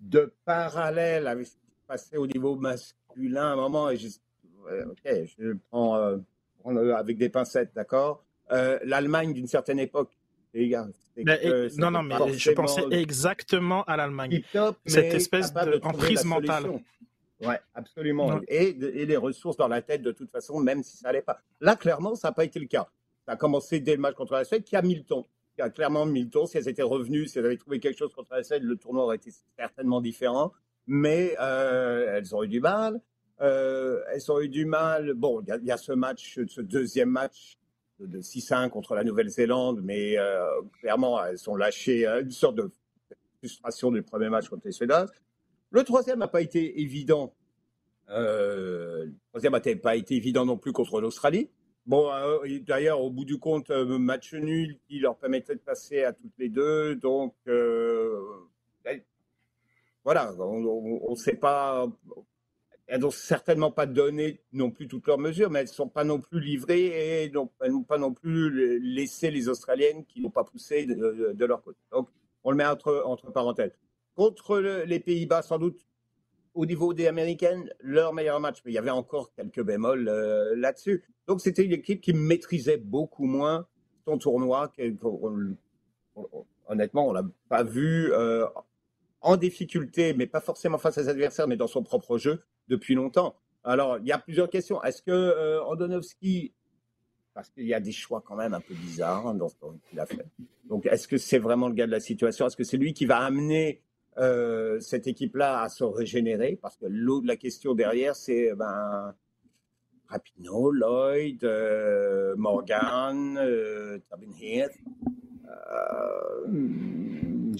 de 0.00 0.34
parallèle 0.44 1.26
avec 1.26 1.46
ce 1.46 1.52
qui 1.52 1.70
se 1.70 1.86
passait 1.86 2.16
au 2.18 2.26
niveau 2.26 2.56
masculin 2.56 3.48
à 3.48 3.52
un 3.52 3.56
moment, 3.56 3.88
et 3.88 3.96
je, 3.96 4.08
ok, 4.68 5.24
je 5.38 5.56
prends 5.70 6.18
euh, 6.66 6.94
avec 6.94 7.18
des 7.18 7.28
pincettes, 7.28 7.72
d'accord? 7.74 8.24
Euh, 8.50 8.78
L'Allemagne 8.84 9.32
d'une 9.32 9.46
certaine 9.46 9.78
époque, 9.78 10.10
les 10.54 10.68
gars. 10.68 10.86
Euh, 11.18 11.68
non, 11.76 11.90
non, 11.90 12.02
mais 12.02 12.14
je 12.32 12.50
pensais 12.52 12.82
exactement 12.90 13.84
à 13.84 13.96
l'Allemagne. 13.96 14.42
Cette 14.86 15.14
espèce 15.14 15.52
d'emprise 15.52 16.24
mentale. 16.24 16.80
Ouais, 17.40 17.58
absolument. 17.74 18.40
Et, 18.46 18.68
et, 18.68 19.06
les 19.06 19.16
ressources 19.16 19.56
dans 19.56 19.68
la 19.68 19.82
tête, 19.82 20.02
de 20.02 20.12
toute 20.12 20.30
façon, 20.30 20.60
même 20.60 20.82
si 20.84 20.96
ça 20.96 21.08
n'allait 21.08 21.22
pas. 21.22 21.40
Là, 21.60 21.74
clairement, 21.74 22.14
ça 22.14 22.28
n'a 22.28 22.32
pas 22.32 22.44
été 22.44 22.60
le 22.60 22.66
cas. 22.66 22.88
Ça 23.26 23.32
a 23.32 23.36
commencé 23.36 23.80
dès 23.80 23.96
le 23.96 24.00
match 24.00 24.14
contre 24.14 24.34
la 24.34 24.44
Suède, 24.44 24.62
qui 24.62 24.76
a 24.76 24.82
mis 24.82 24.94
le 24.94 25.02
ton. 25.02 25.26
Qui 25.56 25.62
a 25.62 25.70
clairement 25.70 26.06
mis 26.06 26.22
le 26.22 26.30
ton. 26.30 26.46
Si 26.46 26.56
elles 26.56 26.68
étaient 26.68 26.82
revenues, 26.82 27.26
si 27.26 27.38
elles 27.38 27.46
avaient 27.46 27.56
trouvé 27.56 27.80
quelque 27.80 27.98
chose 27.98 28.14
contre 28.14 28.32
la 28.32 28.44
Suède, 28.44 28.62
le 28.62 28.76
tournoi 28.76 29.04
aurait 29.04 29.16
été 29.16 29.32
certainement 29.58 30.00
différent. 30.00 30.52
Mais 30.86 31.36
euh, 31.40 32.16
elles 32.16 32.34
ont 32.34 32.42
eu 32.44 32.48
du 32.48 32.60
mal. 32.60 33.00
Euh, 33.42 34.00
elles 34.12 34.30
ont 34.30 34.40
eu 34.40 34.48
du 34.48 34.64
mal. 34.64 35.14
Bon, 35.14 35.42
il 35.42 35.66
y, 35.66 35.72
a 35.72 35.76
ce 35.76 35.92
match, 35.92 36.38
ce 36.46 36.60
deuxième 36.60 37.10
match 37.10 37.58
de 37.98 38.20
6-1 38.20 38.68
contre 38.70 38.94
la 38.94 39.02
Nouvelle-Zélande, 39.04 39.80
mais 39.82 40.16
euh, 40.16 40.44
clairement, 40.80 41.22
elles 41.24 41.38
sont 41.38 41.56
lâchées 41.56 42.06
euh, 42.06 42.22
une 42.22 42.30
sorte 42.30 42.56
de 42.56 42.70
frustration 43.38 43.90
du 43.90 44.02
premier 44.02 44.28
match 44.28 44.48
contre 44.48 44.66
les 44.66 44.72
Suédoises. 44.72 45.12
Le 45.70 45.82
troisième 45.82 46.20
n'a 46.20 46.28
pas 46.28 46.40
été 46.40 46.80
évident. 46.80 47.34
Le 48.08 49.12
troisième 49.30 49.52
n'a 49.52 49.76
pas 49.76 49.96
été 49.96 50.14
évident 50.14 50.44
non 50.44 50.58
plus 50.58 50.72
contre 50.72 51.00
l'Australie. 51.00 51.50
Bon, 51.86 52.10
d'ailleurs, 52.66 53.00
au 53.00 53.10
bout 53.10 53.24
du 53.24 53.38
compte, 53.38 53.70
match 53.70 54.34
nul 54.34 54.78
qui 54.86 54.98
leur 55.00 55.16
permettait 55.16 55.54
de 55.54 55.60
passer 55.60 56.04
à 56.04 56.12
toutes 56.12 56.36
les 56.38 56.50
deux. 56.50 56.94
Donc, 56.96 57.34
ben, 57.46 59.00
voilà, 60.04 60.34
on 60.38 61.10
ne 61.10 61.16
sait 61.16 61.36
pas. 61.36 61.88
Elles 62.86 63.00
n'ont 63.00 63.10
certainement 63.10 63.70
pas 63.70 63.86
donné 63.86 64.40
non 64.52 64.70
plus 64.70 64.88
toutes 64.88 65.06
leurs 65.06 65.18
mesures, 65.18 65.50
mais 65.50 65.60
elles 65.60 65.68
ne 65.68 65.72
sont 65.72 65.88
pas 65.88 66.04
non 66.04 66.20
plus 66.20 66.40
livrées 66.40 66.86
et 66.86 67.24
elles 67.24 67.32
n'ont 67.32 67.84
pas 67.84 67.98
non 67.98 68.12
plus 68.12 68.80
laissé 68.80 69.30
les 69.30 69.48
Australiennes 69.48 70.04
qui 70.04 70.20
n'ont 70.20 70.30
pas 70.30 70.44
poussé 70.44 70.86
de, 70.86 71.44
leur 71.44 71.62
côté. 71.62 71.78
Donc, 71.90 72.08
on 72.44 72.50
le 72.50 72.56
met 72.56 72.66
entre, 72.66 73.30
parenthèses. 73.32 73.72
Contre 74.14 74.58
les 74.58 75.00
Pays-Bas, 75.00 75.42
sans 75.42 75.58
doute 75.58 75.86
au 76.54 76.66
niveau 76.66 76.92
des 76.92 77.06
Américaines, 77.06 77.72
leur 77.80 78.12
meilleur 78.12 78.40
match, 78.40 78.58
mais 78.64 78.72
il 78.72 78.74
y 78.74 78.78
avait 78.78 78.90
encore 78.90 79.32
quelques 79.34 79.62
bémols 79.62 80.08
euh, 80.08 80.54
là-dessus. 80.56 81.02
Donc 81.26 81.40
c'était 81.40 81.64
une 81.64 81.72
équipe 81.72 82.00
qui 82.00 82.12
maîtrisait 82.12 82.76
beaucoup 82.76 83.24
moins 83.24 83.66
son 84.04 84.18
tournoi. 84.18 84.70
honnêtement, 86.68 87.08
on 87.08 87.12
l'a 87.12 87.24
pas 87.48 87.62
vu 87.62 88.12
euh, 88.12 88.46
en 89.22 89.36
difficulté, 89.36 90.14
mais 90.14 90.26
pas 90.26 90.40
forcément 90.40 90.78
face 90.78 90.98
à 90.98 91.04
ses 91.04 91.08
adversaires, 91.08 91.48
mais 91.48 91.56
dans 91.56 91.66
son 91.66 91.82
propre 91.82 92.18
jeu 92.18 92.42
depuis 92.68 92.94
longtemps. 92.94 93.36
Alors, 93.64 93.98
il 93.98 94.06
y 94.06 94.12
a 94.12 94.18
plusieurs 94.18 94.50
questions. 94.50 94.82
Est-ce 94.82 95.02
que 95.02 95.10
euh, 95.10 95.62
Andonovski, 95.64 96.52
parce 97.34 97.48
qu'il 97.50 97.66
y 97.66 97.74
a 97.74 97.80
des 97.80 97.92
choix 97.92 98.22
quand 98.26 98.36
même 98.36 98.54
un 98.54 98.60
peu 98.60 98.74
bizarres 98.74 99.34
dans 99.34 99.48
ce 99.48 99.54
qu'il 99.88 100.00
a 100.00 100.06
fait. 100.06 100.26
Donc, 100.68 100.86
est-ce 100.86 101.08
que 101.08 101.18
c'est 101.18 101.38
vraiment 101.38 101.68
le 101.68 101.74
gars 101.74 101.86
de 101.86 101.92
la 101.92 102.00
situation? 102.00 102.46
Est-ce 102.46 102.56
que 102.56 102.64
c'est 102.64 102.76
lui 102.76 102.92
qui 102.92 103.06
va 103.06 103.18
amener 103.18 103.80
euh, 104.18 104.80
cette 104.80 105.06
équipe-là 105.06 105.62
à 105.62 105.68
se 105.68 105.84
régénérer? 105.84 106.58
Parce 106.60 106.76
que 106.76 106.86
la 106.86 107.36
question 107.36 107.74
derrière, 107.74 108.16
c'est 108.16 108.54
ben, 108.54 109.14
Rapino, 110.08 110.70
Lloyd, 110.70 111.44
euh, 111.44 112.34
Morgan, 112.36 113.38
euh, 113.38 113.98
Heath. 114.40 114.72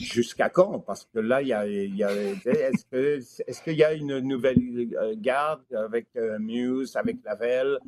Euh, 0.03 0.15
jusqu'à 0.15 0.49
quand? 0.49 0.81
Parce 0.81 1.09
que 1.13 1.19
là, 1.19 1.43
il 1.43 1.49
y 1.49 1.53
a, 1.53 1.67
est-ce 1.67 3.63
qu'il 3.63 3.75
y 3.75 3.85
a 3.85 3.93
une 3.93 4.19
nouvelle 4.21 4.59
garde 5.17 5.63
avec 5.75 6.09
Muse, 6.39 6.97
avec 6.97 7.19
Lavelle, 7.25 7.79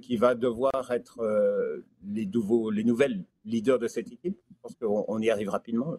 qui 0.00 0.16
va 0.16 0.34
devoir 0.34 0.90
être 0.90 1.20
les 2.06 2.26
nouveaux, 2.26 2.70
les 2.70 2.84
nouvelles 2.84 3.24
leaders 3.44 3.78
de 3.78 3.88
cette 3.88 4.12
équipe? 4.12 4.38
Je 4.50 4.56
pense 4.62 4.74
qu'on 4.76 5.18
y 5.20 5.30
arrive 5.30 5.48
rapidement. 5.48 5.96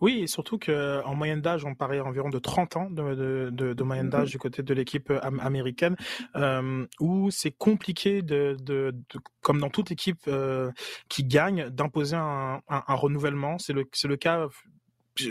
Oui, 0.00 0.20
et 0.22 0.26
surtout 0.26 0.58
qu'en 0.58 1.14
moyenne 1.14 1.40
d'âge, 1.40 1.64
on 1.64 1.74
paraît 1.74 2.00
environ 2.00 2.28
de 2.28 2.38
30 2.38 2.76
ans 2.76 2.90
de, 2.90 3.50
de, 3.50 3.72
de, 3.72 3.82
moyenne 3.82 4.10
d'âge 4.10 4.30
du 4.30 4.38
côté 4.38 4.62
de 4.62 4.74
l'équipe 4.74 5.10
euh, 5.10 5.20
américaine, 5.40 5.96
euh, 6.36 6.86
où 7.00 7.30
c'est 7.30 7.50
compliqué 7.50 8.22
de, 8.22 8.56
de, 8.60 8.94
comme 9.40 9.60
dans 9.60 9.70
toute 9.70 9.90
équipe 9.90 10.20
euh, 10.28 10.70
qui 11.08 11.24
gagne, 11.24 11.68
d'imposer 11.70 12.16
un, 12.16 12.60
un, 12.68 12.82
un, 12.86 12.94
renouvellement. 12.94 13.58
C'est 13.58 13.72
le, 13.72 13.84
c'est 13.92 14.08
le 14.08 14.16
cas 14.16 14.48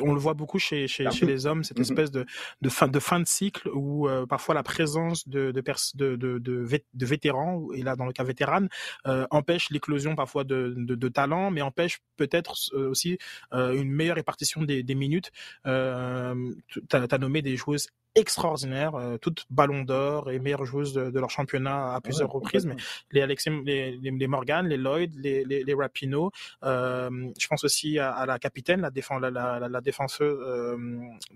on 0.01 0.13
le 0.13 0.19
voit 0.19 0.33
beaucoup 0.33 0.59
chez, 0.59 0.87
chez, 0.87 1.09
chez 1.11 1.25
les 1.25 1.45
hommes, 1.45 1.63
cette 1.63 1.77
mm-hmm. 1.77 1.81
espèce 1.81 2.11
de, 2.11 2.25
de, 2.61 2.69
fin, 2.69 2.87
de 2.87 2.99
fin 2.99 3.19
de 3.19 3.27
cycle 3.27 3.69
où 3.73 4.07
euh, 4.07 4.25
parfois 4.25 4.55
la 4.55 4.63
présence 4.63 5.27
de, 5.27 5.51
de, 5.51 5.61
de, 5.95 6.15
de, 6.15 6.39
de, 6.39 7.05
vétérans, 7.05 7.67
et 7.73 7.83
là 7.83 7.95
dans 7.95 8.05
le 8.05 8.13
cas 8.13 8.23
vétérane, 8.23 8.69
euh, 9.07 9.25
empêche 9.31 9.69
l'éclosion 9.69 10.15
parfois 10.15 10.43
de, 10.43 10.73
de, 10.77 10.95
de 10.95 11.07
talent, 11.09 11.51
mais 11.51 11.61
empêche 11.61 11.99
peut-être 12.17 12.55
euh, 12.73 12.89
aussi 12.89 13.17
une 13.51 13.91
meilleure 13.91 14.15
répartition 14.15 14.61
des, 14.61 14.83
des 14.83 14.95
minutes. 14.95 15.31
Euh, 15.65 16.53
tu 16.67 16.81
as, 16.91 17.17
nommé 17.17 17.41
des 17.41 17.55
joueuses 17.55 17.87
extraordinaires, 18.15 18.95
euh, 18.95 19.17
toutes 19.17 19.45
ballons 19.49 19.83
d'or 19.83 20.29
et 20.31 20.39
meilleures 20.39 20.65
joueuses 20.65 20.93
de, 20.93 21.09
de, 21.09 21.19
leur 21.19 21.29
championnat 21.29 21.93
à 21.93 22.01
plusieurs 22.01 22.29
reprises. 22.31 22.65
Mais 22.65 22.75
les 23.11 23.21
Alexis, 23.21 23.49
les, 23.65 23.97
les, 23.97 24.27
Morgan, 24.27 24.67
les 24.67 24.77
Lloyd, 24.77 25.13
les, 25.15 25.43
les, 25.45 25.63
les 25.63 25.73
Rapino. 25.73 26.31
Euh, 26.63 27.09
je 27.39 27.47
pense 27.47 27.63
aussi 27.63 27.99
à, 27.99 28.11
à, 28.11 28.25
la 28.25 28.39
capitaine, 28.39 28.81
la, 28.81 28.91
défense, 28.91 29.21
la, 29.21 29.31
la, 29.31 29.67
la 29.67 29.81
défenseuse 29.81 30.39
euh, 30.41 30.77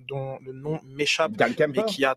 dont 0.08 0.38
le 0.42 0.54
nom 0.54 0.80
m'échappe, 0.84 1.32
mais 1.40 1.84
qui 1.86 2.06
a 2.06 2.16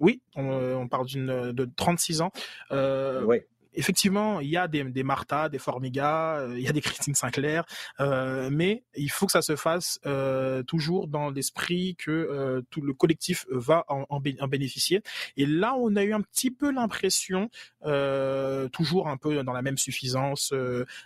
oui, 0.00 0.20
on, 0.34 0.42
on 0.42 0.88
parle 0.88 1.06
d'une 1.06 1.52
de 1.52 1.70
36 1.76 2.22
ans. 2.22 2.32
Euh, 2.72 3.22
oui 3.24 3.42
effectivement, 3.74 4.40
il 4.40 4.48
y 4.48 4.56
a 4.56 4.68
des, 4.68 4.84
des 4.84 5.02
Martha, 5.02 5.48
des 5.48 5.58
Formiga, 5.58 6.38
euh, 6.38 6.54
il 6.56 6.62
y 6.62 6.68
a 6.68 6.72
des 6.72 6.80
Christine 6.80 7.14
Sinclair, 7.14 7.64
euh, 8.00 8.48
mais 8.50 8.84
il 8.94 9.10
faut 9.10 9.26
que 9.26 9.32
ça 9.32 9.42
se 9.42 9.56
fasse 9.56 9.98
euh, 10.06 10.62
toujours 10.62 11.08
dans 11.08 11.30
l'esprit 11.30 11.96
que 11.96 12.62
tout 12.70 12.80
le 12.80 12.92
collectif 12.92 13.46
va 13.50 13.84
en, 13.88 14.06
en, 14.08 14.20
bénéficier. 14.20 15.02
Et 15.36 15.46
là, 15.46 15.74
on 15.76 15.96
a 15.96 16.04
eu 16.04 16.12
un 16.12 16.20
petit 16.20 16.50
peu 16.50 16.70
l'impression, 16.70 17.50
toujours 18.72 19.08
un 19.08 19.16
peu 19.16 19.42
dans 19.42 19.52
la 19.52 19.62
même 19.62 19.78
suffisance 19.78 20.54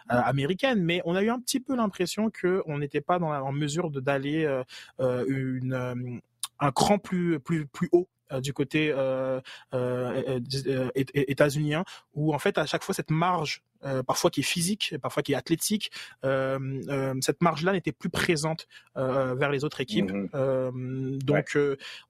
américaine, 0.09 0.83
mais 0.83 1.03
on 1.05 1.15
a 1.15 1.23
eu 1.23 1.31
un 1.31 1.41
petit 1.41 1.61
peu 1.61 1.77
l'impression 1.77 2.31
que 2.31 2.63
on 2.67 2.79
n'était 2.79 3.01
pas 3.01 3.19
dans 3.19 3.31
la, 3.31 3.43
en 3.43 3.53
mesure 3.53 3.91
de 3.91 4.01
d'aller 4.01 4.63
une 4.99 6.21
un 6.59 6.73
cran 6.73 6.99
plus 6.99 7.39
plus 7.41 7.67
plus 7.67 7.89
haut 7.93 8.09
du 8.41 8.53
côté 8.53 8.91
euh, 8.91 9.41
euh, 9.75 10.41
euh 10.67 10.91
états-unien, 10.95 11.85
où 12.15 12.35
en 12.35 12.39
fait 12.39 12.59
à 12.59 12.67
chaque 12.67 12.83
fois 12.83 12.95
cette 12.95 13.11
marge, 13.11 13.63
parfois 14.07 14.31
qui 14.31 14.41
est 14.41 14.45
physique, 14.45 14.95
parfois 15.01 15.23
qui 15.23 15.33
est 15.33 15.37
athlétique, 15.37 15.91
cette 16.23 17.43
marge-là 17.43 17.73
n'était 17.73 17.93
plus 17.93 18.11
présente 18.11 18.67
vers 18.95 19.51
les 19.51 19.65
autres 19.65 19.81
équipes. 19.81 20.13
Mmh 20.13 21.19
donc 21.19 21.59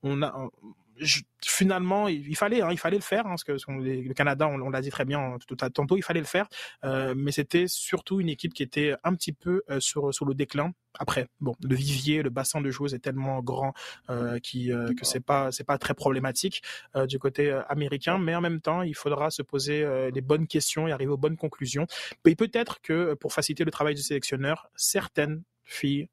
on 0.03 0.21
a 0.21 0.49
finalement, 1.43 2.07
il, 2.07 2.35
fallait, 2.35 2.61
hein, 2.61 2.69
il 2.71 2.77
fallait 2.77 2.97
le 2.97 3.03
faire, 3.03 3.25
hein, 3.25 3.29
parce 3.29 3.43
que 3.43 3.51
le 3.51 4.13
Canada, 4.13 4.47
on, 4.47 4.69
l'a 4.69 4.81
dit 4.81 4.89
très 4.89 5.05
bien 5.05 5.37
tout 5.47 5.57
à 5.61 5.69
tantôt, 5.69 5.97
il 5.97 6.03
fallait 6.03 6.19
le 6.19 6.25
faire, 6.25 6.47
euh, 6.83 7.13
mais 7.15 7.31
c'était 7.31 7.65
surtout 7.67 8.19
une 8.19 8.29
équipe 8.29 8.53
qui 8.53 8.63
était 8.63 8.95
un 9.03 9.13
petit 9.13 9.33
peu 9.33 9.61
euh, 9.69 9.79
sur 9.79 10.25
le 10.25 10.33
déclin. 10.33 10.71
Après, 10.99 11.27
bon, 11.39 11.53
le 11.61 11.75
vivier, 11.75 12.23
le 12.23 12.31
bassin 12.31 12.59
de 12.59 12.71
joueuses 12.71 12.95
est 12.95 12.99
tellement 12.99 13.41
grand 13.41 13.73
euh, 14.09 14.39
que 14.39 15.05
c'est 15.05 15.23
pas 15.23 15.51
c'est 15.51 15.63
pas 15.63 15.77
très 15.77 15.93
problématique 15.93 16.63
du 17.07 17.19
côté 17.19 17.51
américain, 17.69 18.17
mais 18.17 18.33
en 18.33 18.41
même 18.41 18.61
temps, 18.61 18.81
il 18.81 18.95
faudra 18.95 19.29
se 19.29 19.43
poser 19.43 19.85
les 20.11 20.21
bonnes 20.21 20.47
questions 20.47 20.87
et 20.87 20.91
arriver 20.91 21.11
aux 21.11 21.17
bonnes 21.17 21.37
conclusions. 21.37 21.85
Et 22.25 22.35
peut-être 22.35 22.81
que 22.81 23.13
pour 23.13 23.31
faciliter 23.31 23.63
le 23.63 23.69
travail 23.69 23.93
du 23.93 24.01
sélectionneur, 24.01 24.69
certaines 24.75 25.43
filles 25.63 26.09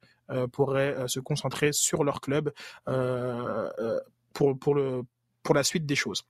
pourraient 0.53 1.09
se 1.09 1.21
concentrer 1.21 1.73
sur 1.73 2.05
leur 2.05 2.21
club 2.21 2.53
pour, 4.35 4.59
pour, 4.59 4.75
le, 4.75 5.03
pour 5.43 5.55
la 5.55 5.65
suite 5.65 5.87
des 5.87 5.97
choses. 5.97 6.25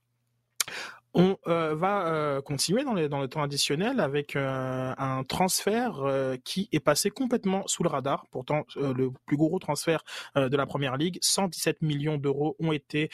On 1.17 1.37
euh, 1.47 1.75
va 1.75 2.07
euh, 2.07 2.41
continuer 2.41 2.83
dans, 2.83 2.93
dans, 3.07 3.21
le 3.21 3.29
temps 3.29 3.41
additionnel 3.41 4.01
avec 4.01 4.35
euh, 4.35 4.93
un 4.97 5.23
transfert 5.23 6.03
qui 6.43 6.67
est 6.73 6.81
passé 6.81 7.09
complètement 7.09 7.63
sous 7.67 7.83
le 7.83 7.89
radar. 7.89 8.25
Pourtant, 8.31 8.65
le 8.75 9.11
plus 9.25 9.37
gros 9.37 9.57
transfert 9.59 10.03
de 10.35 10.57
la 10.57 10.65
Première 10.65 10.97
Ligue, 10.97 11.17
117 11.21 11.81
millions 11.81 12.17
d'euros 12.17 12.57
ont 12.59 12.73
été 12.73 13.09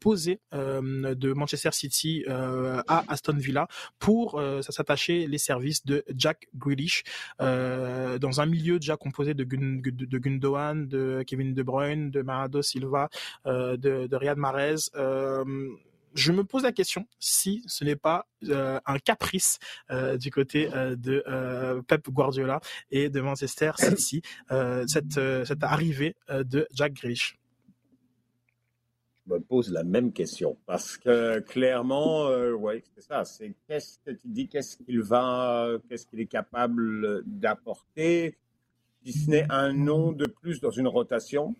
posés 0.00 0.40
de 0.52 1.32
Manchester 1.32 1.70
City 1.72 2.24
à 2.28 3.04
Aston 3.08 3.36
Villa 3.36 3.68
pour 3.98 4.42
s'attacher 4.62 5.26
les 5.26 5.38
services 5.38 5.86
de 5.86 6.04
Jack 6.14 6.48
Grealish 6.56 7.04
dans 7.38 8.40
un 8.40 8.46
milieu 8.46 8.78
déjà 8.78 8.96
composé 8.96 9.34
de, 9.34 9.44
de, 9.44 10.18
Gundogan, 10.18 10.88
de 10.88 11.22
Kevin 11.26 11.54
De 11.54 11.62
Bruyne, 11.62 12.10
de 12.10 12.22
Marado 12.22 12.62
Silva, 12.62 13.08
de, 13.46 13.76
de 13.76 14.16
Riyad 14.16 14.38
Mahrez 14.38 14.90
je 16.18 16.32
me 16.32 16.44
pose 16.44 16.64
la 16.64 16.72
question 16.72 17.06
si 17.20 17.62
ce 17.66 17.84
n'est 17.84 17.96
pas 17.96 18.26
euh, 18.48 18.80
un 18.86 18.98
caprice 18.98 19.58
euh, 19.90 20.16
du 20.16 20.30
côté 20.30 20.68
euh, 20.74 20.96
de 20.96 21.24
Pep 21.86 22.08
Guardiola 22.10 22.60
et 22.90 23.08
de 23.08 23.20
Manchester 23.20 23.72
City, 23.76 24.22
cette, 24.86 25.20
cette 25.44 25.62
arrivée 25.62 26.16
de 26.28 26.66
Jack 26.72 26.94
Grealish. 26.94 27.38
Je 29.26 29.34
me 29.34 29.40
pose 29.40 29.70
la 29.70 29.84
même 29.84 30.12
question 30.12 30.56
parce 30.66 30.96
que 30.96 31.38
clairement, 31.40 32.28
ouais, 32.52 32.82
c'est 32.94 33.02
ça. 33.02 33.24
C'est 33.24 33.54
qu'est-ce 33.66 33.98
que 34.04 34.10
tu 34.10 34.28
dis, 34.28 34.48
qu'est-ce 34.48 34.76
qu'il 34.76 35.02
va, 35.02 35.68
qu'est-ce 35.88 36.06
qu'il 36.06 36.20
est 36.20 36.26
capable 36.26 37.22
d'apporter, 37.26 38.38
si 39.04 39.12
ce 39.12 39.30
n'est 39.30 39.46
un 39.50 39.72
nom 39.72 40.12
de 40.12 40.26
plus 40.26 40.60
dans 40.60 40.70
une 40.70 40.88
rotation. 40.88 41.54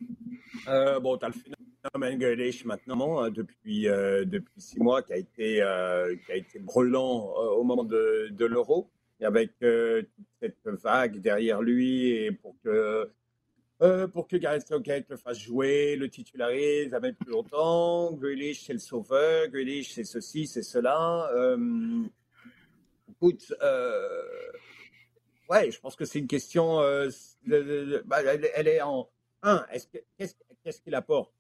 bon, 0.67 1.19
tu 1.19 1.27
as 1.27 1.29
le 1.29 1.58
Grealish 1.95 2.65
maintenant 2.65 3.21
hein, 3.21 3.31
depuis 3.31 3.89
euh, 3.89 4.25
depuis 4.25 4.61
six 4.61 4.79
mois 4.79 5.03
qui 5.03 5.13
a 5.13 5.17
été 5.17 5.63
euh, 5.63 6.15
qui 6.25 6.33
a 6.33 6.37
été 6.37 6.59
brûlant 6.59 7.35
euh, 7.37 7.51
au 7.51 7.65
moment 7.65 7.85
de, 7.85 8.29
de 8.31 8.45
l'Euro 8.45 8.91
avec 9.21 9.51
toute 9.59 10.27
cette 10.41 10.65
vague 10.65 11.21
derrière 11.21 11.61
lui 11.61 12.11
et 12.11 12.31
pour 12.31 12.55
que 12.63 13.11
pour 14.13 14.29
que 14.29 14.37
Gareth 14.37 14.67
Southgate 14.69 15.07
le 15.09 15.17
fasse 15.17 15.39
jouer, 15.39 15.97
le 15.97 16.09
titularise, 16.09 16.93
met 17.03 17.13
plus 17.13 17.33
longtemps. 17.33 18.13
Grealish, 18.13 18.65
c'est 18.65 18.73
le 18.73 18.79
sauveur. 18.79 19.49
Grealish, 19.49 19.93
c'est 19.95 20.05
ceci, 20.05 20.47
c'est 20.47 20.63
cela. 20.63 21.29
écoute, 23.11 23.53
ouais, 25.51 25.71
je 25.73 25.81
pense 25.81 25.97
que 25.97 26.05
c'est 26.05 26.21
une 26.21 26.29
question. 26.29 26.77
Bah, 28.05 28.23
elle, 28.23 28.69
est 28.69 28.83
en 28.83 29.09
un. 29.43 29.67
Est-ce 29.73 29.89
qu'est-ce 30.63 30.81
qu'il 30.81 30.95
apporte? 30.95 31.38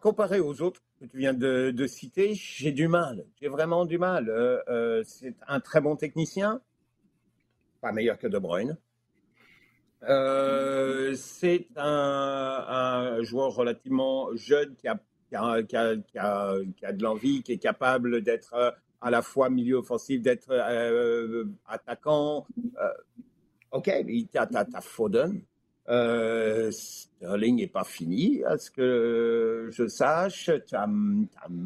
Comparé 0.00 0.40
aux 0.40 0.62
autres 0.62 0.80
que 1.00 1.06
tu 1.06 1.18
viens 1.18 1.34
de, 1.34 1.86
citer, 1.86 2.34
j'ai 2.34 2.72
du 2.72 2.88
mal. 2.88 3.24
J'ai 3.40 3.48
vraiment 3.48 3.84
du 3.84 3.98
mal. 3.98 4.30
c'est 5.04 5.34
un 5.46 5.60
très 5.60 5.80
bon 5.80 5.96
technicien, 5.96 6.60
pas 7.80 7.92
meilleur 7.92 8.18
que 8.18 8.26
De 8.26 8.38
Bruyne. 8.38 8.76
c'est 11.16 11.66
un, 11.76 13.18
joueur 13.22 13.54
relativement 13.54 14.34
jeune 14.36 14.76
qui 14.76 14.88
a, 14.88 15.00
qui 15.28 16.18
a 16.18 16.92
de 16.92 17.02
l'envie, 17.02 17.42
qui 17.42 17.52
est 17.52 17.58
capable 17.58 18.22
d'être 18.22 18.76
à 19.00 19.10
la 19.10 19.22
fois 19.22 19.50
milieu 19.50 19.76
offensif, 19.76 20.20
d'être 20.22 20.50
euh, 20.50 21.44
attaquant. 21.66 22.46
Euh, 22.80 22.92
ok, 23.70 23.86
mais 24.04 24.26
tu 24.32 24.38
as, 24.38 24.80
Foden. 24.80 25.42
Euh, 25.88 26.70
Sterling 26.70 27.56
n'est 27.56 27.66
pas 27.66 27.84
fini, 27.84 28.42
à 28.44 28.58
ce 28.58 28.70
que 28.70 29.68
je 29.70 29.86
sache. 29.86 30.50
Tu 30.66 30.74
as, 30.74 30.88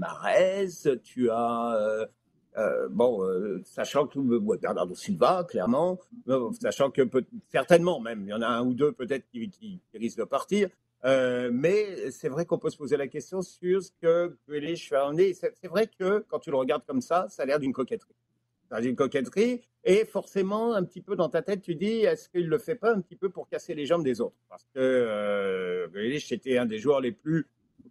as 0.02 0.96
tu 1.02 1.30
as. 1.30 2.08
bon, 2.90 3.22
sachant 3.64 4.06
que 4.06 4.18
Bernardo 4.58 4.94
Silva, 4.94 5.44
clairement, 5.48 5.98
sachant 6.60 6.90
que 6.90 7.02
certainement 7.48 8.00
même, 8.00 8.22
il 8.22 8.28
y 8.28 8.34
en 8.34 8.42
a 8.42 8.48
un 8.48 8.64
ou 8.64 8.74
deux 8.74 8.92
peut-être 8.92 9.26
qui, 9.30 9.80
risquent 9.94 10.18
de 10.18 10.24
partir, 10.24 10.68
euh, 11.04 11.50
mais 11.52 12.10
c'est 12.10 12.28
vrai 12.28 12.44
qu'on 12.44 12.58
peut 12.58 12.70
se 12.70 12.76
poser 12.76 12.96
la 12.96 13.06
question 13.06 13.40
sur 13.42 13.82
ce 13.82 13.90
que 14.02 14.36
Grealish 14.46 14.88
fait 14.88 14.98
emmener. 14.98 15.32
C'est 15.34 15.68
vrai 15.68 15.86
que 15.86 16.24
quand 16.28 16.38
tu 16.40 16.50
le 16.50 16.56
regardes 16.56 16.84
comme 16.84 17.00
ça, 17.00 17.26
ça 17.30 17.42
a 17.42 17.46
l'air 17.46 17.58
d'une 17.58 17.72
coquetterie. 17.72 18.14
Ça 18.70 18.80
d'une 18.80 18.96
coquetterie. 18.96 19.62
Et 19.84 20.04
forcément, 20.04 20.74
un 20.74 20.84
petit 20.84 21.00
peu 21.00 21.16
dans 21.16 21.28
ta 21.28 21.42
tête, 21.42 21.62
tu 21.62 21.74
dis, 21.74 22.04
est-ce 22.04 22.28
qu'il 22.28 22.46
le 22.46 22.58
fait 22.58 22.76
pas 22.76 22.94
un 22.94 23.00
petit 23.00 23.16
peu 23.16 23.30
pour 23.30 23.48
casser 23.48 23.74
les 23.74 23.86
jambes 23.86 24.04
des 24.04 24.20
autres? 24.20 24.36
Parce 24.48 24.64
que 24.74 24.78
euh, 24.78 25.88
Grealish 25.88 26.30
était 26.32 26.58
un 26.58 26.66
des 26.66 26.78
joueurs 26.78 27.00
les 27.00 27.12
plus 27.12 27.46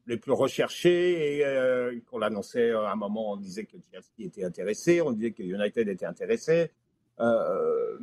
les 0.07 0.17
plus 0.17 0.31
recherchés 0.31 1.37
et 1.37 1.45
euh, 1.45 1.97
qu'on 2.09 2.17
l'annonçait 2.17 2.71
à 2.71 2.91
un 2.91 2.95
moment, 2.95 3.33
on 3.33 3.37
disait 3.37 3.65
que 3.65 3.77
Chelsea 3.91 4.27
était 4.27 4.43
intéressé, 4.43 5.01
on 5.01 5.11
disait 5.11 5.31
que 5.31 5.43
United 5.43 5.87
était 5.87 6.05
intéressé. 6.05 6.71
Euh, 7.19 7.97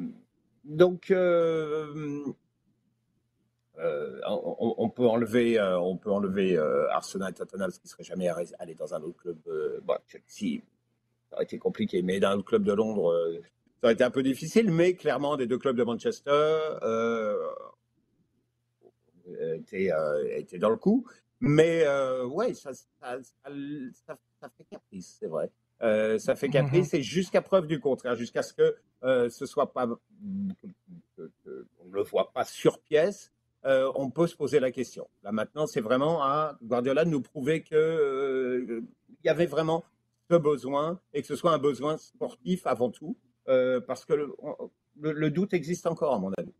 donc, 0.64 1.10
euh, 1.10 2.24
on, 3.76 4.88
peut 4.88 5.06
enlever, 5.06 5.60
on 5.60 5.96
peut 5.96 6.10
enlever 6.10 6.56
Arsenal 6.90 7.32
et 7.32 7.34
Tottenham, 7.34 7.70
ce 7.70 7.80
qui 7.80 7.88
serait 7.88 8.04
jamais 8.04 8.28
allé 8.58 8.74
dans 8.74 8.94
un 8.94 9.02
autre 9.02 9.16
club. 9.16 9.38
Bon, 9.84 9.96
si, 10.26 10.62
ça 11.28 11.36
aurait 11.36 11.44
été 11.44 11.58
compliqué, 11.58 12.02
mais 12.02 12.20
dans 12.20 12.34
autre 12.34 12.44
club 12.44 12.64
de 12.64 12.72
Londres, 12.72 13.12
ça 13.80 13.86
aurait 13.86 13.94
été 13.94 14.04
un 14.04 14.10
peu 14.10 14.22
difficile. 14.22 14.70
Mais 14.70 14.94
clairement, 14.94 15.36
des 15.36 15.46
deux 15.46 15.58
clubs 15.58 15.76
de 15.76 15.84
Manchester 15.84 16.58
étaient, 19.54 19.90
étaient, 20.30 20.58
dans 20.58 20.70
le 20.70 20.76
coup. 20.76 21.06
Mais 21.40 21.84
ouais, 22.24 22.54
ça, 22.54 22.72
ça, 22.72 23.18
ça, 23.22 24.48
fait 24.56 24.64
caprice, 24.70 25.18
c'est 25.20 25.26
vrai. 25.26 25.50
ça 26.18 26.36
fait 26.36 26.48
caprice 26.48 26.92
mm-hmm. 26.92 26.98
et 26.98 27.02
jusqu'à 27.02 27.42
preuve 27.42 27.66
du 27.66 27.80
contraire, 27.80 28.14
jusqu'à 28.14 28.42
ce 28.42 28.54
que 28.54 28.76
ce 29.02 29.46
soit 29.46 29.72
pas, 29.72 29.86
on 29.86 31.86
ne 31.86 31.92
le 31.92 32.02
voit 32.02 32.32
pas 32.32 32.44
sur 32.44 32.80
pièce, 32.80 33.32
euh, 33.66 33.90
on 33.96 34.10
peut 34.10 34.28
se 34.28 34.36
poser 34.36 34.60
la 34.60 34.70
question. 34.70 35.08
Là 35.24 35.32
maintenant, 35.32 35.66
c'est 35.66 35.80
vraiment 35.80 36.22
à 36.22 36.56
Guardiola 36.62 37.04
de 37.04 37.10
nous 37.10 37.20
prouver 37.20 37.62
qu'il 37.62 37.76
euh, 37.76 38.82
y 39.24 39.28
avait 39.28 39.46
vraiment 39.46 39.84
ce 40.30 40.36
besoin 40.36 41.00
et 41.12 41.22
que 41.22 41.26
ce 41.26 41.36
soit 41.36 41.52
un 41.52 41.58
besoin 41.58 41.96
sportif 41.96 42.66
avant 42.66 42.90
tout, 42.90 43.16
euh, 43.48 43.80
parce 43.80 44.04
que 44.04 44.14
le, 45.00 45.30
doute 45.30 45.54
existe 45.54 45.86
encore 45.86 46.14
à 46.14 46.18
mon 46.18 46.32
avis. 46.36 46.52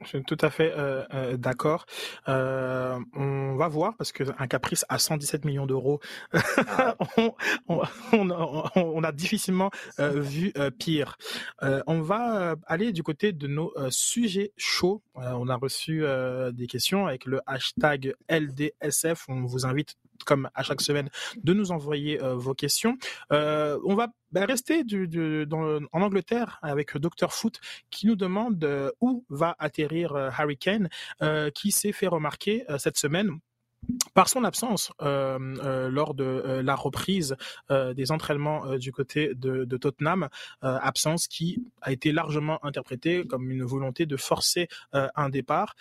Je 0.00 0.08
suis 0.08 0.24
tout 0.24 0.38
à 0.40 0.50
fait 0.50 0.72
euh, 0.76 1.04
euh, 1.14 1.36
d'accord. 1.36 1.86
On 2.26 3.54
va 3.54 3.68
voir 3.68 3.96
parce 3.96 4.10
que 4.10 4.24
un 4.36 4.48
caprice 4.48 4.84
à 4.88 4.98
117 4.98 5.44
millions 5.44 5.66
d'euros, 5.66 6.00
ah. 6.32 6.96
on, 7.68 9.04
a 9.04 9.12
difficilement 9.12 9.70
vu 9.98 10.52
pire. 10.80 11.16
on 11.60 12.00
va 12.00 12.56
aller 12.66 12.92
du 12.92 13.04
côté 13.04 13.30
de 13.30 13.46
nos 13.46 13.72
sujets 13.90 14.52
chauds. 14.56 15.02
on 15.14 15.48
a 15.48 15.54
reçu 15.54 16.04
des 16.52 16.66
questions 16.66 17.06
avec 17.06 17.24
le 17.26 17.40
hashtag 17.46 18.14
LDSF. 18.28 19.26
On 19.28 19.42
vous 19.44 19.66
invite 19.66 19.94
comme 20.24 20.48
à 20.54 20.62
chaque 20.62 20.80
semaine, 20.80 21.08
de 21.42 21.52
nous 21.52 21.72
envoyer 21.72 22.18
vos 22.18 22.54
questions. 22.54 22.96
on 23.30 23.94
va 23.94 24.08
ben, 24.32 24.46
rester 24.46 24.82
en 25.92 26.02
Angleterre 26.02 26.58
avec 26.62 26.96
Dr 26.96 27.32
Foot 27.32 27.60
qui 27.90 28.06
nous 28.06 28.16
demande 28.16 28.62
euh, 28.64 28.90
où 29.00 29.24
va 29.28 29.54
atterrir 29.58 30.14
euh, 30.14 30.30
Harry 30.36 30.56
Kane, 30.56 30.88
euh, 31.22 31.50
qui 31.50 31.70
s'est 31.70 31.92
fait 31.92 32.06
remarquer 32.06 32.64
cette 32.78 32.96
semaine 32.96 33.38
par 34.14 34.28
son 34.28 34.44
absence 34.44 34.92
euh, 35.00 35.38
euh, 35.64 35.90
lors 35.90 36.14
de 36.14 36.24
euh, 36.24 36.62
la 36.62 36.74
reprise 36.74 37.36
des 37.70 38.12
entraînements 38.12 38.76
du 38.76 38.92
côté 38.92 39.34
de, 39.34 39.64
de 39.64 39.76
Tottenham, 39.76 40.28
absence 40.60 41.26
qui 41.26 41.64
a 41.80 41.92
été 41.92 42.12
largement 42.12 42.64
interprétée 42.64 43.24
comme 43.26 43.50
une 43.50 43.64
volonté 43.64 44.06
de 44.06 44.16
forcer 44.16 44.68
un 44.92 45.28
départ. 45.28 45.74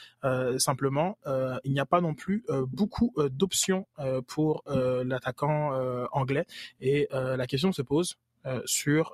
simplement, 0.58 1.18
il 1.64 1.72
n'y 1.72 1.80
a 1.80 1.86
pas 1.86 2.02
non 2.02 2.14
plus 2.14 2.46
beaucoup 2.68 3.14
d'options 3.32 3.88
pour 4.28 4.64
l'attaquant 4.68 5.72
anglais 6.12 6.46
et 6.80 7.08
la 7.12 7.48
question 7.48 7.72
se 7.72 7.82
pose 7.82 8.16
sur 8.66 9.14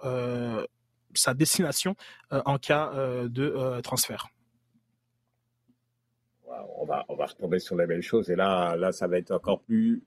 sa 1.13 1.33
destination 1.33 1.95
en 2.31 2.57
cas 2.57 2.91
de 3.27 3.81
transfert 3.81 4.27
on 6.77 6.85
va, 6.85 7.05
on 7.09 7.15
va 7.15 7.25
retomber 7.25 7.59
sur 7.59 7.75
les 7.75 7.85
belles 7.85 8.01
choses. 8.01 8.29
Et 8.29 8.35
là, 8.35 8.75
là, 8.75 8.91
ça 8.91 9.07
va 9.07 9.17
être 9.17 9.31
encore 9.31 9.61
plus, 9.61 10.01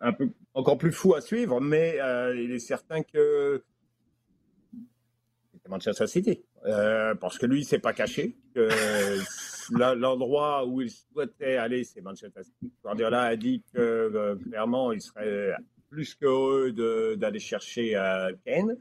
un 0.00 0.12
peu, 0.12 0.30
encore 0.54 0.78
plus 0.78 0.92
fou 0.92 1.14
à 1.14 1.20
suivre. 1.20 1.60
Mais 1.60 2.00
euh, 2.00 2.40
il 2.40 2.52
est 2.52 2.58
certain 2.58 3.02
que 3.02 3.62
Manchester 5.68 6.06
City, 6.06 6.44
euh, 6.64 7.14
parce 7.16 7.38
que 7.38 7.46
lui, 7.46 7.60
il 7.60 7.64
s'est 7.64 7.80
pas 7.80 7.92
caché. 7.92 8.36
Que 8.54 8.68
l'endroit 9.96 10.64
où 10.64 10.80
il 10.80 10.90
souhaitait 10.90 11.56
aller, 11.56 11.82
c'est 11.82 12.00
Manchester 12.00 12.44
City. 12.44 12.72
Guardiola 12.82 13.22
a 13.22 13.36
dit 13.36 13.62
que 13.74 13.80
euh, 13.80 14.36
clairement, 14.36 14.92
il 14.92 15.00
serait 15.00 15.54
plus 15.90 16.14
que 16.14 16.26
heureux 16.26 17.16
d'aller 17.16 17.40
chercher 17.40 17.92
Kane. 18.44 18.76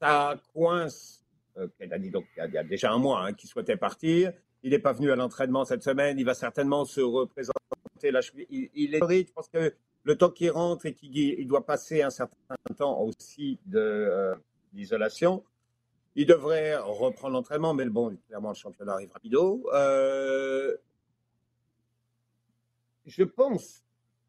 ça 0.00 0.40
coince 0.54 1.27
euh, 1.58 1.68
a 1.90 1.98
dit 1.98 2.10
donc 2.10 2.26
il 2.36 2.52
y 2.52 2.58
a, 2.58 2.64
déjà 2.64 2.92
un 2.92 2.98
mois, 2.98 3.24
hein, 3.24 3.32
qu'il 3.32 3.48
souhaitait 3.48 3.76
partir. 3.76 4.32
Il 4.62 4.70
n'est 4.70 4.78
pas 4.78 4.92
venu 4.92 5.10
à 5.10 5.16
l'entraînement 5.16 5.64
cette 5.64 5.82
semaine. 5.82 6.18
Il 6.18 6.24
va 6.24 6.34
certainement 6.34 6.84
se 6.84 7.00
représenter. 7.00 7.54
Il, 8.02 8.70
il 8.74 8.94
est 8.94 8.98
je 8.98 9.32
pense 9.32 9.48
que 9.48 9.74
le 10.04 10.16
temps 10.16 10.30
qu'il 10.30 10.50
rentre 10.50 10.86
et 10.86 10.94
qu'il 10.94 11.46
doit 11.46 11.66
passer 11.66 12.02
un 12.02 12.10
certain 12.10 12.56
temps 12.76 13.00
aussi 13.00 13.58
euh, 13.74 14.34
d'isolation, 14.72 15.44
il 16.14 16.26
devrait 16.26 16.76
reprendre 16.76 17.34
l'entraînement, 17.34 17.74
mais 17.74 17.84
bon, 17.86 18.16
clairement, 18.26 18.50
le 18.50 18.54
championnat 18.54 18.94
arrive 18.94 19.12
rapido. 19.12 19.68
Euh, 19.74 20.76
je 23.06 23.22
pense 23.22 23.84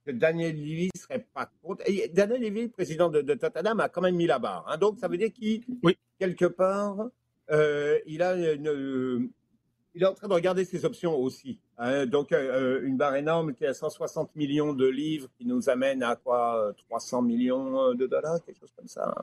que 0.06 0.12
Daniel 0.12 0.56
Levy 0.56 0.90
serait 0.96 1.26
pas 1.34 1.50
contre. 1.62 1.84
Et 1.88 2.10
Daniel 2.10 2.42
Levy, 2.42 2.68
président 2.68 3.10
de, 3.10 3.22
Tottenham, 3.34 3.80
a 3.80 3.90
quand 3.90 4.02
même 4.02 4.16
mis 4.16 4.28
la 4.28 4.40
barre. 4.40 4.66
Hein. 4.68 4.78
donc, 4.78 5.00
ça 5.00 5.08
veut 5.08 5.18
dire 5.18 5.32
qu'il, 5.32 5.64
quelque 6.20 6.46
part, 6.46 7.10
euh, 7.52 8.00
il, 8.06 8.22
a 8.22 8.36
il 8.36 10.04
est 10.04 10.06
en 10.06 10.14
train 10.14 10.28
de 10.28 10.34
regarder 10.34 10.66
ses 10.66 10.86
options 10.86 11.16
aussi. 11.16 11.60
Hein. 11.78 12.06
donc, 12.06 12.32
euh, 12.32 12.82
une 12.84 12.98
barre 12.98 13.16
énorme 13.16 13.54
qui 13.54 13.64
est 13.64 13.68
à 13.68 13.74
160 13.74 14.36
millions 14.36 14.74
de 14.74 14.88
livres, 14.88 15.30
qui 15.38 15.46
nous 15.46 15.70
amène 15.70 16.04
à 16.04 16.16
quoi 16.16 16.74
300 16.90 17.22
millions 17.24 17.94
de 17.94 18.06
dollars, 18.06 18.44
quelque 18.46 18.60
chose 18.60 18.74
comme 18.76 18.88
ça. 18.88 19.14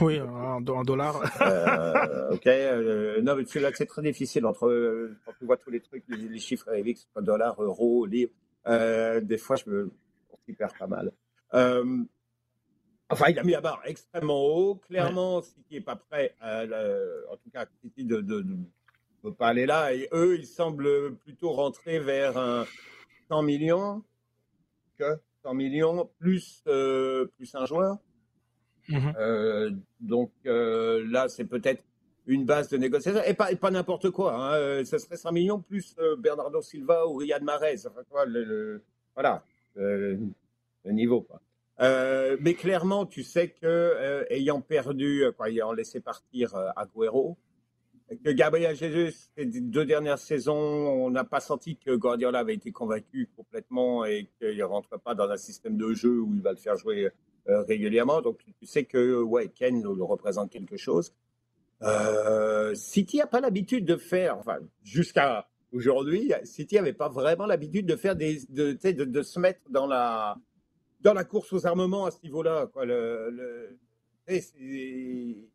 Oui, 0.00 0.20
en, 0.20 0.60
dollars. 0.60 1.20
Euh, 1.42 2.30
ok. 2.30 2.46
non, 3.22 3.36
mais 3.36 3.60
là, 3.60 3.70
c'est 3.74 3.86
très 3.86 4.02
difficile 4.02 4.46
entre 4.46 5.10
quand 5.24 5.32
tu 5.38 5.44
vois 5.44 5.56
tous 5.56 5.70
les 5.70 5.80
trucs, 5.80 6.04
les, 6.08 6.38
chiffres 6.38 6.68
avec 6.68 6.98
dollars, 7.20 7.60
euros, 7.62 8.06
livres. 8.06 8.32
des 8.66 9.38
fois, 9.38 9.56
je 9.56 9.68
me 9.68 9.90
on 10.30 10.52
perds 10.52 10.74
pas 10.78 10.86
mal. 10.86 11.12
Enfin, 13.14 13.30
il 13.30 13.38
a 13.38 13.42
mis 13.42 13.52
la 13.52 13.60
barre 13.60 13.80
extrêmement 13.84 14.44
haut. 14.44 14.74
Clairement, 14.76 15.36
ouais. 15.36 15.42
City 15.42 15.74
n'est 15.74 15.80
pas 15.80 15.96
prêt, 15.96 16.34
en 16.42 17.36
tout 17.36 17.50
cas, 17.52 17.66
City 17.80 18.04
ne 18.04 19.30
pas 19.30 19.48
aller 19.48 19.66
là. 19.66 19.94
Et 19.94 20.08
eux, 20.12 20.36
ils 20.38 20.46
semblent 20.46 21.16
plutôt 21.16 21.52
rentrer 21.52 21.98
vers 21.98 22.36
un 22.36 22.66
100 23.28 23.42
millions 23.42 24.02
que 24.98 25.18
100 25.42 25.54
millions 25.54 26.10
plus, 26.18 26.62
euh, 26.66 27.26
plus 27.36 27.54
un 27.54 27.66
joueur. 27.66 27.98
Mmh 28.88 29.12
euh, 29.18 29.70
donc 30.00 30.30
euh, 30.44 31.06
là, 31.10 31.28
c'est 31.28 31.46
peut-être 31.46 31.82
une 32.26 32.44
base 32.44 32.68
de 32.68 32.76
négociation. 32.76 33.22
Et 33.24 33.34
pas, 33.34 33.54
pas 33.56 33.70
n'importe 33.70 34.10
quoi. 34.10 34.34
Hein. 34.34 34.84
Ce 34.84 34.98
serait 34.98 35.16
100 35.16 35.32
millions 35.32 35.60
plus 35.60 35.94
Bernardo 36.18 36.60
Silva 36.62 37.06
ou 37.06 37.16
Riyad 37.16 37.42
Mahrez. 37.42 37.86
Enfin, 37.86 38.02
quoi, 38.10 38.24
le, 38.24 38.82
voilà, 39.14 39.42
le 39.76 40.18
niveau. 40.86 41.22
Quoi. 41.22 41.40
Euh, 41.80 42.36
mais 42.40 42.54
clairement, 42.54 43.04
tu 43.04 43.22
sais 43.22 43.48
que 43.48 43.66
euh, 43.66 44.24
ayant 44.30 44.60
perdu, 44.60 45.24
euh, 45.24 45.32
ayant 45.44 45.72
laissé 45.72 46.00
partir 46.00 46.54
Agüero, 46.76 47.36
que 48.22 48.30
Gabriel 48.30 48.76
Jesus, 48.76 49.30
ces 49.36 49.46
deux 49.46 49.84
dernières 49.84 50.18
saisons, 50.18 50.54
on 50.54 51.10
n'a 51.10 51.24
pas 51.24 51.40
senti 51.40 51.76
que 51.76 51.94
Guardiola 51.96 52.40
avait 52.40 52.54
été 52.54 52.70
convaincu 52.70 53.28
complètement 53.36 54.04
et 54.04 54.28
qu'il 54.38 54.56
ne 54.56 54.64
rentre 54.64 55.00
pas 55.00 55.14
dans 55.14 55.28
un 55.30 55.36
système 55.36 55.76
de 55.76 55.92
jeu 55.94 56.20
où 56.20 56.34
il 56.34 56.42
va 56.42 56.52
le 56.52 56.58
faire 56.58 56.76
jouer 56.76 57.10
euh, 57.48 57.62
régulièrement. 57.62 58.20
Donc 58.20 58.44
tu 58.58 58.66
sais 58.66 58.84
que 58.84 59.20
ouais, 59.22 59.48
Ken 59.48 59.82
le 59.82 60.02
représente 60.02 60.50
quelque 60.50 60.76
chose. 60.76 61.14
Euh, 61.82 62.74
City 62.74 63.18
n'a 63.18 63.26
pas 63.26 63.40
l'habitude 63.40 63.84
de 63.84 63.96
faire, 63.96 64.38
enfin, 64.38 64.58
jusqu'à 64.82 65.48
aujourd'hui, 65.72 66.32
City 66.44 66.76
n'avait 66.76 66.92
pas 66.92 67.08
vraiment 67.08 67.46
l'habitude 67.46 67.86
de 67.86 67.96
faire 67.96 68.16
des, 68.16 68.40
de, 68.48 68.72
de, 68.72 69.04
de, 69.04 69.22
se 69.22 69.38
mettre 69.40 69.60
dans 69.70 69.86
la, 69.86 70.36
dans 71.04 71.14
la 71.14 71.24
course 71.24 71.52
aux 71.52 71.66
armements 71.66 72.06
à 72.06 72.10
ce 72.10 72.18
niveau-là. 72.22 72.66
Quoi. 72.72 72.86
Le, 72.86 73.30
le, 73.30 73.78
ils 74.58 75.48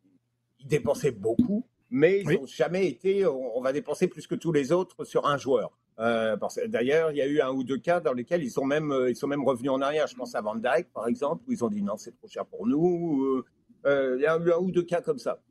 dépensaient 0.64 1.10
beaucoup, 1.10 1.66
mais 1.90 2.20
ils 2.20 2.28
n'ont 2.28 2.46
jamais 2.46 2.86
été, 2.86 3.26
on, 3.26 3.60
va 3.60 3.72
dépenser 3.72 4.06
plus 4.06 4.26
que 4.26 4.36
tous 4.36 4.52
les 4.52 4.72
autres 4.72 5.04
sur 5.04 5.26
un 5.26 5.36
joueur. 5.36 5.76
Euh, 5.98 6.36
D'ailleurs, 6.68 7.10
il 7.10 7.18
y 7.18 7.20
a 7.20 7.26
eu 7.26 7.40
un 7.40 7.50
ou 7.50 7.64
deux 7.64 7.78
cas 7.78 8.00
dans 8.00 8.12
lesquels 8.12 8.42
ils 8.42 8.50
sont 8.50 8.64
même, 8.64 8.94
ils 9.08 9.16
sont 9.16 9.26
même 9.26 9.44
revenus 9.44 9.72
en 9.72 9.82
arrière. 9.82 10.06
Je 10.06 10.14
pense 10.14 10.34
à 10.34 10.40
Van 10.40 10.54
Dyke, 10.54 10.92
par 10.94 11.08
exemple, 11.08 11.42
où 11.46 11.52
ils 11.52 11.64
ont 11.64 11.68
dit 11.68 11.82
non, 11.82 11.96
c'est 11.96 12.16
trop 12.16 12.28
cher 12.28 12.46
pour 12.46 12.66
nous. 12.66 13.44
Euh, 13.86 14.16
il 14.18 14.22
y 14.22 14.26
a 14.26 14.38
eu 14.38 14.52
un 14.52 14.58
ou 14.58 14.70
deux 14.70 14.84
cas 14.84 15.00
comme 15.00 15.18
ça. 15.18 15.42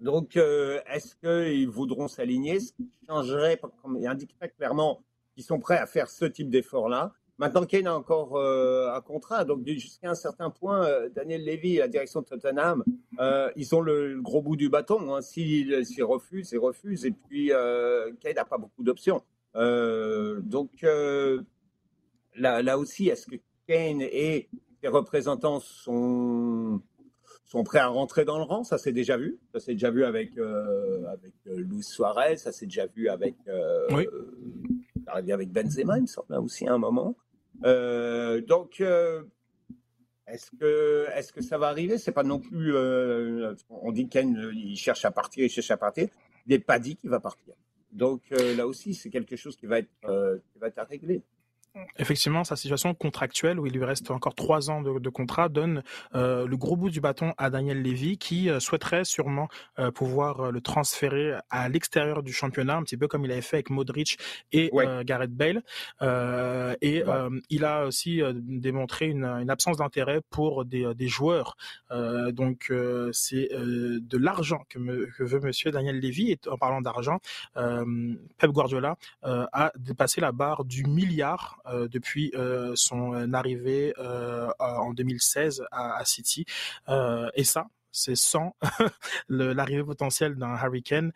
Donc, 0.00 0.36
euh, 0.36 0.80
est-ce 0.92 1.14
qu'ils 1.16 1.68
voudront 1.68 2.08
s'aligner? 2.08 2.60
Ce 2.60 2.72
qui 2.72 2.90
changerait, 3.06 3.60
il 3.98 4.06
indiquerait 4.06 4.50
clairement 4.50 5.02
qu'ils 5.34 5.44
sont 5.44 5.58
prêts 5.58 5.78
à 5.78 5.86
faire 5.86 6.08
ce 6.08 6.24
type 6.24 6.50
d'effort-là. 6.50 7.12
Maintenant, 7.38 7.64
Kane 7.66 7.86
a 7.86 7.94
encore 7.94 8.36
euh, 8.36 8.94
un 8.94 9.00
contrat, 9.00 9.44
donc 9.44 9.66
jusqu'à 9.66 10.10
un 10.10 10.14
certain 10.14 10.48
point, 10.50 10.86
euh, 10.86 11.08
Daniel 11.10 11.44
Levy, 11.44 11.76
la 11.76 11.88
direction 11.88 12.22
de 12.22 12.26
Tottenham, 12.26 12.82
ils 13.56 13.74
ont 13.74 13.80
le, 13.80 14.20
gros 14.22 14.40
bout 14.40 14.56
du 14.56 14.68
bâton. 14.68 15.14
Hein. 15.14 15.20
S'ils 15.20 15.84
refusent, 16.02 16.52
ils 16.52 16.58
refusent. 16.58 17.04
Et 17.04 17.12
puis, 17.12 17.48
Kane 17.48 18.34
n'a 18.34 18.44
pas 18.44 18.58
beaucoup 18.58 18.82
d'options. 18.82 19.22
donc, 19.54 20.70
là, 20.82 22.62
là 22.62 22.78
aussi, 22.78 23.08
est-ce 23.08 23.26
que 23.26 23.36
Kane 23.66 24.00
et 24.00 24.48
ses 24.82 24.88
représentants 24.88 25.60
sont 25.60 26.80
sont 27.46 27.62
prêts 27.62 27.78
à 27.78 27.86
rentrer 27.86 28.24
dans 28.24 28.38
le 28.38 28.44
rang? 28.44 28.64
Ça 28.64 28.76
s'est 28.76 28.92
déjà 28.92 29.16
vu. 29.16 29.38
Ça 29.52 29.60
s'est 29.60 29.72
déjà 29.72 29.90
vu 29.90 30.04
avec, 30.04 30.36
euh, 30.36 31.06
avec 31.06 31.32
euh, 31.46 31.56
Luis 31.56 31.82
Suarez. 31.82 32.36
Ça 32.36 32.52
s'est 32.52 32.66
déjà 32.66 32.86
vu 32.86 33.08
avec, 33.08 33.36
euh, 33.48 33.86
oui. 33.92 34.06
avec 35.06 35.50
Benzema, 35.50 35.96
il 35.96 36.02
me 36.02 36.06
semble, 36.06 36.34
aussi 36.34 36.66
à 36.66 36.74
un 36.74 36.78
moment. 36.78 37.16
Donc, 37.62 38.82
est-ce 40.26 40.50
que, 40.58 41.06
est 41.14 41.32
que 41.32 41.42
ça 41.42 41.58
va 41.58 41.68
arriver? 41.68 41.98
C'est 41.98 42.12
pas 42.12 42.22
non 42.22 42.40
plus. 42.40 42.74
on 43.70 43.92
dit 43.92 44.08
qu'il 44.08 44.76
cherche 44.76 45.04
à 45.04 45.10
partir, 45.10 45.44
il 45.44 45.50
cherche 45.50 45.70
à 45.70 45.76
partir. 45.76 46.08
Il 46.46 46.52
n'est 46.52 46.58
pas 46.58 46.78
dit 46.78 46.96
qu'il 46.96 47.10
va 47.10 47.20
partir. 47.20 47.54
Donc 47.92 48.22
là 48.30 48.66
aussi, 48.66 48.94
c'est 48.94 49.10
quelque 49.10 49.36
chose 49.36 49.56
qui 49.56 49.66
va 49.66 49.78
être, 49.78 49.90
qui 50.52 50.58
va 50.58 50.68
être 50.68 50.78
à 50.78 50.84
régler. 50.84 51.22
Effectivement, 51.98 52.44
sa 52.44 52.56
situation 52.56 52.94
contractuelle, 52.94 53.58
où 53.58 53.66
il 53.66 53.72
lui 53.72 53.84
reste 53.84 54.10
encore 54.10 54.34
trois 54.34 54.70
ans 54.70 54.82
de, 54.82 55.08
contrat, 55.08 55.48
donne 55.48 55.82
euh, 56.14 56.46
le 56.46 56.56
gros 56.56 56.76
bout 56.76 56.90
du 56.90 57.00
bâton 57.00 57.34
à 57.38 57.50
Daniel 57.50 57.82
Levy, 57.82 58.18
qui 58.18 58.48
euh, 58.48 58.60
souhaiterait 58.60 59.04
sûrement 59.04 59.48
euh, 59.78 59.90
pouvoir 59.90 60.52
le 60.52 60.60
transférer 60.60 61.34
à 61.50 61.68
l'extérieur 61.68 62.22
du 62.22 62.32
championnat, 62.32 62.76
un 62.76 62.82
petit 62.82 62.96
peu 62.96 63.08
comme 63.08 63.24
il 63.24 63.32
avait 63.32 63.42
fait 63.42 63.56
avec 63.56 63.70
Modric 63.70 64.18
et 64.52 64.70
Gareth 65.04 65.32
Bale. 65.32 65.62
et 66.80 67.02
il 67.50 67.64
a 67.64 67.86
aussi 67.86 68.22
démontré 68.34 69.08
une, 69.08 69.24
absence 69.48 69.76
d'intérêt 69.76 70.20
pour 70.30 70.64
des, 70.64 71.08
joueurs. 71.08 71.56
donc, 71.90 72.72
c'est 73.12 73.48
de 73.52 74.18
l'argent 74.18 74.64
que, 74.68 74.78
que, 75.16 75.22
veut 75.22 75.40
Monsieur 75.40 75.70
Daniel 75.70 76.00
Levy. 76.00 76.32
Et 76.32 76.38
en 76.48 76.58
parlant 76.58 76.80
d'argent, 76.80 77.18
Pep 77.54 78.50
Guardiola 78.50 78.96
a 79.22 79.72
dépassé 79.76 80.20
la 80.20 80.32
barre 80.32 80.64
du 80.64 80.84
milliard 80.84 81.58
euh, 81.65 81.65
depuis 81.72 82.32
euh, 82.34 82.72
son 82.74 83.32
arrivée 83.32 83.94
euh, 83.98 84.48
en 84.58 84.92
2016 84.92 85.64
à, 85.70 86.04
City. 86.04 86.44
et 87.34 87.44
ça, 87.44 87.66
c'est 87.92 88.16
sans 88.16 88.54
l'arrivée 89.28 89.84
potentielle 89.84 90.36
d'un 90.36 90.54
Harry 90.54 90.82
Kane 90.82 91.12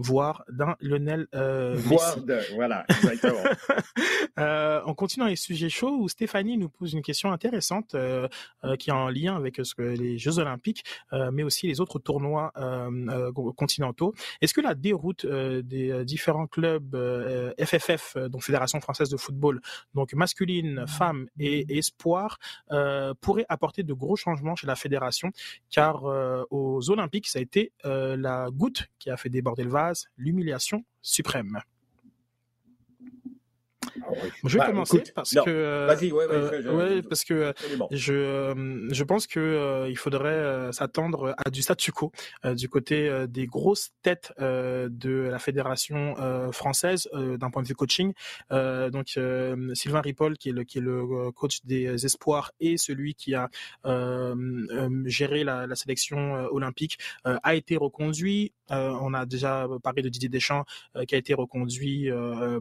voire 0.00 0.44
d'un 0.48 0.76
Lionel 0.80 1.26
euh, 1.34 1.74
Voire 1.76 2.20
de, 2.20 2.40
voilà, 2.54 2.84
exactement. 2.88 3.42
euh, 4.38 4.80
on 4.86 4.94
continue 4.94 5.24
dans 5.24 5.30
les 5.30 5.36
sujets 5.36 5.68
chauds 5.68 5.96
où 5.96 6.08
Stéphanie 6.08 6.56
nous 6.56 6.68
pose 6.68 6.92
une 6.92 7.02
question 7.02 7.32
intéressante 7.32 7.94
euh, 7.94 8.28
euh, 8.64 8.76
qui 8.76 8.90
est 8.90 8.92
en 8.92 9.08
lien 9.08 9.36
avec 9.36 9.60
ce 9.62 9.74
que 9.74 9.82
les 9.82 10.18
Jeux 10.18 10.38
Olympiques, 10.38 10.84
euh, 11.12 11.30
mais 11.32 11.42
aussi 11.42 11.66
les 11.66 11.80
autres 11.80 11.98
tournois 11.98 12.52
euh, 12.56 13.32
continentaux. 13.56 14.14
Est-ce 14.40 14.54
que 14.54 14.60
la 14.60 14.74
déroute 14.74 15.26
des 15.26 16.04
différents 16.04 16.46
clubs 16.46 16.96
FFF, 17.58 18.16
donc 18.28 18.42
Fédération 18.42 18.80
française 18.80 19.08
de 19.08 19.16
football, 19.16 19.60
donc 19.94 20.12
masculine, 20.12 20.84
femme 20.86 21.26
et, 21.38 21.60
et 21.68 21.78
espoir, 21.78 22.38
pourrait 23.20 23.46
apporter 23.48 23.82
de 23.82 23.92
gros 23.92 24.16
changements 24.16 24.56
chez 24.56 24.66
la 24.66 24.76
fédération, 24.76 25.30
car 25.70 26.04
aux 26.50 26.90
Olympiques, 26.90 27.28
ça 27.28 27.38
a 27.38 27.42
été 27.42 27.72
la 27.84 28.48
goutte 28.50 28.88
qui 28.98 29.10
a 29.10 29.16
fait 29.16 29.30
déborder 29.30 29.64
le 29.64 29.70
vase 29.70 29.87
l'humiliation 30.16 30.84
suprême. 31.02 31.60
Ah 34.06 34.12
je 34.44 34.52
vais 34.52 34.58
bah, 34.58 34.66
commencer 34.66 35.02
parce 35.14 35.30
que 35.30 35.86
ouais, 36.12 36.24
euh, 36.30 37.02
parce 37.08 37.24
que 37.24 37.52
je 37.90 38.12
euh, 38.12 38.88
je 38.90 39.04
pense 39.04 39.26
que 39.26 39.40
euh, 39.40 39.88
il 39.88 39.96
faudrait 39.96 40.72
s'attendre 40.72 41.34
à 41.44 41.50
du 41.50 41.62
statu 41.62 41.92
quo 41.92 42.12
du 42.54 42.68
côté 42.68 43.26
des 43.28 43.46
grosses 43.46 43.90
têtes 44.02 44.32
de 44.38 45.28
la 45.30 45.38
fédération 45.38 46.14
française 46.52 47.08
d'un 47.12 47.50
point 47.50 47.62
de 47.62 47.68
vue 47.68 47.74
coaching. 47.74 48.12
donc 48.50 49.18
Sylvain 49.74 50.00
Ripoll 50.00 50.36
qui 50.36 50.50
est 50.50 50.52
le 50.52 50.64
qui 50.64 50.78
est 50.78 50.82
le 50.82 51.30
coach 51.32 51.64
des 51.64 52.04
espoirs 52.04 52.52
et 52.60 52.76
celui 52.76 53.14
qui 53.14 53.34
a 53.34 53.48
géré 55.06 55.44
la, 55.44 55.66
la 55.66 55.74
sélection 55.74 56.46
olympique 56.50 56.98
a 57.24 57.54
été 57.54 57.76
reconduit. 57.76 58.52
on 58.70 59.14
a 59.14 59.26
déjà 59.26 59.66
parlé 59.82 60.02
de 60.02 60.08
Didier 60.08 60.28
Deschamps 60.28 60.64
qui 61.06 61.14
a 61.14 61.18
été 61.18 61.34
reconduit 61.34 62.10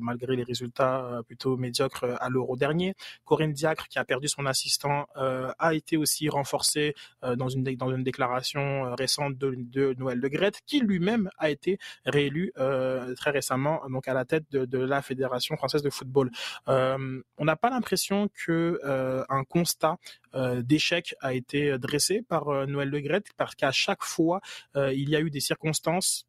malgré 0.02 0.36
les 0.36 0.44
résultats 0.44 1.22
plutôt 1.28 1.58
médiocre 1.58 2.06
euh, 2.06 2.16
à 2.20 2.30
l'Euro 2.30 2.56
dernier. 2.56 2.96
Corinne 3.26 3.54
Diacre, 3.54 3.88
qui 3.88 4.00
a 4.00 4.06
perdu 4.06 4.28
son 4.28 4.46
assistant, 4.46 5.08
euh, 5.18 5.52
a 5.60 5.74
été 5.74 5.98
aussi 5.98 6.30
renforcée 6.30 6.96
euh, 7.24 7.36
dans 7.36 7.50
une 7.50 7.64
dans 7.76 7.94
une 7.94 8.04
déclaration 8.04 8.96
récente 8.96 9.38
de, 9.38 9.54
de 9.58 9.94
Noël 10.00 10.20
Le 10.20 10.30
Gret, 10.30 10.54
qui 10.66 10.80
lui-même 10.80 11.30
a 11.38 11.50
été 11.50 11.78
réélu 12.06 12.54
très 13.18 13.32
récemment 13.32 13.82
donc 13.90 14.08
à 14.08 14.14
la 14.14 14.24
tête 14.24 14.46
de, 14.52 14.64
de 14.66 14.78
la 14.78 15.02
Fédération 15.02 15.58
française 15.58 15.82
de 15.82 15.90
football. 15.90 16.32
on 16.68 17.46
n'a 17.46 17.56
pas 17.58 17.70
l'impression 17.70 18.30
que 18.46 18.80
un 19.30 19.44
constat 19.44 19.98
d'échec 20.34 21.16
a 21.22 21.34
été 21.34 21.78
dressé 21.78 22.22
par 22.22 22.68
Noël 22.68 22.90
Le 22.90 23.00
Gret, 23.02 23.24
parce 23.38 23.56
qu'à 23.56 23.72
chaque 23.72 24.04
fois 24.04 24.42
il 24.76 25.10
y 25.10 25.16
a 25.16 25.22
eu 25.22 25.30
des 25.30 25.40
circonstances 25.40 26.28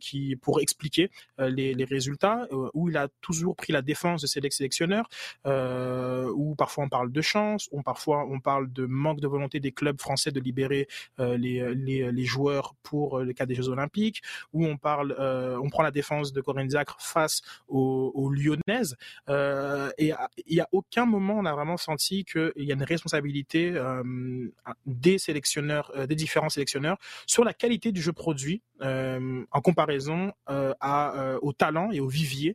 qui 0.00 0.36
pour 0.36 0.60
expliquer 0.60 1.10
les, 1.38 1.84
résultats 1.84 2.48
où 2.72 2.88
il 2.88 2.96
a 2.96 3.08
toujours 3.20 3.56
pris 3.56 3.72
la 3.72 3.82
défense 3.82 4.22
de 4.22 4.26
ses 4.26 4.40
sélectionneurs, 4.50 5.08
euh, 5.46 6.30
où 6.34 6.54
parfois 6.54 6.84
on 6.84 6.88
parle 6.88 7.12
de 7.12 7.20
chance, 7.20 7.68
où 7.72 7.82
parfois 7.82 8.26
on 8.28 8.40
parle 8.40 8.72
de 8.72 8.86
manque 8.86 9.20
de 9.20 9.28
volonté 9.28 9.60
des 9.60 9.72
clubs 9.72 10.00
français 10.00 10.30
de 10.30 10.40
libérer 10.40 10.88
euh, 11.20 11.36
les, 11.36 11.74
les, 11.74 12.24
joueurs 12.24 12.74
pour 12.82 13.20
le 13.20 13.32
cas 13.32 13.46
des 13.46 13.54
Jeux 13.54 13.68
Olympiques, 13.68 14.22
où 14.52 14.66
on 14.66 14.76
parle, 14.76 15.14
euh, 15.18 15.58
on 15.62 15.68
prend 15.68 15.82
la 15.82 15.90
défense 15.90 16.32
de 16.32 16.40
Corinne 16.40 16.68
Diacre 16.68 16.96
face 17.00 17.42
aux, 17.68 18.30
Lyonnaises, 18.30 18.96
euh, 19.28 19.90
et 19.98 20.12
il 20.46 20.56
y 20.56 20.60
a 20.60 20.68
aucun 20.72 21.04
moment 21.04 21.34
on 21.34 21.44
a 21.44 21.52
vraiment 21.52 21.76
senti 21.76 22.24
qu'il 22.24 22.52
y 22.56 22.70
a 22.70 22.74
une 22.74 22.82
responsabilité 22.82 23.23
euh, 23.56 24.52
des 24.86 25.18
sélectionneurs, 25.18 25.92
euh, 25.96 26.06
des 26.06 26.14
différents 26.14 26.48
sélectionneurs 26.48 26.98
sur 27.26 27.44
la 27.44 27.52
qualité 27.52 27.92
du 27.92 28.02
jeu 28.02 28.12
produit 28.12 28.62
en 28.80 29.60
comparaison 29.62 30.32
à, 30.46 31.38
au 31.40 31.52
talent 31.54 31.90
et 31.90 32.00
au 32.00 32.08
vivier 32.08 32.54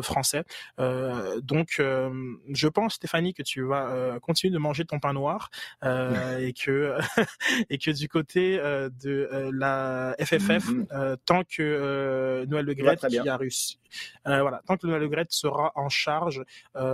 français. 0.00 0.44
Euh, 0.78 1.40
donc, 1.40 1.76
euh, 1.78 2.10
je 2.52 2.68
pense, 2.68 2.94
Stéphanie, 2.94 3.34
que 3.34 3.42
tu 3.42 3.62
vas 3.62 3.90
euh, 3.90 4.18
continuer 4.20 4.52
de 4.52 4.58
manger 4.58 4.84
ton 4.84 4.98
pain 4.98 5.12
noir 5.12 5.50
et 5.82 6.52
que 6.52 6.96
et 7.70 7.78
que 7.78 7.90
du 7.90 8.08
côté 8.08 8.58
de 8.58 9.50
la 9.52 10.14
FFF, 10.18 10.70
mm-hmm. 10.70 11.16
tant 11.24 11.42
que 11.44 12.44
Noël 12.48 12.64
Le 12.64 12.74
Gret 12.74 12.96
qui 12.96 13.18
a 13.18 13.36
réussi, 13.36 13.78
voilà, 14.24 14.62
tant 14.66 14.76
que 14.76 14.86
Noël 14.86 15.00
Le 15.00 15.08
Gret 15.08 15.26
sera 15.30 15.72
en 15.74 15.88
charge, 15.88 16.42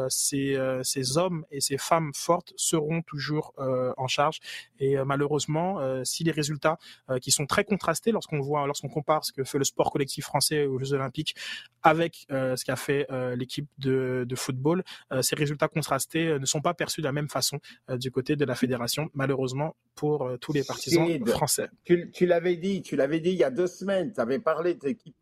ces, 0.08 0.58
ces 0.82 1.18
hommes 1.18 1.44
et 1.50 1.60
ces 1.60 1.78
femmes 1.78 2.12
fortes 2.14 2.52
seront 2.72 3.02
toujours 3.02 3.54
en 3.56 4.08
charge. 4.08 4.38
Et 4.78 4.96
malheureusement, 5.04 5.80
si 6.04 6.24
les 6.24 6.32
résultats 6.32 6.78
qui 7.20 7.30
sont 7.30 7.46
très 7.46 7.64
contrastés 7.64 8.12
lorsqu'on 8.12 8.40
voit, 8.40 8.66
lorsqu'on 8.66 8.88
compare 8.88 9.24
ce 9.24 9.32
que 9.32 9.44
fait 9.44 9.58
le 9.58 9.64
sport 9.64 9.90
collectif 9.92 10.24
français 10.24 10.66
aux 10.66 10.78
Jeux 10.78 10.92
Olympiques 10.94 11.34
avec 11.82 12.26
ce 12.30 12.64
qu'a 12.64 12.76
fait 12.76 13.06
l'équipe 13.36 13.68
de, 13.78 14.24
de, 14.26 14.36
football, 14.36 14.82
ces 15.20 15.36
résultats 15.36 15.68
contrastés 15.68 16.38
ne 16.38 16.46
sont 16.46 16.60
pas 16.60 16.74
perçus 16.74 17.00
de 17.00 17.06
la 17.06 17.12
même 17.12 17.28
façon 17.28 17.58
du 17.90 18.10
côté 18.10 18.36
de 18.36 18.44
la 18.44 18.54
fédération, 18.54 19.10
malheureusement 19.14 19.74
pour 19.94 20.30
tous 20.40 20.52
les 20.52 20.64
partisans 20.64 21.26
français. 21.26 21.68
Tu, 21.84 22.10
tu 22.12 22.26
l'avais 22.26 22.56
dit, 22.56 22.82
tu 22.82 22.96
l'avais 22.96 23.20
dit 23.20 23.30
il 23.30 23.38
y 23.38 23.44
a 23.44 23.50
deux 23.50 23.66
semaines. 23.66 24.12
Tu 24.12 24.20
avais 24.20 24.38
parlé 24.38 24.74
d'équipe 24.74 25.16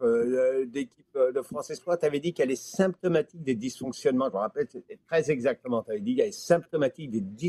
de 1.14 1.42
France 1.42 1.70
Espoir. 1.70 1.98
Tu 1.98 2.06
avais 2.06 2.20
dit 2.20 2.32
qu'elle 2.32 2.50
est 2.50 2.62
symptomatique 2.62 3.42
des 3.42 3.54
dysfonctionnements. 3.54 4.26
Je 4.28 4.34
me 4.34 4.38
rappelle, 4.38 4.68
très 5.06 5.30
exactement. 5.30 5.82
Tu 5.82 5.90
avais 5.92 6.00
dit 6.00 6.16
qu'elle 6.16 6.28
est 6.28 6.32
symptomatique 6.32 7.10
des 7.10 7.20
dysfonctionnements 7.20 7.39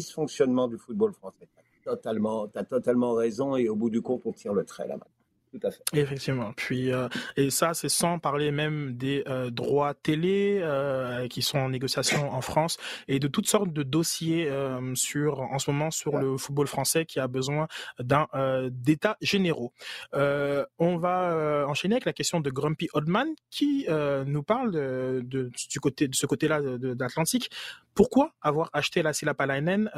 du 0.67 0.77
football 0.77 1.13
français. 1.13 1.47
Tu 1.73 1.81
totalement, 1.83 2.47
as 2.55 2.63
totalement 2.63 3.13
raison 3.13 3.55
et 3.55 3.69
au 3.69 3.75
bout 3.75 3.89
du 3.89 4.01
compte, 4.01 4.21
on 4.25 4.33
tire 4.33 4.53
le 4.53 4.63
trait 4.63 4.87
là-bas. 4.87 5.07
Tout 5.51 5.67
à 5.67 5.71
fait. 5.71 5.83
Effectivement. 5.93 6.53
Puis 6.55 6.93
euh, 6.93 7.09
et 7.35 7.49
ça, 7.49 7.73
c'est 7.73 7.89
sans 7.89 8.19
parler 8.19 8.51
même 8.51 8.95
des 8.95 9.23
euh, 9.27 9.49
droits 9.49 9.93
télé 9.93 10.59
euh, 10.61 11.27
qui 11.27 11.41
sont 11.41 11.57
en 11.57 11.69
négociation 11.69 12.31
en 12.31 12.39
France 12.39 12.77
et 13.09 13.19
de 13.19 13.27
toutes 13.27 13.47
sortes 13.47 13.73
de 13.73 13.83
dossiers 13.83 14.49
sur 14.93 15.41
en 15.41 15.59
ce 15.59 15.69
moment 15.69 15.91
sur 15.91 16.17
le 16.17 16.37
football 16.37 16.67
français 16.67 17.05
qui 17.05 17.19
a 17.19 17.27
besoin 17.27 17.67
d'un 17.99 18.27
d'états 18.71 19.17
généraux. 19.21 19.73
on 20.13 20.97
va 20.97 21.65
enchaîner 21.67 21.95
avec 21.95 22.05
la 22.05 22.13
question 22.13 22.39
de 22.39 22.49
Grumpy 22.49 22.87
Oldman 22.93 23.27
qui 23.49 23.87
nous 24.25 24.43
parle 24.43 24.71
de, 24.71 25.21
de, 25.23 25.51
du 25.69 25.79
côté 25.79 26.07
de 26.07 26.15
ce 26.15 26.25
côté-là 26.25 26.61
de, 26.61 26.95
l'Atlantique. 26.99 27.49
Pourquoi 27.93 28.33
avoir 28.41 28.69
acheté 28.73 29.01
la 29.01 29.13
Silla 29.13 29.33
Palainen 29.33 29.89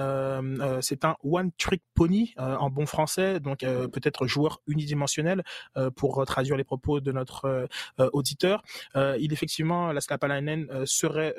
C'est 0.82 1.06
un 1.06 1.16
one 1.24 1.52
trick 1.58 1.84
pony 1.94 2.34
en 2.38 2.70
bon 2.70 2.86
français, 2.86 3.40
donc 3.40 3.60
peut-être 3.60 4.28
joueur 4.28 4.62
unidimensionnel 4.68 5.43
euh, 5.78 5.90
pour 5.90 6.26
traduire 6.26 6.58
les 6.58 6.64
propos 6.64 7.00
de 7.00 7.12
notre 7.12 7.68
euh, 8.00 8.10
auditeur. 8.14 8.64
Euh, 8.96 9.18
il 9.20 9.34
effectivement, 9.34 9.92
la 9.92 10.02
Slapalainen 10.02 10.68
serait 10.86 11.36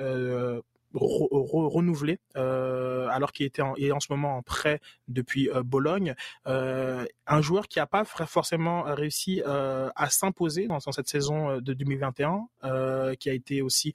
renouvelé 0.95 2.18
alors 2.34 3.32
qu'il 3.32 3.47
était 3.47 3.62
en, 3.62 3.74
est 3.76 3.92
en 3.92 4.01
ce 4.01 4.09
moment 4.11 4.36
en 4.36 4.42
prêt 4.42 4.80
depuis 5.09 5.49
Bologne. 5.64 6.14
un 6.47 7.40
joueur 7.40 7.68
qui 7.68 7.78
n'a 7.78 7.86
pas 7.86 8.05
forcément 8.05 8.82
réussi 8.82 9.42
à 9.45 10.11
s'imposer 10.11 10.66
dans, 10.66 10.80
cette 10.80 11.09
saison 11.09 11.61
de 11.61 11.72
2021, 11.72 13.14
qui 13.18 13.30
a 13.30 13.32
été 13.32 13.62
aussi 13.62 13.92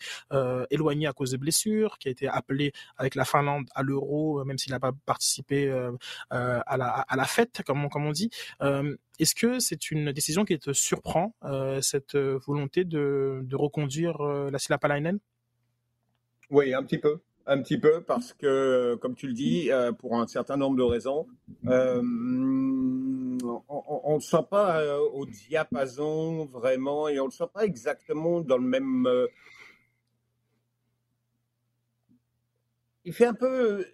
éloigné 0.70 1.08
à 1.08 1.14
cause 1.14 1.32
de 1.32 1.38
blessures, 1.38 1.98
qui 1.98 2.08
a 2.08 2.12
été 2.12 2.28
appelé 2.28 2.72
avec 2.98 3.16
la 3.16 3.26
Finlande 3.26 3.68
à 3.76 3.84
l'Euro, 3.84 4.44
même 4.46 4.58
s'il 4.58 4.72
n'a 4.72 4.80
pas 4.80 4.92
participé 5.06 5.70
à 6.30 6.78
la, 6.78 6.88
à, 6.88 7.16
la, 7.16 7.26
fête, 7.26 7.62
comme 7.66 7.84
on, 7.84 7.90
comme 7.90 8.06
on 8.06 8.12
dit. 8.12 8.30
Est-ce 9.20 9.36
que 9.36 9.60
c'est 9.60 9.92
une 9.92 10.12
décision 10.12 10.46
qui 10.46 10.58
te 10.60 10.74
surprend, 10.74 11.34
cette 11.82 12.16
volonté 12.18 12.84
de, 12.84 13.42
de 13.44 13.56
reconduire 13.56 14.22
la 14.22 14.60
Silla 14.60 14.78
Palainen? 14.78 15.20
Oui, 16.52 16.74
un 16.74 16.84
petit 16.84 16.98
peu. 16.98 17.20
Un 17.46 17.62
petit 17.62 17.80
peu 17.80 18.02
parce 18.02 18.34
que, 18.34 18.96
comme 19.02 19.16
tu 19.16 19.28
le 19.28 19.34
dis, 19.34 19.72
euh, 19.72 19.92
pour 19.92 20.16
un 20.20 20.28
certain 20.28 20.58
nombre 20.58 20.78
de 20.78 20.84
raisons, 20.84 21.28
euh, 21.68 22.02
on 23.68 24.16
ne 24.16 24.20
sent 24.20 24.46
pas 24.50 24.82
euh, 24.82 25.00
au 25.00 25.26
diapason 25.26 26.46
vraiment 26.46 27.08
et 27.08 27.20
on 27.20 27.26
ne 27.26 27.32
sent 27.32 27.50
pas 27.52 27.66
exactement 27.66 28.42
dans 28.42 28.58
le 28.58 28.68
même. 28.68 29.08
il 33.06 33.14
fait 33.14 33.26
un 33.26 33.34
peu 33.34 33.86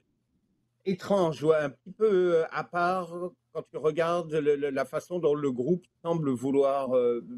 étrange, 0.85 1.45
un 1.45 1.69
petit 1.69 1.91
peu 1.91 2.43
à 2.51 2.63
part 2.63 3.13
quand 3.53 3.63
tu 3.71 3.77
regardes 3.77 4.33
la 4.33 4.85
façon 4.85 5.19
dont 5.19 5.33
le 5.33 5.51
groupe 5.51 5.85
semble 6.01 6.29
vouloir, 6.31 6.89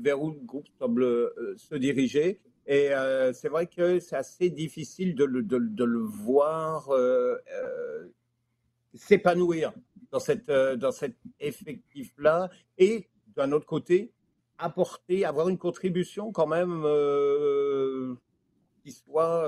vers 0.01 0.19
où 0.19 0.31
le 0.31 0.39
groupe 0.45 0.67
semble 0.79 1.31
se 1.57 1.75
diriger. 1.75 2.39
Et 2.67 2.93
euh, 2.93 3.31
c'est 3.31 3.47
vrai 3.47 3.67
que 3.67 3.99
c'est 3.99 4.17
assez 4.17 4.49
difficile 4.49 5.15
de 5.15 5.23
le, 5.23 5.99
voir 5.99 6.89
euh, 6.89 7.37
euh, 7.53 8.07
s'épanouir 8.93 9.71
dans, 10.11 10.19
cette, 10.19 10.51
dans 10.51 10.91
cet 10.91 11.15
effectif-là. 11.39 12.49
Et 12.77 13.07
d'un 13.35 13.53
autre 13.53 13.65
côté, 13.65 14.11
apporter, 14.57 15.23
avoir 15.23 15.47
une 15.47 15.57
contribution 15.57 16.33
quand 16.33 16.47
même 16.47 16.83
qui 18.83 18.91
soit 18.91 19.47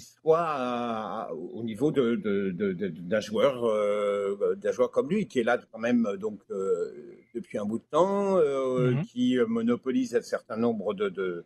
soit 0.00 1.30
au 1.32 1.62
niveau 1.62 1.90
d'un 1.90 2.16
de, 2.16 3.20
joueur, 3.20 3.64
euh, 3.64 4.56
joueur 4.72 4.90
comme 4.90 5.08
lui, 5.08 5.26
qui 5.26 5.40
est 5.40 5.44
là 5.44 5.58
quand 5.70 5.78
même 5.78 6.16
donc 6.18 6.40
euh, 6.50 7.16
depuis 7.34 7.58
un 7.58 7.64
bout 7.64 7.78
de 7.78 7.84
temps, 7.90 8.38
euh, 8.38 8.92
mhm. 8.92 9.04
qui 9.04 9.36
monopolise 9.46 10.14
un 10.14 10.22
certain 10.22 10.56
nombre 10.56 10.94
de, 10.94 11.44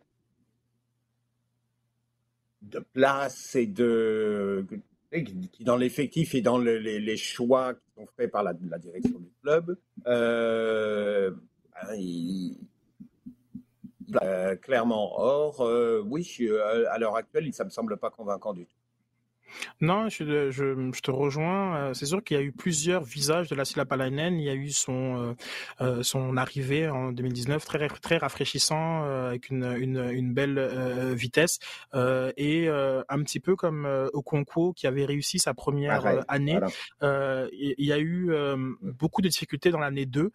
de, 2.61 2.79
places 2.93 3.55
et 3.55 3.67
de 3.67 4.65
qui 5.11 5.63
dans 5.63 5.77
l'effectif 5.77 6.35
et 6.35 6.41
dans 6.41 6.57
les, 6.57 7.17
choix 7.17 7.73
qui 7.73 7.91
sont 7.95 8.07
faits 8.15 8.31
par 8.31 8.43
la, 8.43 8.53
direction 8.53 9.19
du 9.19 9.31
club, 9.41 9.77
ben, 11.81 11.95
il, 11.97 12.57
euh, 12.57 12.70
clairement. 14.61 15.19
Or, 15.19 15.61
euh, 15.61 16.01
oui, 16.05 16.27
euh, 16.41 16.85
à 16.91 16.97
l'heure 16.97 17.15
actuelle, 17.15 17.53
ça 17.53 17.63
me 17.63 17.69
semble 17.69 17.97
pas 17.97 18.09
convaincant 18.09 18.53
du 18.53 18.65
tout. 18.65 18.80
Non, 19.79 20.09
je, 20.09 20.51
je, 20.51 20.91
je 20.93 21.01
te 21.01 21.11
rejoins. 21.11 21.75
Euh, 21.75 21.93
c'est 21.93 22.05
sûr 22.05 22.23
qu'il 22.23 22.37
y 22.37 22.39
a 22.39 22.43
eu 22.43 22.51
plusieurs 22.51 23.03
visages 23.03 23.49
de 23.49 23.55
la 23.55 23.65
Silla 23.65 23.85
Palainen. 23.85 24.39
Il 24.39 24.45
y 24.45 24.49
a 24.49 24.55
eu 24.55 24.69
son 24.69 25.17
euh, 25.17 25.33
euh, 25.81 26.03
son 26.03 26.37
arrivée 26.37 26.89
en 26.89 27.11
2019 27.11 27.63
très 27.65 27.87
très 27.87 28.17
rafraîchissant 28.17 29.03
avec 29.03 29.49
une 29.49 29.63
une, 29.63 30.09
une 30.11 30.33
belle 30.33 30.59
vitesse 31.13 31.59
et 31.93 32.67
un 32.69 33.23
petit 33.23 33.39
peu 33.39 33.55
comme 33.55 33.85
Okonkwo 34.13 34.73
qui 34.73 34.87
avait 34.87 35.05
réussi 35.05 35.39
sa 35.39 35.53
première 35.53 36.23
année. 36.27 36.59
il 37.01 37.75
y 37.85 37.93
a 37.93 37.99
eu 37.99 38.31
beaucoup 38.81 39.21
de 39.21 39.27
difficultés 39.27 39.71
dans 39.71 39.79
l'année 39.79 40.05
2 40.05 40.31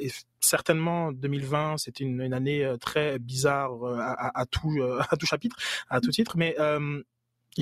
et 0.00 0.10
certainement 0.40 1.12
2020 1.12 1.78
c'était 1.78 2.04
une, 2.04 2.20
une, 2.20 2.34
année 2.34 2.74
très 2.80 3.18
bizarre 3.18 3.72
à, 3.84 4.40
à, 4.40 4.46
tout 4.46 4.78
à 5.10 5.16
tout 5.16 5.26
chapitre 5.26 5.56
à 5.88 6.00
tout 6.00 6.10
titre 6.10 6.36
mais 6.36 6.56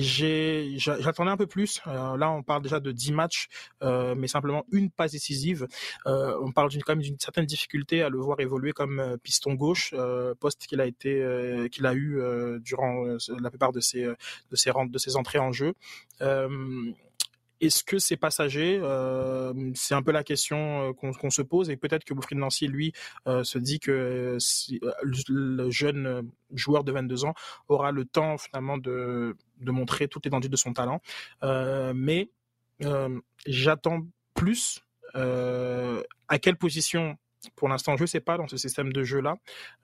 j'attendais 0.03 1.31
un 1.31 1.37
peu 1.37 1.47
plus. 1.47 1.81
Euh, 1.87 2.17
là, 2.17 2.31
on 2.31 2.43
parle 2.43 2.61
déjà 2.61 2.79
de 2.79 2.91
10 2.91 3.11
matchs, 3.13 3.47
euh, 3.83 4.15
mais 4.15 4.27
simplement 4.27 4.65
une 4.71 4.89
passe 4.89 5.11
décisive. 5.11 5.67
Euh, 6.05 6.37
on 6.41 6.51
parle 6.51 6.69
quand 6.85 6.93
même 6.93 7.01
d'une 7.01 7.19
certaine 7.19 7.45
difficulté 7.45 8.01
à 8.01 8.09
le 8.09 8.19
voir 8.19 8.39
évoluer 8.39 8.73
comme 8.73 9.17
piston 9.23 9.53
gauche, 9.53 9.93
poste 10.39 10.67
qu'il 10.67 10.81
a 10.81 10.85
été, 10.85 11.67
qu'il 11.71 11.85
a 11.85 11.93
eu 11.93 12.21
durant 12.61 13.05
la 13.39 13.49
plupart 13.49 13.71
de 13.71 13.79
ses 13.79 14.03
de 14.03 14.55
ses 14.55 14.71
de 14.71 14.97
ses 14.97 15.15
entrées 15.15 15.39
en 15.39 15.51
jeu. 15.51 15.73
Est-ce 17.59 17.83
que 17.83 17.97
c'est 17.97 18.17
passager? 18.17 18.79
C'est 19.73 19.95
un 19.95 20.03
peu 20.03 20.11
la 20.11 20.23
question 20.23 20.93
qu'on 20.93 21.29
se 21.29 21.41
pose 21.41 21.69
et 21.69 21.77
peut-être 21.77 22.03
que 22.03 22.13
Wilfried 22.13 22.37
Nancy, 22.37 22.67
lui, 22.67 22.93
se 23.25 23.57
dit 23.57 23.79
que 23.79 24.37
le 25.29 25.69
jeune 25.69 26.29
joueur 26.53 26.83
de 26.83 26.91
22 26.91 27.25
ans 27.25 27.33
aura 27.67 27.91
le 27.91 28.05
temps 28.05 28.37
finalement 28.37 28.77
de, 28.77 29.35
de 29.59 29.71
montrer 29.71 30.07
toute 30.07 30.25
l'étendue 30.25 30.49
de 30.49 30.55
son 30.55 30.73
talent. 30.73 31.01
mais 31.93 32.29
j'attends 33.45 34.05
plus. 34.33 34.81
à 35.13 36.39
quelle 36.39 36.57
position 36.57 37.17
pour 37.55 37.69
l'instant, 37.69 37.95
je 37.97 38.03
ne 38.03 38.07
sais 38.07 38.19
pas 38.19 38.37
dans 38.37 38.47
ce 38.47 38.57
système 38.57 38.91
de 38.91 39.03
jeu 39.03 39.21
là, 39.21 39.37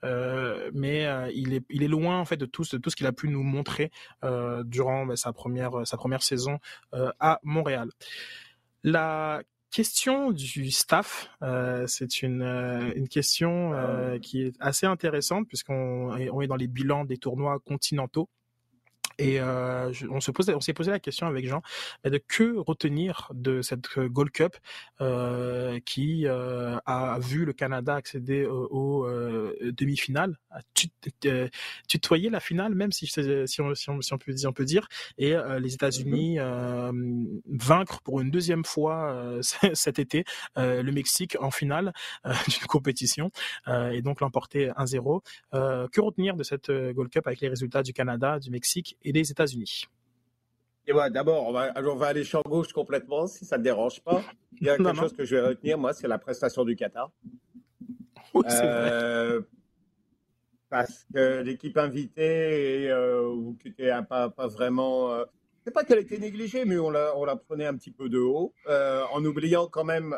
euh, 0.04 0.70
mais 0.74 1.06
euh, 1.06 1.30
il 1.34 1.54
est 1.54 1.64
il 1.70 1.82
est 1.82 1.88
loin 1.88 2.18
en 2.18 2.24
fait 2.24 2.36
de 2.36 2.46
tout, 2.46 2.64
tout 2.64 2.90
ce 2.90 2.96
qu'il 2.96 3.06
a 3.06 3.12
pu 3.12 3.28
nous 3.28 3.42
montrer 3.42 3.90
euh, 4.24 4.62
durant 4.64 5.06
bah, 5.06 5.16
sa 5.16 5.32
première 5.32 5.86
sa 5.86 5.96
première 5.96 6.22
saison 6.22 6.58
à 6.92 7.40
Montréal. 7.42 7.90
La 8.82 9.42
question 9.70 10.30
du 10.30 10.70
staff, 10.70 11.30
c'est 11.86 12.22
une, 12.22 12.42
une 12.94 13.08
question 13.08 13.72
qui 14.20 14.42
est 14.42 14.54
assez 14.60 14.86
intéressante 14.86 15.48
puisqu'on 15.48 16.10
on 16.32 16.40
est 16.40 16.46
dans 16.46 16.56
les 16.56 16.68
bilans 16.68 17.04
des 17.04 17.16
tournois 17.16 17.58
continentaux. 17.60 18.28
Et 19.18 19.40
euh, 19.40 19.92
on 20.10 20.20
se 20.20 20.30
posait, 20.30 20.54
on 20.54 20.60
s'est 20.60 20.72
posé 20.72 20.90
la 20.90 21.00
question 21.00 21.26
avec 21.26 21.46
Jean 21.46 21.62
de 22.04 22.18
que 22.18 22.56
retenir 22.58 23.30
de 23.34 23.62
cette 23.62 23.86
euh, 23.98 24.08
Gold 24.08 24.30
Cup 24.30 24.56
euh, 25.00 25.78
qui 25.84 26.26
euh, 26.26 26.76
a 26.86 27.18
vu 27.20 27.44
le 27.44 27.52
Canada 27.52 27.94
accéder 27.94 28.46
aux, 28.46 29.06
demi-finales, 29.60 30.38
tutoyer 31.88 32.30
la 32.30 32.40
finale, 32.40 32.74
même 32.74 32.92
si, 32.92 33.06
si, 33.06 33.20
on, 33.60 33.74
si, 33.74 33.90
on, 33.90 34.18
peut, 34.18 34.36
si 34.36 34.46
on 34.46 34.52
peut 34.52 34.64
dire, 34.64 34.88
et 35.18 35.34
les 35.60 35.74
États-Unis 35.74 36.38
mm-hmm. 36.38 37.40
vaincre 37.46 38.00
pour 38.02 38.20
une 38.20 38.30
deuxième 38.30 38.64
fois 38.64 39.38
cet 39.74 39.98
été 39.98 40.24
le 40.56 40.90
Mexique 40.90 41.36
en 41.40 41.50
finale 41.50 41.92
d'une 42.24 42.66
compétition 42.68 43.30
et 43.66 44.02
donc 44.02 44.20
l'emporter 44.20 44.68
1-0. 44.76 45.22
que 45.52 46.00
retenir 46.00 46.36
de 46.36 46.42
cette 46.42 46.70
Gold 46.70 47.10
Cup 47.10 47.26
avec 47.26 47.40
les 47.40 47.48
résultats 47.48 47.82
du 47.82 47.92
Canada, 47.92 48.38
du 48.38 48.50
Mexique 48.50 48.96
et 49.04 49.12
des 49.12 49.30
États-Unis. 49.30 49.84
Et 50.86 50.92
voilà, 50.92 51.10
d'abord, 51.10 51.46
on 51.46 51.52
va, 51.52 51.72
on 51.76 51.96
va 51.96 52.08
aller 52.08 52.24
champ 52.24 52.42
gauche 52.44 52.72
complètement, 52.72 53.26
si 53.26 53.44
ça 53.44 53.56
ne 53.56 53.62
dérange 53.62 54.00
pas. 54.00 54.22
Il 54.60 54.66
y 54.66 54.70
a 54.70 54.76
quelque 54.76 54.94
chose 54.96 55.12
que 55.14 55.24
je 55.24 55.36
vais 55.36 55.48
retenir, 55.48 55.78
moi, 55.78 55.92
c'est 55.92 56.08
la 56.08 56.18
prestation 56.18 56.64
du 56.64 56.76
Qatar. 56.76 57.10
Oui, 58.34 58.44
euh, 58.50 59.40
parce 60.74 61.06
que 61.14 61.42
l'équipe 61.42 61.78
invitée, 61.78 62.90
euh, 62.90 63.52
qui 63.62 63.68
était 63.68 63.92
pas, 64.08 64.28
pas 64.28 64.48
vraiment. 64.48 65.12
Euh, 65.12 65.24
c'est 65.64 65.70
pas 65.70 65.84
qu'elle 65.84 66.00
était 66.00 66.18
négligée, 66.18 66.64
mais 66.64 66.78
on 66.78 66.90
la, 66.90 67.16
on 67.16 67.24
la 67.24 67.36
prenait 67.36 67.66
un 67.66 67.76
petit 67.76 67.92
peu 67.92 68.08
de 68.08 68.18
haut, 68.18 68.52
euh, 68.66 69.04
en 69.12 69.24
oubliant 69.24 69.68
quand 69.68 69.84
même 69.84 70.16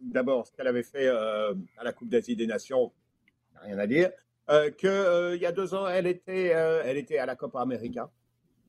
d'abord 0.00 0.46
ce 0.46 0.52
qu'elle 0.52 0.66
avait 0.66 0.82
fait 0.82 1.08
à 1.08 1.82
la 1.82 1.92
Coupe 1.92 2.08
d'Asie 2.08 2.36
des 2.36 2.46
Nations, 2.46 2.92
rien 3.62 3.78
à 3.78 3.86
dire, 3.86 4.10
qu'il 4.78 5.40
y 5.40 5.46
a 5.46 5.52
deux 5.52 5.74
ans, 5.74 5.88
elle 5.88 6.06
était, 6.06 6.48
elle 6.48 6.98
était 6.98 7.18
à 7.18 7.26
la 7.26 7.34
Copa 7.34 7.60
América 7.60 8.10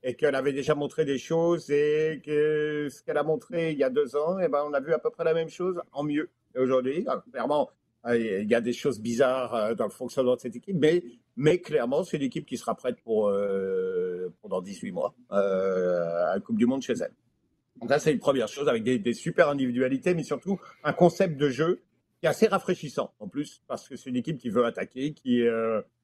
et 0.08 0.14
qu'elle 0.16 0.36
avait 0.36 0.54
déjà 0.54 0.74
montré 0.74 1.04
des 1.04 1.18
choses 1.18 1.70
et 1.70 2.22
que 2.26 2.88
ce 2.90 3.04
qu'elle 3.04 3.18
a 3.18 3.24
montré 3.24 3.74
il 3.74 3.78
y 3.78 3.84
a 3.84 3.90
deux 3.90 4.16
ans, 4.16 4.40
et 4.40 4.44
eh 4.46 4.48
ben, 4.48 4.64
on 4.66 4.72
a 4.72 4.80
vu 4.80 4.94
à 4.94 5.00
peu 5.00 5.10
près 5.10 5.26
la 5.26 5.34
même 5.34 5.50
chose 5.50 5.82
en 5.92 6.04
mieux 6.06 6.30
aujourd'hui. 6.56 7.06
Clairement, 7.34 7.70
euh, 8.06 8.18
il 8.18 8.50
y 8.50 8.56
a 8.56 8.62
des 8.62 8.72
choses 8.72 9.02
bizarres 9.02 9.54
euh, 9.54 9.76
dans 9.76 9.84
le 9.84 9.92
fonctionnement 9.92 10.36
de 10.36 10.40
cette 10.40 10.56
équipe, 10.56 10.78
mais, 10.80 11.04
mais 11.36 11.60
clairement, 11.60 12.06
c'est 12.06 12.16
une 12.16 12.24
équipe 12.24 12.46
qui 12.46 12.56
sera 12.56 12.74
prête 12.74 13.02
pour, 13.02 13.28
euh, 13.28 14.34
pendant 14.42 14.62
18 14.62 14.94
mois 14.94 15.14
à 15.30 16.36
la 16.36 16.40
Coupe 16.40 16.58
du 16.58 16.66
Monde 16.66 16.82
chez 16.82 16.94
elle. 16.94 17.12
Donc 17.82 17.90
ça, 17.90 18.00
c'est 18.00 18.14
une 18.14 18.20
première 18.20 18.48
chose 18.48 18.70
avec 18.70 18.84
des, 18.84 19.14
super 19.14 19.50
individualités, 19.50 20.14
mais 20.14 20.24
surtout 20.24 20.58
un 20.86 20.94
concept 20.94 21.36
de 21.36 21.50
jeu 21.50 21.82
qui 22.22 22.28
est 22.28 22.30
assez 22.30 22.48
rafraîchissant 22.48 23.14
en 23.20 23.28
plus, 23.28 23.62
parce 23.68 23.90
que 23.90 23.98
c'est 23.98 24.10
une 24.10 24.16
équipe 24.16 24.38
qui 24.38 24.50
veut 24.50 24.64
attaquer, 24.64 25.12
qui 25.12 25.44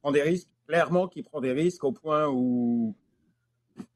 prend 0.01 0.12
des 0.12 0.22
risques, 0.22 0.49
clairement 0.68 1.08
qui 1.08 1.24
prend 1.24 1.39
des 1.39 1.54
risques 1.54 1.86
au 1.86 1.93
point 1.93 2.28
où 2.28 2.95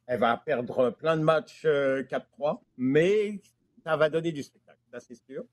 elle 0.07 0.19
va 0.19 0.37
perdre 0.37 0.89
plein 0.91 1.17
de 1.17 1.21
matchs 1.21 1.65
4-3, 1.65 2.59
mais 2.77 3.39
ça 3.83 3.95
va 3.95 4.09
donner 4.09 4.31
du 4.31 4.43
spectacle, 4.43 4.79
ça 4.91 4.99
c'est 4.99 5.15
sûr. 5.15 5.45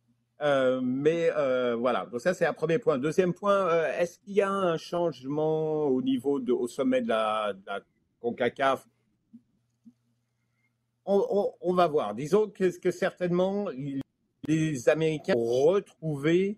Euh, 0.43 0.81
mais 0.83 1.31
euh, 1.37 1.77
voilà, 1.77 2.07
donc 2.07 2.21
ça 2.21 2.35
c'est 2.35 2.47
un 2.47 2.53
premier 2.53 2.79
point. 2.79 2.99
Deuxième 2.99 3.33
point, 3.33 3.69
euh, 3.69 3.99
est-ce 3.99 4.19
qu'il 4.19 4.35
y 4.35 4.43
a 4.43 4.51
un 4.51 4.77
changement 4.77 5.85
au 5.85 6.03
niveau 6.03 6.41
de, 6.41 6.53
au 6.53 6.67
sommet 6.67 7.01
de 7.01 7.09
la, 7.09 7.55
CONCACAF? 8.21 8.87
On, 11.07 11.75
va 11.75 11.87
voir. 11.87 12.15
Disons 12.15 12.49
que, 12.49 12.79
que 12.79 12.91
certainement 12.91 13.67
les 14.49 14.89
Américains 14.89 15.35
ont 15.37 15.65
retrouvé 15.67 16.57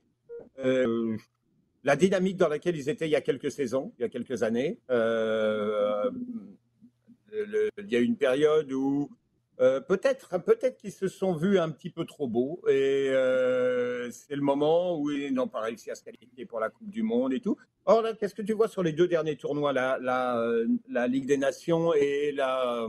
la 1.82 1.96
dynamique 1.96 2.36
dans 2.36 2.48
laquelle 2.48 2.76
ils 2.76 2.88
étaient 2.88 3.08
il 3.08 3.10
y 3.10 3.16
a 3.16 3.20
quelques 3.20 3.50
saisons, 3.50 3.92
il 3.98 4.02
y 4.02 4.04
a 4.04 4.08
quelques 4.08 4.44
années. 4.44 4.78
Il 7.78 7.90
y 7.90 7.96
a 7.96 8.00
une 8.00 8.16
période 8.16 8.72
où 8.72 9.10
euh, 9.58 9.80
peut-être, 9.80 10.38
peut-être 10.42 10.76
qu'ils 10.76 10.92
se 10.92 11.08
sont 11.08 11.34
vus 11.34 11.58
un 11.58 11.70
petit 11.70 11.88
peu 11.88 12.04
trop 12.04 12.28
beaux 12.28 12.60
et 12.68 13.08
euh, 13.08 14.10
c'est 14.10 14.36
le 14.36 14.42
moment 14.42 14.98
où 14.98 15.10
ils 15.10 15.32
n'ont 15.32 15.48
pas 15.48 15.60
réussi 15.60 15.90
à 15.90 15.94
se 15.94 16.02
qualifier 16.02 16.44
pour 16.44 16.60
la 16.60 16.68
Coupe 16.68 16.90
du 16.90 17.02
Monde 17.02 17.32
et 17.32 17.40
tout. 17.40 17.56
Or 17.86 18.04
qu'est-ce 18.18 18.34
que 18.34 18.42
tu 18.42 18.52
vois 18.52 18.68
sur 18.68 18.82
les 18.82 18.92
deux 18.92 19.08
derniers 19.08 19.36
tournois, 19.36 19.72
la, 19.72 19.98
la 19.98 21.06
Ligue 21.06 21.26
des 21.26 21.38
Nations 21.38 21.94
et 21.94 22.32
la, 22.32 22.86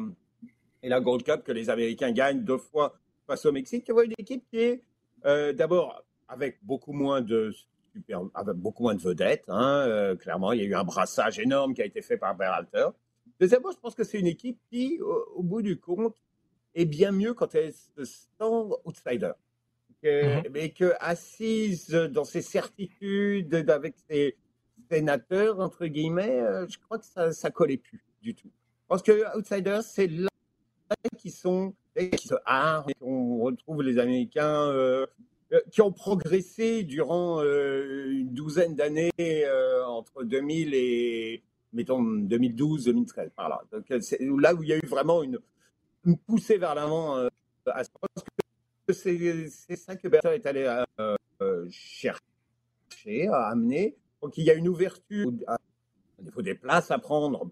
Gold 0.83 1.23
Cup 1.23 1.43
que 1.45 1.53
les 1.53 1.69
Américains 1.69 2.11
gagnent 2.11 2.43
deux 2.43 2.57
fois 2.57 2.97
face 3.27 3.45
au 3.45 3.53
Mexique? 3.53 3.85
Tu 3.85 3.93
vois 3.93 4.03
une 4.03 4.15
équipe 4.17 4.43
qui 4.49 4.59
est 4.59 4.83
euh, 5.25 5.53
d'abord 5.53 6.03
avec 6.27 6.57
beaucoup 6.63 6.91
moins 6.91 7.21
de 7.21 7.53
super, 7.93 8.23
avec 8.33 8.57
beaucoup 8.57 8.83
moins 8.83 8.95
de 8.95 9.01
vedettes. 9.01 9.45
Hein, 9.47 10.17
clairement, 10.19 10.51
il 10.51 10.59
y 10.59 10.63
a 10.63 10.65
eu 10.65 10.75
un 10.75 10.83
brassage 10.83 11.39
énorme 11.39 11.73
qui 11.73 11.81
a 11.81 11.85
été 11.85 12.01
fait 12.01 12.17
par 12.17 12.35
Berhalter. 12.35 12.87
Deuxièmement, 13.39 13.71
je 13.71 13.77
pense 13.77 13.95
que 13.95 14.03
c'est 14.03 14.19
une 14.19 14.27
équipe 14.27 14.59
qui, 14.71 14.99
au 15.01 15.43
bout 15.43 15.61
du 15.61 15.79
compte, 15.79 16.15
est 16.73 16.85
bien 16.85 17.11
mieux 17.11 17.33
quand 17.33 17.55
elle 17.55 17.73
se 17.73 18.03
sent 18.03 18.77
outsider. 18.85 19.31
Mhm. 20.03 20.43
Mais 20.51 20.69
que 20.69 20.93
assise 20.99 21.89
dans 21.89 22.23
ses 22.23 22.41
certitudes, 22.41 23.53
avec 23.69 23.95
ses 24.09 24.37
sénateurs, 24.89 25.59
entre 25.59 25.87
guillemets, 25.87 26.39
euh, 26.39 26.67
je 26.67 26.77
crois 26.77 26.99
que 26.99 27.05
ça 27.05 27.27
ne 27.27 27.49
collait 27.49 27.77
plus 27.77 28.03
du 28.21 28.35
tout. 28.35 28.51
Parce 28.87 29.01
que 29.01 29.37
outsider, 29.37 29.79
c'est 29.83 30.07
là 30.07 30.29
qui 31.17 31.31
sont 31.31 31.73
qui 31.95 32.27
se 32.27 32.35
on 33.01 33.39
retrouve 33.39 33.81
les 33.81 33.97
Américains 33.97 34.69
euh, 34.71 35.07
euh, 35.51 35.59
qui 35.71 35.81
ont 35.81 35.91
progressé 35.91 36.83
durant 36.83 37.41
une 37.41 38.33
douzaine 38.33 38.75
d'années 38.75 39.11
entre 39.87 40.23
2000 40.23 40.73
et 40.75 41.43
mettons 41.77 42.03
2012, 42.03 42.85
2013 42.85 43.31
par. 43.35 43.63
Donc 43.71 43.85
c'est 44.01 44.19
là 44.19 44.53
où 44.53 44.63
il 44.63 44.69
y 44.69 44.73
a 44.73 44.77
eu 44.77 44.85
vraiment 44.87 45.23
une 45.23 45.39
pousser 46.15 46.57
vers 46.57 46.75
l'avant 46.75 47.17
euh, 47.17 47.27
à 47.65 47.83
c'est 48.89 49.75
ça 49.75 49.97
que 49.97 50.07
Bertrand 50.07 50.31
est 50.31 50.45
allé 50.45 50.63
euh, 50.99 51.17
euh, 51.41 51.67
chercher, 51.69 53.27
à 53.27 53.49
amener. 53.49 53.97
Donc 54.21 54.37
il 54.37 54.45
y 54.45 54.49
a 54.49 54.53
une 54.53 54.69
ouverture, 54.69 55.29
il 56.23 56.31
faut 56.31 56.41
des 56.41 56.55
places 56.55 56.89
à 56.89 56.97
prendre, 56.97 57.51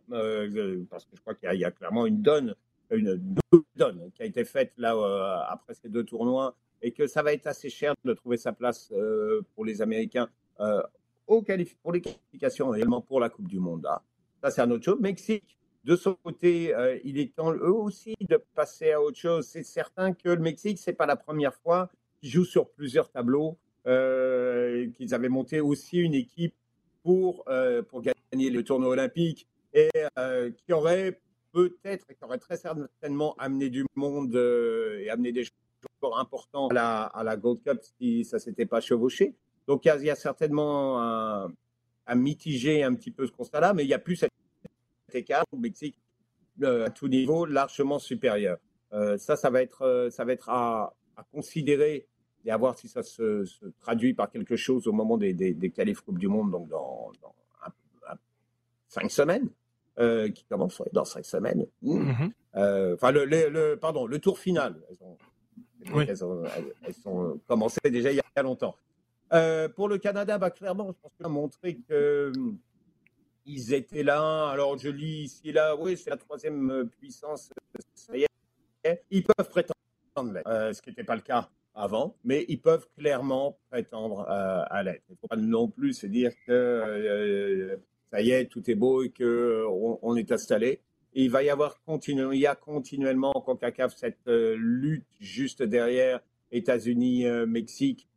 parce 0.89 1.05
que 1.05 1.15
je 1.15 1.21
crois 1.21 1.35
qu'il 1.35 1.59
y, 1.59 1.65
a 1.65 1.71
clairement 1.71 2.05
une 2.05 2.21
donne, 2.21 2.55
une 2.89 3.21
donne 3.75 4.11
qui 4.15 4.23
a 4.23 4.25
été 4.25 4.45
faite 4.45 4.71
là 4.77 4.95
après 5.49 5.73
ces 5.73 5.89
deux 5.89 6.05
tournois, 6.05 6.55
et 6.81 6.91
que 6.91 7.05
ça 7.05 7.21
va 7.21 7.33
être 7.33 7.47
assez 7.47 7.69
cher 7.69 7.93
de 8.05 8.13
trouver 8.13 8.37
sa 8.37 8.53
place 8.53 8.93
pour 9.53 9.65
les 9.65 9.81
Américains 9.81 10.29
au 11.27 11.43
pour 11.83 11.91
les 11.91 12.01
qualifications 12.01 12.73
également 12.73 13.01
pour 13.01 13.19
la 13.19 13.29
Coupe 13.29 13.47
du 13.47 13.59
Monde. 13.59 13.87
Ça 14.45 14.51
c'est 14.51 14.61
un 14.61 14.69
autre 14.69 14.83
chose. 14.83 14.99
Mexique, 14.99 15.57
de 15.85 15.95
son 15.95 16.13
côté, 16.13 16.75
euh, 16.75 16.99
il 17.03 17.17
est 17.17 17.35
temps 17.35 17.51
eux 17.51 17.73
aussi 17.73 18.13
de 18.21 18.37
passer 18.53 18.91
à 18.91 19.01
autre 19.01 19.17
chose. 19.17 19.47
C'est 19.47 19.63
certain 19.63 20.13
que 20.13 20.29
le 20.29 20.39
Mexique, 20.39 20.77
c'est 20.77 20.93
pas 20.93 21.07
la 21.07 21.15
première 21.15 21.55
fois 21.55 21.89
qu'ils 22.19 22.29
jouent 22.29 22.45
sur 22.45 22.69
plusieurs 22.69 23.09
tableaux, 23.09 23.57
euh, 23.87 24.87
qu'ils 24.91 25.15
avaient 25.15 25.29
monté 25.29 25.61
aussi 25.61 25.97
une 25.97 26.13
équipe 26.13 26.53
pour, 27.01 27.43
euh, 27.47 27.81
pour 27.81 28.03
gagner 28.03 28.51
le 28.51 28.63
tournoi 28.63 28.89
olympique 28.89 29.47
et 29.73 29.89
qui 30.63 30.73
aurait 30.73 31.19
peut-être, 31.51 32.05
qui 32.05 32.23
aurait 32.23 32.37
très 32.37 32.57
certainement 32.57 33.35
amené 33.39 33.71
du 33.71 33.83
monde 33.95 34.35
et 34.35 35.09
amené 35.09 35.31
des 35.31 35.43
joueurs 35.43 36.19
importants 36.19 36.67
à 36.67 36.73
la, 36.75 37.03
à 37.05 37.23
la 37.23 37.35
Gold 37.35 37.63
Cup 37.63 37.79
si 37.81 38.25
ça 38.25 38.37
s'était 38.37 38.67
pas 38.67 38.79
chevauché. 38.79 39.33
Donc 39.67 39.85
il 39.85 40.03
y, 40.03 40.09
a 40.11 40.15
certainement 40.15 41.49
à 42.05 42.15
mitiger 42.15 42.83
un 42.83 42.93
petit 42.93 43.11
peu 43.11 43.25
ce 43.25 43.31
constat-là, 43.31 43.73
mais 43.73 43.83
il 43.83 43.87
n'y 43.87 43.93
a 43.93 43.99
plus 43.99 44.15
cette 44.15 44.31
écart 45.13 45.45
au 45.51 45.57
Mexique 45.57 45.99
euh, 46.63 46.85
à 46.85 46.89
tout 46.89 47.07
niveau 47.07 47.45
largement 47.45 47.99
supérieur. 47.99 48.57
Euh, 48.93 49.17
ça, 49.17 49.35
ça 49.35 49.49
va 49.49 49.61
être, 49.61 49.81
euh, 49.81 50.09
ça 50.09 50.23
va 50.23 50.33
être 50.33 50.49
à, 50.49 50.95
considérer 51.31 52.07
et 52.45 52.51
à 52.51 52.57
voir 52.57 52.77
si 52.77 52.87
ça 52.87 53.01
se, 53.01 53.45
traduit 53.79 54.13
par 54.13 54.29
quelque 54.29 54.55
chose 54.55 54.87
au 54.87 54.91
moment 54.91 55.17
des, 55.17 55.33
des, 55.33 55.53
des 55.53 55.71
qualifs 55.71 56.01
Coupe 56.01 56.19
du 56.19 56.27
Monde, 56.27 56.51
donc 56.51 56.67
dans, 56.69 57.11
cinq 58.87 59.09
semaines, 59.11 59.49
qui 60.33 60.45
commence 60.45 60.81
dans 60.93 61.05
cinq 61.05 61.25
semaines. 61.25 61.65
Mm-hmm. 61.83 62.93
Enfin, 62.93 63.11
le, 63.11 63.25
le, 63.25 63.75
pardon, 63.75 64.05
le 64.05 64.19
tour 64.19 64.37
final. 64.39 64.79
Elles, 64.89 66.23
ont, 66.23 66.43
elles, 66.83 66.93
sont 66.93 67.39
commencées 67.47 67.79
déjà 67.89 68.11
il 68.11 68.17
y 68.17 68.21
a 68.35 68.43
longtemps. 68.43 68.75
Pour 69.29 69.87
le 69.87 69.97
Canada, 69.97 70.37
bah, 70.37 70.51
clairement, 70.51 70.87
je 70.87 71.01
pense 71.01 71.11
qu'on 71.17 71.25
a 71.25 71.29
montré 71.29 71.77
que 71.87 72.31
ils 73.45 73.73
étaient 73.73 74.03
là. 74.03 74.49
Alors 74.49 74.77
je 74.77 74.89
lis 74.89 75.23
ici 75.23 75.51
là, 75.51 75.75
oui, 75.75 75.97
c'est 75.97 76.09
la 76.09 76.17
troisième 76.17 76.71
euh, 76.71 76.85
puissance, 76.85 77.51
ça 77.93 78.17
y 78.17 78.23
est. 78.23 79.03
Ils 79.09 79.23
peuvent 79.23 79.49
prétendre, 79.49 79.75
euh, 80.47 80.73
ce 80.73 80.81
qui 80.81 80.89
n'était 80.89 81.03
pas 81.03 81.15
le 81.15 81.21
cas 81.21 81.49
avant, 81.73 82.15
mais 82.23 82.45
ils 82.47 82.61
peuvent 82.61 82.87
clairement 82.97 83.57
prétendre 83.69 84.21
euh, 84.29 84.63
à 84.69 84.83
l'aide. 84.83 85.01
Il 85.09 85.13
ne 85.13 85.17
faut 85.17 85.27
pas 85.27 85.35
non 85.35 85.67
plus 85.67 85.93
se 85.93 86.07
dire 86.07 86.31
que 86.45 87.79
ça 88.11 88.21
y 88.21 88.31
est, 88.31 88.45
tout 88.45 88.69
est 88.69 88.75
beau 88.75 89.03
et 89.03 89.09
qu'on 89.09 89.99
on 90.01 90.15
est 90.15 90.31
installé. 90.31 90.81
il 91.13 91.29
va 91.29 91.43
y 91.43 91.49
avoir 91.49 91.81
continu, 91.83 92.33
il 92.33 92.39
y 92.39 92.47
a 92.47 92.55
continuellement 92.55 93.35
en 93.35 93.41
CONCACAF 93.41 93.95
cette 93.95 94.27
lutte 94.27 95.07
juste 95.19 95.63
derrière 95.63 96.21
États-Unis, 96.51 97.25
Mexique, 97.47 98.07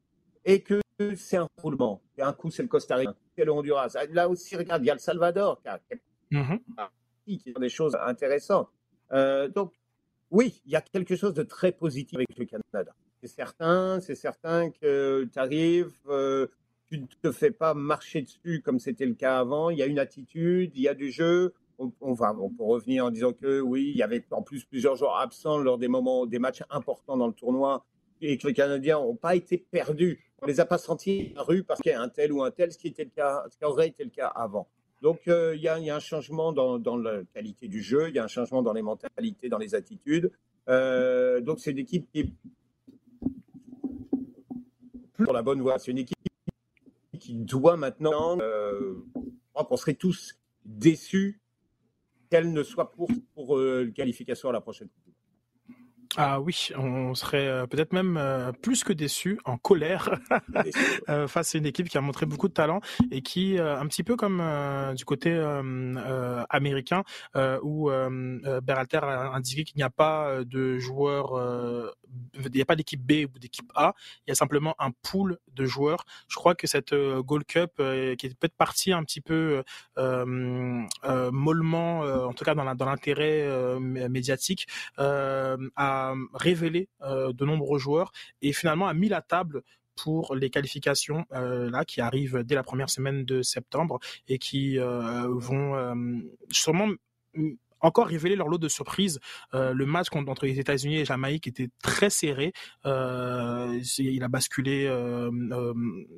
et 0.45 0.63
que 0.63 0.81
c'est 1.16 1.36
un 1.36 1.49
roulement. 1.57 2.01
Et 2.16 2.22
un 2.22 2.32
coup, 2.32 2.51
c'est 2.51 2.62
le 2.62 2.68
Costa 2.68 2.96
Rica, 2.96 3.14
c'est 3.36 3.44
le 3.44 3.53
Honduras. 3.53 3.96
Là 4.11 4.28
aussi, 4.28 4.57
regarde, 4.57 4.82
il 4.82 4.86
y 4.86 4.90
a 4.90 4.94
le 4.94 5.01
Salvador 5.01 5.61
qui 5.61 5.68
a, 5.68 5.80
mm-hmm. 6.32 7.61
des 7.61 7.68
choses 7.68 7.96
intéressantes. 8.01 8.68
Euh, 9.12 9.49
donc, 9.49 9.72
oui, 10.30 10.61
il 10.66 10.72
y 10.72 10.76
a 10.76 10.80
quelque 10.80 11.16
chose 11.16 11.34
de 11.34 11.42
très 11.42 11.72
positif 11.72 12.16
avec 12.16 12.38
le 12.38 12.44
Canada. 12.44 12.94
C'est 13.22 13.28
certain, 13.28 14.01
c'est 14.01 14.14
certain 14.14 14.70
que 14.70 15.28
tu 15.32 15.38
arrives, 15.38 15.92
euh, 16.09 16.46
tu 16.86 17.01
ne 17.01 17.07
te 17.07 17.32
fais 17.32 17.51
pas 17.51 17.74
marcher 17.74 18.22
dessus 18.22 18.62
comme 18.62 18.78
c'était 18.78 19.07
le 19.07 19.14
cas 19.14 19.38
avant. 19.38 19.70
Il 19.70 19.78
y 19.78 19.82
a 19.82 19.86
une 19.86 19.99
attitude, 19.99 20.72
il 20.74 20.82
y 20.82 20.88
a 20.88 20.94
du 20.94 21.11
jeu. 21.11 21.55
On, 22.01 22.12
va, 22.12 22.34
on 22.36 22.51
peut 22.51 22.64
revenir 22.64 23.05
en 23.05 23.11
disant 23.11 23.32
que 23.32 23.61
oui, 23.61 23.92
il 23.94 23.96
y 23.96 24.03
avait 24.03 24.24
en 24.32 24.42
plus 24.42 24.64
plusieurs 24.64 24.96
joueurs 24.96 25.18
absents 25.18 25.59
lors 25.59 25.78
des 25.78 25.86
moments, 25.86 26.26
des 26.26 26.40
matchs 26.40 26.64
importants 26.70 27.16
dans 27.16 27.28
le 27.28 27.32
tournoi 27.32 27.84
et 28.21 28.39
que 28.39 28.47
les 28.47 28.55
Canadiens 28.55 28.99
n'ont 28.99 29.16
pas 29.16 29.35
été 29.35 29.59
perdus. 29.59 30.25
On 30.41 30.47
ne 30.47 30.53
les 30.53 30.61
a 30.61 30.66
pas 30.66 30.79
sentis 30.79 31.33
rue 31.37 31.64
parce 31.64 31.81
qu'il 31.81 31.93
y 31.93 31.95
a 31.95 32.01
un 32.01 32.09
tel 32.09 32.33
ou 32.33 32.43
un 32.43 32.51
tel, 32.51 32.73
ce 32.73 32.79
qui, 32.79 32.89
était 32.89 33.05
le 33.05 33.11
cas, 33.11 33.45
ce 33.51 33.57
qui 33.57 33.64
aurait 33.64 33.89
été 33.89 34.05
le 34.05 34.11
cas 34.11 34.29
avant. 34.29 34.69
Donc 35.03 35.23
il 35.27 35.61
y, 35.61 35.69
a 35.69 35.95
un 35.95 36.01
changement 36.01 36.53
dans, 36.53 36.97
la 36.97 37.23
qualité 37.33 37.69
du 37.69 37.83
jeu, 37.83 38.09
il 38.09 38.16
y 38.16 38.19
a 38.19 38.25
un 38.25 38.29
changement 38.29 38.62
dans 38.62 38.73
les 38.73 38.83
mentalités, 38.83 39.49
dans 39.49 39.59
les 39.59 39.75
attitudes. 39.75 40.33
donc 40.66 41.61
c'est 41.61 41.71
une 41.71 41.79
équipe 41.79 42.11
qui 42.11 42.21
est 42.21 42.33
plus 45.19 45.27
dans 45.27 45.33
la 45.33 45.43
bonne 45.43 45.61
voie. 45.61 45.79
C'est 45.79 45.91
une 45.91 45.99
équipe 45.99 46.16
qui 47.19 47.35
doit 47.35 47.77
maintenant, 47.77 48.39
euh, 48.41 48.95
je 49.14 49.31
crois 49.53 49.64
qu'on 49.64 49.77
serait 49.77 49.95
tous 49.95 50.39
déçus 50.64 51.41
qu'elle 52.31 52.53
ne 52.53 52.62
soit 52.62 52.93
pour, 52.93 53.11
pour 53.35 53.59
euh, 53.59 53.93
qualification 53.95 54.51
à 54.51 54.53
la 54.53 54.61
prochaine 54.61 54.89
Coupe 54.89 55.14
ah 56.21 56.41
oui, 56.41 56.71
on 56.77 57.14
serait 57.14 57.47
euh, 57.47 57.66
peut-être 57.69 57.93
même 57.93 58.16
euh, 58.16 58.51
plus 58.51 58.83
que 58.83 58.93
déçu, 58.93 59.39
en 59.45 59.57
colère, 59.57 60.19
euh, 61.09 61.29
face 61.29 61.55
à 61.55 61.59
une 61.59 61.66
équipe 61.66 61.89
qui 61.89 61.97
a 61.97 62.01
montré 62.01 62.27
beaucoup 62.27 62.49
de 62.49 62.53
talent 62.53 62.81
et 63.12 63.23
qui, 63.23 63.57
un 63.57 63.87
petit 63.87 64.03
peu 64.03 64.16
comme 64.16 64.43
du 64.97 65.05
côté 65.05 65.33
américain, 66.51 67.05
où 67.62 67.91
Berhalter 68.62 68.99
a 68.99 69.33
indiqué 69.33 69.62
qu'il 69.62 69.77
n'y 69.77 69.85
a 69.85 69.91
pas 69.91 70.43
de 70.45 70.79
joueurs, 70.79 71.95
il 72.35 72.51
n'y 72.51 72.62
a 72.62 72.64
pas 72.64 72.75
d'équipe 72.75 73.01
B 73.01 73.29
ou 73.33 73.39
d'équipe 73.39 73.71
A, 73.77 73.95
il 74.27 74.31
y 74.31 74.33
a 74.33 74.35
simplement 74.35 74.75
un 74.81 74.91
pool 74.91 75.39
de 75.55 75.66
joueurs. 75.66 76.05
Je 76.27 76.35
crois 76.35 76.57
que 76.57 76.66
cette 76.66 76.95
Gold 76.95 77.45
Cup, 77.45 77.75
qui 77.77 78.27
est 78.27 78.39
peut-être 78.39 78.57
partie 78.57 78.93
un 78.93 79.05
petit 79.05 79.21
peu 79.21 79.62
mollement, 79.97 82.01
en 82.01 82.33
tout 82.33 82.45
cas 82.45 82.55
dans 82.55 82.64
l'intérêt 82.64 83.79
médiatique, 83.79 84.66
a 84.97 86.08
révélé 86.35 86.89
euh, 87.03 87.33
de 87.33 87.45
nombreux 87.45 87.79
joueurs 87.79 88.13
et 88.43 88.53
finalement 88.53 88.89
a 88.89 88.95
mis 88.95 89.09
la 89.09 89.23
table 89.23 89.63
pour 89.97 90.35
les 90.35 90.51
qualifications 90.51 91.25
euh, 91.33 91.71
là 91.71 91.85
qui 91.85 92.01
arrivent 92.01 92.43
dès 92.45 92.55
la 92.55 92.63
première 92.63 92.91
semaine 92.91 93.25
de 93.25 93.43
septembre 93.43 93.99
et 94.29 94.39
qui 94.39 94.79
euh, 94.79 95.27
vont 95.29 95.95
sûrement 96.51 96.89
encore 97.81 98.07
révéler 98.07 98.37
leur 98.37 98.49
lot 98.49 98.59
de 98.59 98.68
surprises. 98.68 99.20
Euh, 99.55 99.72
le 99.72 99.87
match 99.87 100.09
contre, 100.09 100.31
entre 100.31 100.47
les 100.47 100.59
États-Unis 100.59 100.99
et 100.99 101.05
Jamaïque 101.05 101.47
était 101.47 101.68
très 101.83 102.11
serré. 102.11 102.53
Euh, 102.87 103.81
il 103.99 104.22
a 104.22 104.29
basculé 104.29 104.87
euh, 104.87 105.31
euh, 105.53 105.74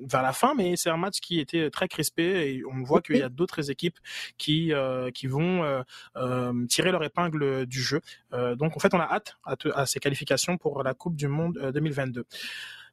vers 0.06 0.22
la 0.22 0.32
fin, 0.32 0.54
mais 0.54 0.76
c'est 0.76 0.90
un 0.90 0.96
match 0.96 1.20
qui 1.20 1.40
était 1.40 1.70
très 1.70 1.88
crispé 1.88 2.22
et 2.22 2.62
on 2.64 2.82
voit 2.82 3.00
qu'il 3.02 3.16
y 3.16 3.22
a 3.22 3.28
d'autres 3.28 3.70
équipes 3.70 3.98
qui 4.38 4.72
euh, 4.72 5.10
qui 5.10 5.26
vont 5.26 5.84
tirer 6.68 6.92
leur 6.92 7.02
épingle 7.04 7.66
du 7.66 7.82
jeu. 7.82 8.00
donc 8.32 8.76
en 8.76 8.80
fait, 8.80 8.94
on 8.94 9.00
a 9.00 9.04
hâte 9.04 9.36
à, 9.44 9.56
à 9.74 9.86
ces 9.86 10.00
qualifications 10.00 10.56
pour 10.56 10.82
la 10.82 10.94
Coupe 10.94 11.16
du 11.16 11.28
Monde 11.28 11.70
2022. 11.74 12.24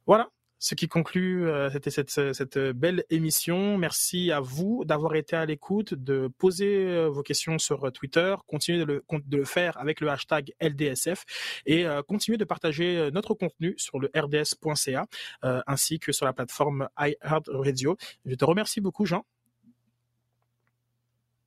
Voilà, 0.06 0.28
ce 0.58 0.74
qui 0.74 0.88
conclut 0.88 1.48
euh, 1.48 1.70
cette, 1.70 2.10
cette, 2.10 2.58
belle 2.58 3.04
émission. 3.10 3.78
Merci 3.78 4.32
à 4.32 4.40
vous 4.40 4.84
d'avoir 4.84 5.14
été 5.14 5.36
à 5.36 5.46
l'écoute, 5.46 5.94
de 5.94 6.28
poser 6.38 6.86
euh, 6.86 7.08
vos 7.08 7.22
questions 7.22 7.58
sur 7.58 7.90
Twitter, 7.92 8.34
continuez 8.46 8.78
de 8.78 8.84
le, 8.84 9.04
de 9.26 9.36
le 9.36 9.44
faire 9.44 9.78
avec 9.78 10.00
le 10.00 10.08
hashtag 10.08 10.52
LDSF 10.60 11.24
et 11.66 11.86
euh, 11.86 12.02
continuez 12.02 12.38
de 12.38 12.44
partager 12.44 13.10
notre 13.12 13.34
contenu 13.34 13.74
sur 13.76 13.98
le 13.98 14.10
rds.ca 14.16 15.06
ainsi 15.42 15.98
que 15.98 16.12
sur 16.12 16.26
la 16.26 16.32
plateforme 16.32 16.88
iHeartRadio. 16.98 17.96
Je 18.24 18.34
te 18.34 18.44
remercie 18.44 18.80
beaucoup, 18.80 19.06
Jean. 19.06 19.24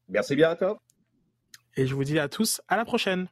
Merci 0.07 0.35
bien 0.35 0.49
à 0.49 0.55
toi. 0.55 0.81
Et 1.75 1.87
je 1.87 1.95
vous 1.95 2.03
dis 2.03 2.19
à 2.19 2.27
tous 2.27 2.61
à 2.67 2.77
la 2.77 2.85
prochaine. 2.85 3.27